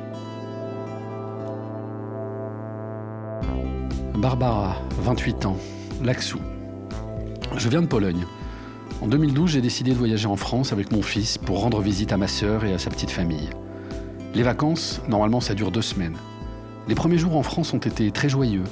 Barbara, 4.14 4.76
28 5.00 5.46
ans, 5.46 5.56
Laxou. 6.04 6.38
Je 7.56 7.68
viens 7.70 7.80
de 7.80 7.86
Pologne. 7.86 8.26
En 9.00 9.06
2012, 9.06 9.52
j'ai 9.52 9.62
décidé 9.62 9.92
de 9.92 9.96
voyager 9.96 10.26
en 10.26 10.36
France 10.36 10.70
avec 10.70 10.92
mon 10.92 11.00
fils 11.00 11.38
pour 11.38 11.62
rendre 11.62 11.80
visite 11.80 12.12
à 12.12 12.18
ma 12.18 12.28
sœur 12.28 12.66
et 12.66 12.74
à 12.74 12.78
sa 12.78 12.90
petite 12.90 13.10
famille. 13.10 13.48
Les 14.34 14.42
vacances, 14.42 15.00
normalement, 15.08 15.40
ça 15.40 15.54
dure 15.54 15.70
deux 15.70 15.80
semaines. 15.80 16.16
Les 16.88 16.94
premiers 16.94 17.18
jours 17.18 17.36
en 17.36 17.42
France 17.42 17.72
ont 17.72 17.78
été 17.78 18.10
très 18.10 18.28
joyeux. 18.28 18.64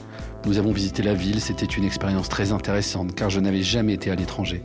Nous 0.44 0.58
avons 0.58 0.72
visité 0.72 1.02
la 1.02 1.14
ville, 1.14 1.40
c'était 1.40 1.64
une 1.64 1.84
expérience 1.84 2.28
très 2.28 2.52
intéressante 2.52 3.14
car 3.14 3.30
je 3.30 3.40
n'avais 3.40 3.62
jamais 3.62 3.94
été 3.94 4.10
à 4.10 4.14
l'étranger. 4.14 4.62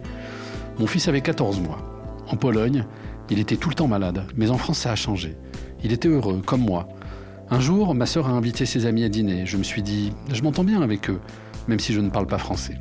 Mon 0.77 0.87
fils 0.87 1.07
avait 1.07 1.21
14 1.21 1.61
mois. 1.61 1.79
En 2.27 2.35
Pologne, 2.35 2.85
il 3.29 3.39
était 3.39 3.55
tout 3.55 3.69
le 3.69 3.75
temps 3.75 3.87
malade, 3.87 4.27
mais 4.35 4.49
en 4.49 4.57
France 4.57 4.79
ça 4.79 4.91
a 4.91 4.95
changé. 4.95 5.37
Il 5.83 5.93
était 5.93 6.07
heureux, 6.07 6.41
comme 6.45 6.61
moi. 6.61 6.89
Un 7.49 7.59
jour, 7.59 7.95
ma 7.95 8.05
sœur 8.05 8.27
a 8.27 8.31
invité 8.31 8.65
ses 8.65 8.85
amis 8.85 9.03
à 9.03 9.09
dîner. 9.09 9.45
Je 9.45 9.57
me 9.57 9.63
suis 9.63 9.83
dit, 9.83 10.11
je 10.33 10.41
m'entends 10.41 10.63
bien 10.63 10.81
avec 10.81 11.09
eux, 11.09 11.21
même 11.67 11.79
si 11.79 11.93
je 11.93 12.01
ne 12.01 12.09
parle 12.09 12.27
pas 12.27 12.39
français. 12.39 12.77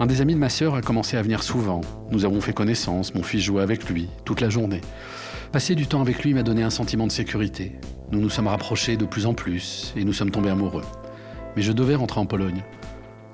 Un 0.00 0.06
des 0.06 0.20
amis 0.20 0.34
de 0.34 0.38
ma 0.38 0.48
sœur 0.48 0.74
a 0.74 0.80
commencé 0.80 1.16
à 1.16 1.22
venir 1.22 1.42
souvent. 1.42 1.82
Nous 2.10 2.24
avons 2.24 2.40
fait 2.40 2.52
connaissance, 2.52 3.14
mon 3.14 3.22
fils 3.22 3.42
jouait 3.42 3.62
avec 3.62 3.88
lui 3.88 4.08
toute 4.24 4.40
la 4.40 4.48
journée. 4.48 4.80
Passer 5.52 5.74
du 5.74 5.86
temps 5.86 6.00
avec 6.00 6.24
lui 6.24 6.34
m'a 6.34 6.42
donné 6.42 6.62
un 6.62 6.70
sentiment 6.70 7.06
de 7.06 7.12
sécurité. 7.12 7.78
Nous 8.10 8.20
nous 8.20 8.30
sommes 8.30 8.48
rapprochés 8.48 8.96
de 8.96 9.04
plus 9.04 9.26
en 9.26 9.34
plus 9.34 9.92
et 9.96 10.04
nous 10.04 10.12
sommes 10.12 10.30
tombés 10.30 10.50
amoureux. 10.50 10.84
Mais 11.54 11.62
je 11.62 11.72
devais 11.72 11.94
rentrer 11.94 12.20
en 12.20 12.26
Pologne. 12.26 12.64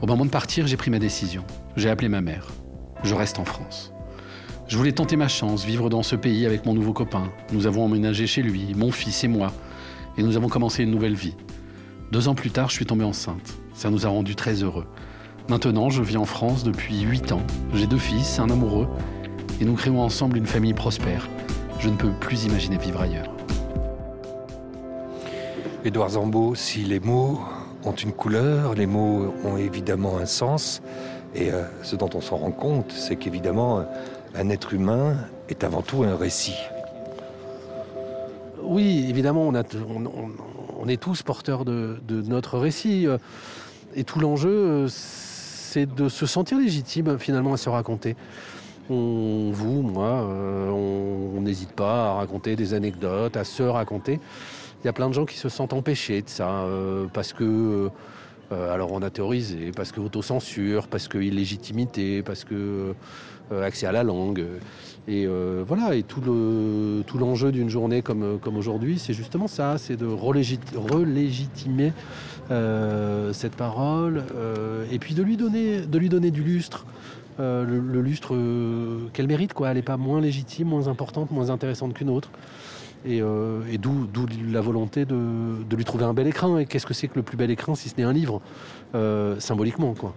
Au 0.03 0.07
moment 0.07 0.25
de 0.25 0.31
partir, 0.31 0.66
j'ai 0.66 0.77
pris 0.77 0.91
ma 0.91 0.99
décision. 0.99 1.45
J'ai 1.77 1.89
appelé 1.89 2.09
ma 2.09 2.21
mère. 2.21 2.49
Je 3.03 3.14
reste 3.14 3.38
en 3.38 3.44
France. 3.44 3.92
Je 4.68 4.76
voulais 4.76 4.92
tenter 4.92 5.16
ma 5.16 5.28
chance, 5.28 5.64
vivre 5.64 5.88
dans 5.88 6.03
ce 6.03 6.16
pays 6.16 6.46
avec 6.46 6.66
mon 6.66 6.74
nouveau 6.74 6.92
copain. 6.92 7.32
Nous 7.53 7.66
avons 7.66 7.84
emménagé 7.84 8.26
chez 8.26 8.42
lui, 8.42 8.74
mon 8.76 8.92
fils 8.92 9.24
et 9.24 9.28
moi, 9.28 9.53
et 10.16 10.22
nous 10.22 10.36
avons 10.36 10.48
commencé 10.48 10.82
une 10.84 10.90
nouvelle 10.90 11.14
vie. 11.14 11.34
Deux 12.12 12.28
ans 12.28 12.34
plus 12.34 12.51
tard, 12.51 12.68
je 12.68 12.74
suis 12.74 12.86
tombée 12.86 13.05
enceinte. 13.05 13.55
Ça 13.74 13.90
nous 13.90 14.07
a 14.07 14.11
rendus 14.11 14.36
très 14.36 14.62
heureux. 14.62 14.86
Maintenant, 15.48 15.90
je 15.90 16.03
vis 16.03 16.16
en 16.16 16.24
France 16.24 16.62
depuis 16.62 17.01
huit 17.01 17.32
ans. 17.32 17.42
J'ai 17.74 17.86
deux 17.86 17.98
fils, 17.98 18.38
un 18.38 18.51
amoureux, 18.51 18.86
et 19.61 19.64
nous 19.64 19.74
créons 19.74 20.03
ensemble 20.03 20.36
une 20.36 20.46
famille 20.46 20.74
prospère. 20.74 21.28
Je 21.78 21.88
ne 21.88 21.96
peux 21.96 22.12
plus 22.12 22.44
imaginer 22.44 22.76
vivre 22.76 23.01
ailleurs. 23.01 23.32
Édouard 25.84 26.11
Zambeau, 26.11 26.55
si 26.55 26.84
les 26.84 27.01
mots 27.01 27.40
ont 27.84 27.94
une 27.94 28.12
couleur, 28.12 28.74
les 28.74 28.86
mots 28.86 29.34
ont 29.44 29.57
évidemment 29.57 30.18
un 30.18 30.26
sens, 30.26 30.82
et 31.35 31.53
euh, 31.53 31.62
ce 31.83 31.97
dont 31.97 32.11
on 32.14 32.20
s'en 32.20 32.37
rend 32.37 32.51
compte, 32.51 32.93
c'est 32.93 33.16
qu'évidemment, 33.16 33.85
un 34.35 34.49
être 34.49 34.74
humain 34.74 35.16
est 35.49 35.64
avant 35.64 35.83
tout 35.83 36.03
un 36.03 36.16
récit. 36.16 36.57
Oui, 38.62 39.07
évidemment, 39.09 39.49
on, 39.49 40.89
est 40.89 41.01
tous 41.01 41.22
porteurs 41.22 41.64
de, 41.64 41.99
notre 42.09 42.59
récit. 42.59 43.07
Euh, 43.07 43.18
et 43.95 44.05
tout 44.05 44.20
l'enjeu, 44.20 44.51
euh, 44.51 44.89
c'est 44.89 45.87
de 45.87 46.09
se 46.09 46.26
sentir 46.26 46.59
légitime 46.59 47.18
finalement 47.18 47.53
à 47.53 47.57
se 47.57 47.68
raconter. 47.68 48.16
On, 48.89 49.51
vous, 49.53 49.83
moi, 49.83 50.24
on 50.24 51.41
n'hésite 51.41 51.70
pas 51.70 52.11
à 52.11 52.14
raconter 52.14 52.57
des 52.57 52.74
anecdotes, 52.74 53.37
à 53.37 53.45
se 53.45 53.62
raconter. 53.62 54.18
Il 54.83 54.87
y 54.87 54.89
a 54.89 54.93
plein 54.93 55.09
de 55.09 55.14
gens 55.14 55.26
qui 55.26 55.37
se 55.37 55.49
sentent 55.49 55.72
empêchés 55.72 56.22
de 56.22 56.28
ça, 56.28 56.64
parce 57.12 57.33
que 57.33 57.89
alors 58.51 58.92
on 58.92 59.03
a 59.03 59.11
théorisé, 59.11 59.72
parce 59.74 59.92
que 59.92 60.01
autocensure, 60.01 60.88
parce 60.88 61.09
que 61.09 61.18
illégitimité, 61.18 62.22
parce 62.22 62.44
que 62.44 62.94
euh, 63.53 63.66
accès 63.66 63.86
à 63.86 63.92
la 63.92 64.05
langue. 64.05 64.44
Et 65.09 65.26
euh, 65.26 65.64
voilà, 65.66 65.96
et 65.96 66.05
tout, 66.05 66.20
le, 66.20 67.03
l'enjeu 67.18 67.51
d'une 67.51 67.68
journée 67.68 68.01
comme, 68.01 68.38
aujourd'hui, 68.57 69.01
c'est 69.01 69.12
justement 69.12 69.48
ça, 69.48 69.76
c'est 69.76 69.96
de 69.96 70.07
relégitimer 70.07 71.92
cette 73.32 73.55
parole 73.55 74.24
et 74.90 74.98
puis 74.98 75.14
de 75.14 75.22
lui 75.22 75.36
donner, 75.36 75.80
de 75.80 75.98
lui 75.98 76.09
donner 76.09 76.30
du 76.30 76.42
lustre. 76.42 76.84
le, 77.38 78.01
lustre 78.01 78.36
qu'elle 79.12 79.26
mérite, 79.26 79.53
quoi. 79.53 79.70
Elle 79.70 79.76
n'est 79.76 79.82
pas 79.82 79.96
moins 79.96 80.20
légitime, 80.20 80.68
moins 80.68 80.86
importante, 80.86 81.30
moins 81.32 81.51
intéressante 81.51 81.94
qu'une 81.94 82.11
autre. 82.11 82.30
Et, 83.07 83.20
d'où, 83.78 84.07
la 84.51 84.61
volonté 84.61 85.05
de, 85.05 85.76
lui 85.76 85.84
trouver 85.84 86.05
un 86.05 86.14
bel 86.14 86.26
écran. 86.26 86.59
Et 86.59 86.66
qu'est-ce 86.66 86.86
que 86.86 86.94
c'est 86.94 87.09
que 87.09 87.16
le 87.16 87.22
plus 87.22 87.36
bel 87.36 87.51
écran 87.51 87.74
si 87.74 87.88
ce 87.88 87.96
n'est 87.96 88.05
un 88.05 88.12
livre, 88.12 88.40
symboliquement, 89.38 89.94
quoi? 89.94 90.14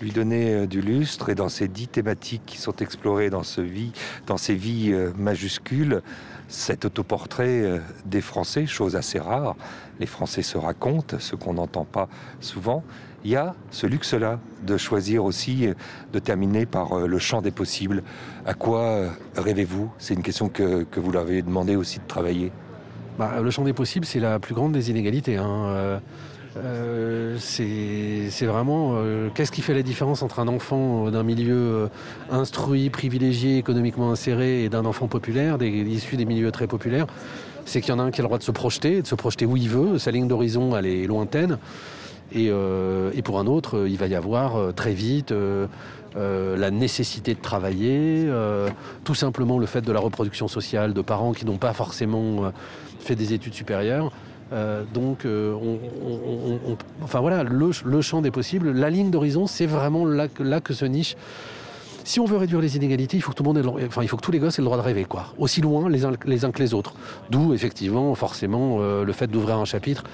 Lui 0.00 0.12
donner 0.12 0.54
euh, 0.54 0.66
du 0.66 0.80
lustre 0.80 1.28
et 1.30 1.34
dans 1.34 1.48
ces 1.48 1.68
dix 1.68 1.88
thématiques 1.88 2.42
qui 2.46 2.58
sont 2.58 2.76
explorées 2.76 3.30
dans, 3.30 3.42
ce 3.42 3.60
vie, 3.60 3.92
dans 4.26 4.36
ces 4.36 4.54
vies 4.54 4.92
euh, 4.92 5.12
majuscules, 5.16 6.02
cet 6.48 6.84
autoportrait 6.84 7.62
euh, 7.62 7.78
des 8.06 8.20
Français, 8.20 8.66
chose 8.66 8.96
assez 8.96 9.18
rare, 9.18 9.56
les 10.00 10.06
Français 10.06 10.42
se 10.42 10.56
racontent, 10.56 11.16
ce 11.18 11.36
qu'on 11.36 11.54
n'entend 11.54 11.84
pas 11.84 12.08
souvent, 12.40 12.84
il 13.24 13.32
y 13.32 13.36
a 13.36 13.54
ce 13.70 13.86
luxe-là 13.86 14.38
de 14.62 14.76
choisir 14.76 15.24
aussi 15.24 15.68
de 16.12 16.18
terminer 16.20 16.66
par 16.66 17.00
le 17.00 17.18
champ 17.18 17.42
des 17.42 17.50
possibles. 17.50 18.04
À 18.46 18.54
quoi 18.54 19.10
rêvez-vous? 19.34 19.90
C'est 19.98 20.14
une 20.14 20.22
question 20.22 20.48
que, 20.48 20.86
vous 20.96 21.10
leur 21.10 21.22
avez 21.22 21.42
demandé 21.42 21.74
aussi 21.74 21.98
de 21.98 22.06
travailler. 22.06 22.52
Bah, 23.18 23.40
le 23.42 23.50
champ 23.50 23.64
des 23.64 23.72
possibles, 23.72 24.06
c'est 24.06 24.20
la 24.20 24.38
plus 24.38 24.54
grande 24.54 24.70
des 24.70 24.90
inégalités. 24.90 25.36
Hein. 25.36 26.00
Euh, 26.56 27.36
c'est 27.38 28.46
vraiment 28.46 28.94
euh, 28.94 29.28
qu'est-ce 29.34 29.52
qui 29.52 29.60
fait 29.60 29.74
la 29.74 29.82
différence 29.82 30.22
entre 30.22 30.40
un 30.40 30.48
enfant 30.48 31.06
euh, 31.06 31.10
d'un 31.10 31.22
milieu 31.22 31.88
instruit, 32.30 32.90
privilégié, 32.90 33.58
économiquement 33.58 34.10
inséré 34.10 34.64
et 34.64 34.68
d'un 34.68 34.84
enfant 34.84 35.08
populaire, 35.08 35.58
issu 35.62 36.16
des 36.16 36.24
milieux 36.24 36.50
très 36.50 36.66
populaires? 36.66 37.06
C'est 37.64 37.80
qu'il 37.80 37.90
y 37.90 37.96
en 37.96 37.98
a 37.98 38.02
un 38.02 38.10
qui 38.10 38.20
a 38.20 38.22
le 38.22 38.28
droit 38.28 38.38
de 38.38 38.42
se 38.42 38.50
projeter, 38.50 39.02
de 39.02 39.06
se 39.06 39.14
projeter 39.14 39.44
où 39.44 39.56
il 39.56 39.68
veut, 39.68 39.98
sa 39.98 40.10
ligne 40.10 40.26
d'horizon 40.26 40.76
elle 40.76 40.86
est 40.86 41.06
lointaine. 41.06 41.58
Et, 42.32 42.50
pour 43.24 43.38
un 43.38 43.46
autre, 43.46 43.86
il 43.86 43.96
va 43.96 44.06
y 44.06 44.14
avoir 44.14 44.74
très 44.74 44.92
vite 44.92 45.34
la 46.14 46.70
nécessité 46.70 47.34
de 47.34 47.40
travailler, 47.40 48.26
tout 49.04 49.14
simplement 49.14 49.58
le 49.58 49.66
fait 49.66 49.82
de 49.82 49.92
la 49.92 50.00
reproduction 50.00 50.48
sociale 50.48 50.92
de 50.94 51.00
parents 51.02 51.32
qui 51.32 51.44
n'ont 51.46 51.58
pas 51.58 51.72
forcément 51.72 52.52
fait 53.00 53.16
des 53.16 53.32
études 53.32 53.54
supérieures. 53.54 54.12
Euh, 54.52 54.84
donc, 54.94 55.24
euh, 55.24 55.54
enfin 57.02 57.20
voilà, 57.20 57.42
le, 57.42 58.00
champ 58.00 58.22
des 58.22 58.30
possibles, 58.30 58.72
la 58.72 58.90
ligne 58.90 59.10
d'horizon, 59.10 59.46
c'est 59.46 59.66
vraiment 59.66 60.06
là, 60.06 60.28
que 60.60 60.74
se 60.74 60.84
niche. 60.84 61.16
Si 62.04 62.20
on 62.20 62.24
veut 62.24 62.38
réduire 62.38 62.60
les 62.60 62.76
inégalités, 62.76 63.18
il 63.18 63.20
faut 63.20 63.32
que 63.32 63.36
tout 63.36 63.42
le 63.42 63.52
monde, 63.52 63.78
enfin, 63.86 64.02
il 64.02 64.08
faut 64.08 64.16
que 64.16 64.22
tous 64.22 64.32
les 64.32 64.38
gosses 64.38 64.58
aient 64.58 64.62
le 64.62 64.66
droit 64.66 64.78
de 64.78 64.82
rêver, 64.82 65.04
quoi. 65.04 65.26
Aussi 65.36 65.60
loin 65.60 65.90
les 65.90 66.06
uns, 66.06 66.14
que 66.16 66.58
les 66.62 66.74
autres. 66.74 66.94
D'où 67.28 67.52
effectivement, 67.52 68.14
forcément, 68.14 68.78
euh, 68.80 69.04
le 69.04 69.12
fait 69.12 69.26
d'ouvrir 69.26 69.58
un 69.58 69.66
chapitre 69.66 70.04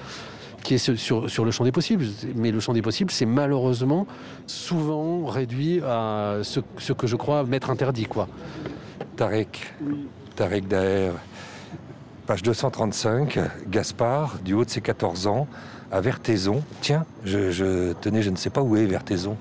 qui 0.63 0.73
est 0.73 0.77
sur, 0.77 1.45
le 1.45 1.51
champ 1.51 1.63
des 1.63 1.71
possibles. 1.71 2.05
Mais 2.35 2.51
le 2.51 2.59
champ 2.59 2.73
des 2.73 2.81
possibles, 2.81 3.11
c'est 3.11 3.27
malheureusement 3.27 4.07
souvent 4.47 5.25
réduit 5.25 5.79
à 5.85 6.39
ce, 6.41 6.59
que 6.91 7.07
je 7.07 7.15
crois 7.15 7.43
m'être 7.43 7.69
interdit, 7.69 8.05
quoi. 8.05 8.27
Tarek, 9.15 9.73
Tarek 10.35 10.67
Daher, 10.67 11.11
Page 12.27 12.41
235, 12.41 13.39
Gaspard, 13.67 14.39
du 14.43 14.55
haut 14.55 14.65
de 14.65 14.69
ses 14.71 14.81
14 14.81 15.27
ans, 15.27 15.47
à 15.91 16.01
Vertaison. 16.01 16.63
Tiens, 16.81 17.05
je, 17.23 17.93
tenais, 17.93 18.23
je 18.23 18.31
ne 18.31 18.35
sais 18.35 18.49
pas 18.49 18.63
où 18.63 18.75
est 18.75 18.85
Vertaison. 18.87 19.37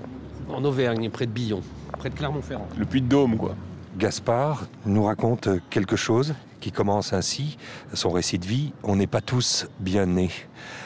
En 0.51 0.63
Auvergne, 0.65 1.09
près 1.09 1.25
de 1.25 1.31
Billon, 1.31 1.63
près 1.99 2.11
de 2.11 2.15
Clermont-Ferrand. 2.15 2.69
Le 2.77 2.85
Puy 2.85 3.01
de 3.01 3.07
Dôme, 3.07 3.39
quoi. 3.39 3.55
Gaspard 3.97 4.67
nous 4.85 5.05
raconte 5.05 5.49
quelque 5.71 5.97
chose 5.97 6.35
qui 6.61 6.73
commence 6.73 7.15
ainsi, 7.15 7.57
son 7.95 8.11
récit 8.11 8.39
de 8.39 8.45
vie. 8.45 8.75
On 8.83 8.97
n'est 8.97 9.07
pas 9.07 9.23
tous 9.23 9.67
bien 9.81 10.05
nés. 10.05 10.31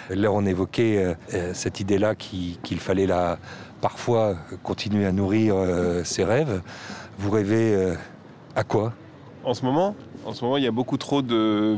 Là, 0.08 0.30
on 0.30 0.46
évoquait 0.46 0.98
euh, 0.98 1.14
euh, 1.34 1.52
cette 1.52 1.80
idée-là 1.80 2.14
qu'il 2.14 2.78
fallait 2.78 3.06
là, 3.06 3.38
parfois 3.80 4.36
continuer 4.62 5.04
à 5.04 5.10
nourrir 5.10 5.56
euh, 5.56 6.04
ses 6.04 6.22
rêves. 6.22 6.62
Vous 7.18 7.30
rêvez 7.30 7.96
à 8.54 8.62
quoi? 8.62 8.92
En 9.44 9.52
ce 9.52 9.64
moment? 9.64 9.96
En 10.28 10.34
ce 10.34 10.44
moment, 10.44 10.58
il 10.58 10.64
y 10.64 10.66
a 10.66 10.72
beaucoup 10.72 10.98
trop 10.98 11.22
de, 11.22 11.76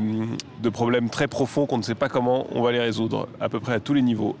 problèmes 0.73 1.09
très 1.09 1.27
profonds 1.27 1.65
qu'on 1.65 1.77
ne 1.77 1.83
sait 1.83 1.95
pas 1.95 2.09
comment 2.09 2.47
on 2.51 2.61
va 2.61 2.73
les 2.73 2.79
résoudre, 2.79 3.29
à 3.39 3.47
peu 3.47 3.61
près 3.61 3.73
à 3.73 3.79
tous 3.79 3.93
les 3.93 4.01
niveaux. 4.01 4.35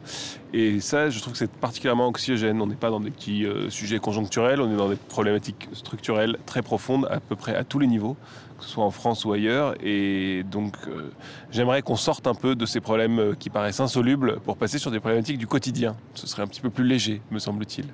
Et 0.53 0.81
ça, 0.81 1.09
je 1.09 1.19
trouve 1.21 1.31
que 1.33 1.39
c'est 1.39 1.51
particulièrement 1.51 2.07
anxiogène. 2.07 2.61
On 2.61 2.67
n'est 2.67 2.75
pas 2.75 2.89
dans 2.89 2.99
des 2.99 3.09
petits 3.09 3.45
euh, 3.45 3.69
sujets 3.69 3.99
conjoncturels, 3.99 4.59
on 4.59 4.69
est 4.69 4.75
dans 4.75 4.89
des 4.89 4.97
problématiques 4.97 5.69
structurelles 5.71 6.37
très 6.45 6.61
profondes, 6.61 7.07
à 7.09 7.21
peu 7.21 7.37
près 7.37 7.55
à 7.55 7.63
tous 7.63 7.79
les 7.79 7.87
niveaux, 7.87 8.17
que 8.59 8.65
ce 8.65 8.71
soit 8.71 8.83
en 8.83 8.91
France 8.91 9.23
ou 9.23 9.31
ailleurs. 9.31 9.75
Et 9.81 10.43
donc, 10.43 10.75
euh, 10.87 11.09
j'aimerais 11.51 11.81
qu'on 11.81 11.95
sorte 11.95 12.27
un 12.27 12.35
peu 12.35 12.55
de 12.55 12.65
ces 12.65 12.81
problèmes 12.81 13.19
euh, 13.19 13.33
qui 13.33 13.49
paraissent 13.49 13.79
insolubles 13.79 14.41
pour 14.41 14.57
passer 14.57 14.77
sur 14.77 14.91
des 14.91 14.99
problématiques 14.99 15.37
du 15.37 15.47
quotidien. 15.47 15.95
Ce 16.15 16.27
serait 16.27 16.43
un 16.43 16.47
petit 16.47 16.61
peu 16.61 16.69
plus 16.69 16.85
léger, 16.85 17.21
me 17.31 17.39
semble-t-il 17.39 17.85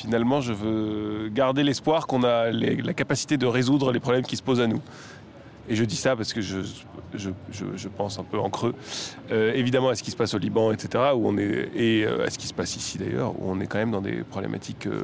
finalement, 0.00 0.40
je 0.40 0.54
veux 0.54 1.28
garder 1.28 1.62
l'espoir 1.62 2.06
qu'on 2.06 2.24
a 2.24 2.50
la 2.50 2.94
capacité 2.94 3.36
de 3.36 3.44
résoudre 3.44 3.92
les 3.92 4.00
problèmes 4.00 4.24
qui 4.24 4.36
se 4.36 4.42
posent 4.42 4.62
à 4.62 4.66
nous. 4.66 4.80
Et 5.70 5.76
je 5.76 5.84
dis 5.84 5.96
ça 5.96 6.16
parce 6.16 6.32
que 6.32 6.40
je, 6.40 6.58
je, 7.14 7.88
pense 7.88 8.18
un 8.18 8.24
peu 8.24 8.40
en 8.40 8.50
creux, 8.50 8.74
euh, 9.30 9.52
évidemment 9.54 9.90
à 9.90 9.94
ce 9.94 10.02
qui 10.02 10.10
se 10.10 10.16
passe 10.16 10.34
au 10.34 10.38
Liban, 10.38 10.72
etc., 10.72 11.04
où 11.14 11.28
on 11.28 11.38
est, 11.38 11.70
et 11.76 12.04
euh, 12.04 12.26
à 12.26 12.30
ce 12.30 12.38
qui 12.38 12.48
se 12.48 12.54
passe 12.54 12.74
ici 12.74 12.98
d'ailleurs, 12.98 13.40
où 13.40 13.44
on 13.48 13.60
est 13.60 13.68
quand 13.68 13.78
même 13.78 13.92
dans 13.92 14.00
des 14.00 14.24
problématiques 14.24 14.88
euh, 14.88 15.00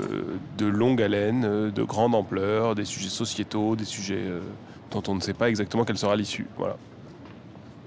de 0.58 0.66
longue 0.66 1.00
haleine, 1.00 1.70
de 1.70 1.82
grande 1.84 2.16
ampleur, 2.16 2.74
des 2.74 2.84
sujets 2.84 3.10
sociétaux, 3.10 3.76
des 3.76 3.84
sujets 3.84 4.24
dont 4.90 5.04
on 5.06 5.14
ne 5.14 5.20
sait 5.20 5.34
pas 5.34 5.48
exactement 5.48 5.84
quelle 5.84 5.98
sera 5.98 6.16
l'issue. 6.16 6.48
Voilà. 6.58 6.76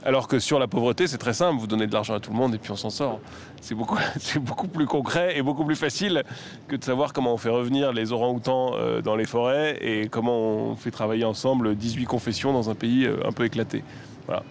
Alors 0.05 0.29
que 0.29 0.39
sur 0.39 0.59
la 0.59 0.67
pauvreté, 0.67 1.07
c'est 1.07 1.17
très 1.17 1.33
simple, 1.33 1.59
vous 1.59 1.67
donnez 1.67 1.85
de 1.85 1.93
l'argent 1.93 2.13
à 2.13 2.19
tout 2.21 2.31
le 2.31 2.37
monde 2.37 2.55
et 2.55 2.57
puis 2.57 2.71
on 2.71 2.77
s'en 2.77 2.89
sort. 2.89 3.19
C'est 3.61 3.75
beaucoup, 3.75 4.67
plus 4.67 4.85
concret 4.85 5.37
et 5.37 5.41
beaucoup 5.41 5.65
plus 5.65 5.75
facile 5.75 6.23
que 6.69 6.77
de 6.77 6.83
savoir 6.83 7.11
comment 7.11 7.33
on 7.33 7.37
fait 7.37 7.49
revenir 7.49 7.91
les 7.91 8.13
orang-outans 8.13 8.75
euh, 8.75 9.01
dans 9.01 9.17
les 9.17 9.25
forêts 9.25 9.77
et 9.81 10.07
comment 10.07 10.39
on 10.39 10.75
fait 10.75 10.91
travailler 10.91 11.25
ensemble 11.25 11.75
18 11.75 12.05
confessions 12.05 12.53
dans 12.53 12.69
un 12.69 12.75
pays 12.75 13.05
euh, 13.05 13.17
un 13.27 13.33
peu 13.33 13.43
éclaté. 13.43 13.83
Voilà. 14.25 14.43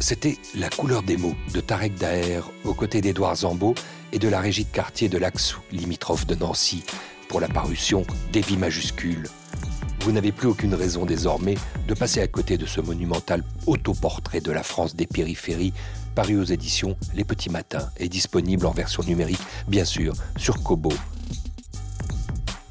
C'était 0.00 0.36
La 0.56 0.68
couleur 0.68 1.04
des 1.04 1.16
mots 1.16 1.36
de 1.54 1.60
Tarek 1.60 1.94
Daher 1.94 2.40
aux 2.64 2.74
côtés 2.74 3.00
d'Édouard 3.00 3.36
Zambeau 3.36 3.74
et 4.12 4.18
de 4.18 4.28
la 4.28 4.40
régie 4.40 4.64
de 4.64 4.70
quartier 4.70 5.08
de 5.08 5.16
l'Axou, 5.16 5.60
limitrophe 5.70 6.26
de 6.26 6.34
Nancy, 6.34 6.82
pour 7.28 7.38
la 7.40 7.46
parution 7.46 8.04
Des 8.32 8.40
vies 8.40 8.56
majuscules 8.56 9.28
vous 10.02 10.12
n'avez 10.12 10.32
plus 10.32 10.48
aucune 10.48 10.74
raison 10.74 11.06
désormais 11.06 11.54
de 11.86 11.94
passer 11.94 12.20
à 12.20 12.26
côté 12.26 12.58
de 12.58 12.66
ce 12.66 12.80
monumental 12.80 13.44
autoportrait 13.66 14.40
de 14.40 14.50
la 14.50 14.64
France 14.64 14.96
des 14.96 15.06
périphéries, 15.06 15.72
paru 16.16 16.36
aux 16.38 16.44
éditions 16.44 16.96
Les 17.14 17.24
Petits 17.24 17.50
Matins 17.50 17.88
et 17.98 18.08
disponible 18.08 18.66
en 18.66 18.72
version 18.72 19.04
numérique, 19.04 19.40
bien 19.68 19.84
sûr, 19.84 20.14
sur 20.36 20.60
Kobo. 20.62 20.92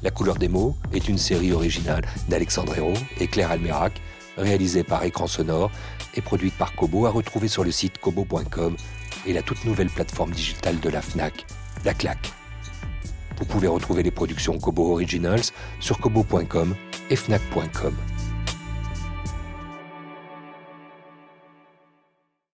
La 0.02 0.10
couleur 0.10 0.36
des 0.36 0.48
mots 0.48 0.76
est 0.92 1.08
une 1.08 1.16
série 1.16 1.52
originale 1.52 2.04
d'Alexandre 2.28 2.76
Hérault 2.76 3.00
et 3.18 3.28
Claire 3.28 3.50
Almerac, 3.50 4.02
réalisée 4.36 4.84
par 4.84 5.02
Écran 5.04 5.26
Sonore 5.26 5.70
et 6.14 6.20
produite 6.20 6.54
par 6.58 6.74
Kobo, 6.74 7.06
à 7.06 7.10
retrouver 7.10 7.48
sur 7.48 7.64
le 7.64 7.70
site 7.70 7.98
kobo.com 7.98 8.76
et 9.26 9.32
la 9.32 9.42
toute 9.42 9.64
nouvelle 9.64 9.90
plateforme 9.90 10.32
digitale 10.32 10.80
de 10.80 10.88
la 10.90 11.00
FNAC, 11.00 11.46
la 11.84 11.94
claque. 11.94 12.30
Vous 13.38 13.46
pouvez 13.46 13.68
retrouver 13.68 14.02
les 14.02 14.10
productions 14.10 14.58
Kobo 14.58 14.92
Originals 14.92 15.44
sur 15.80 15.98
kobo.com 15.98 16.74
fnac.com. 17.16 18.11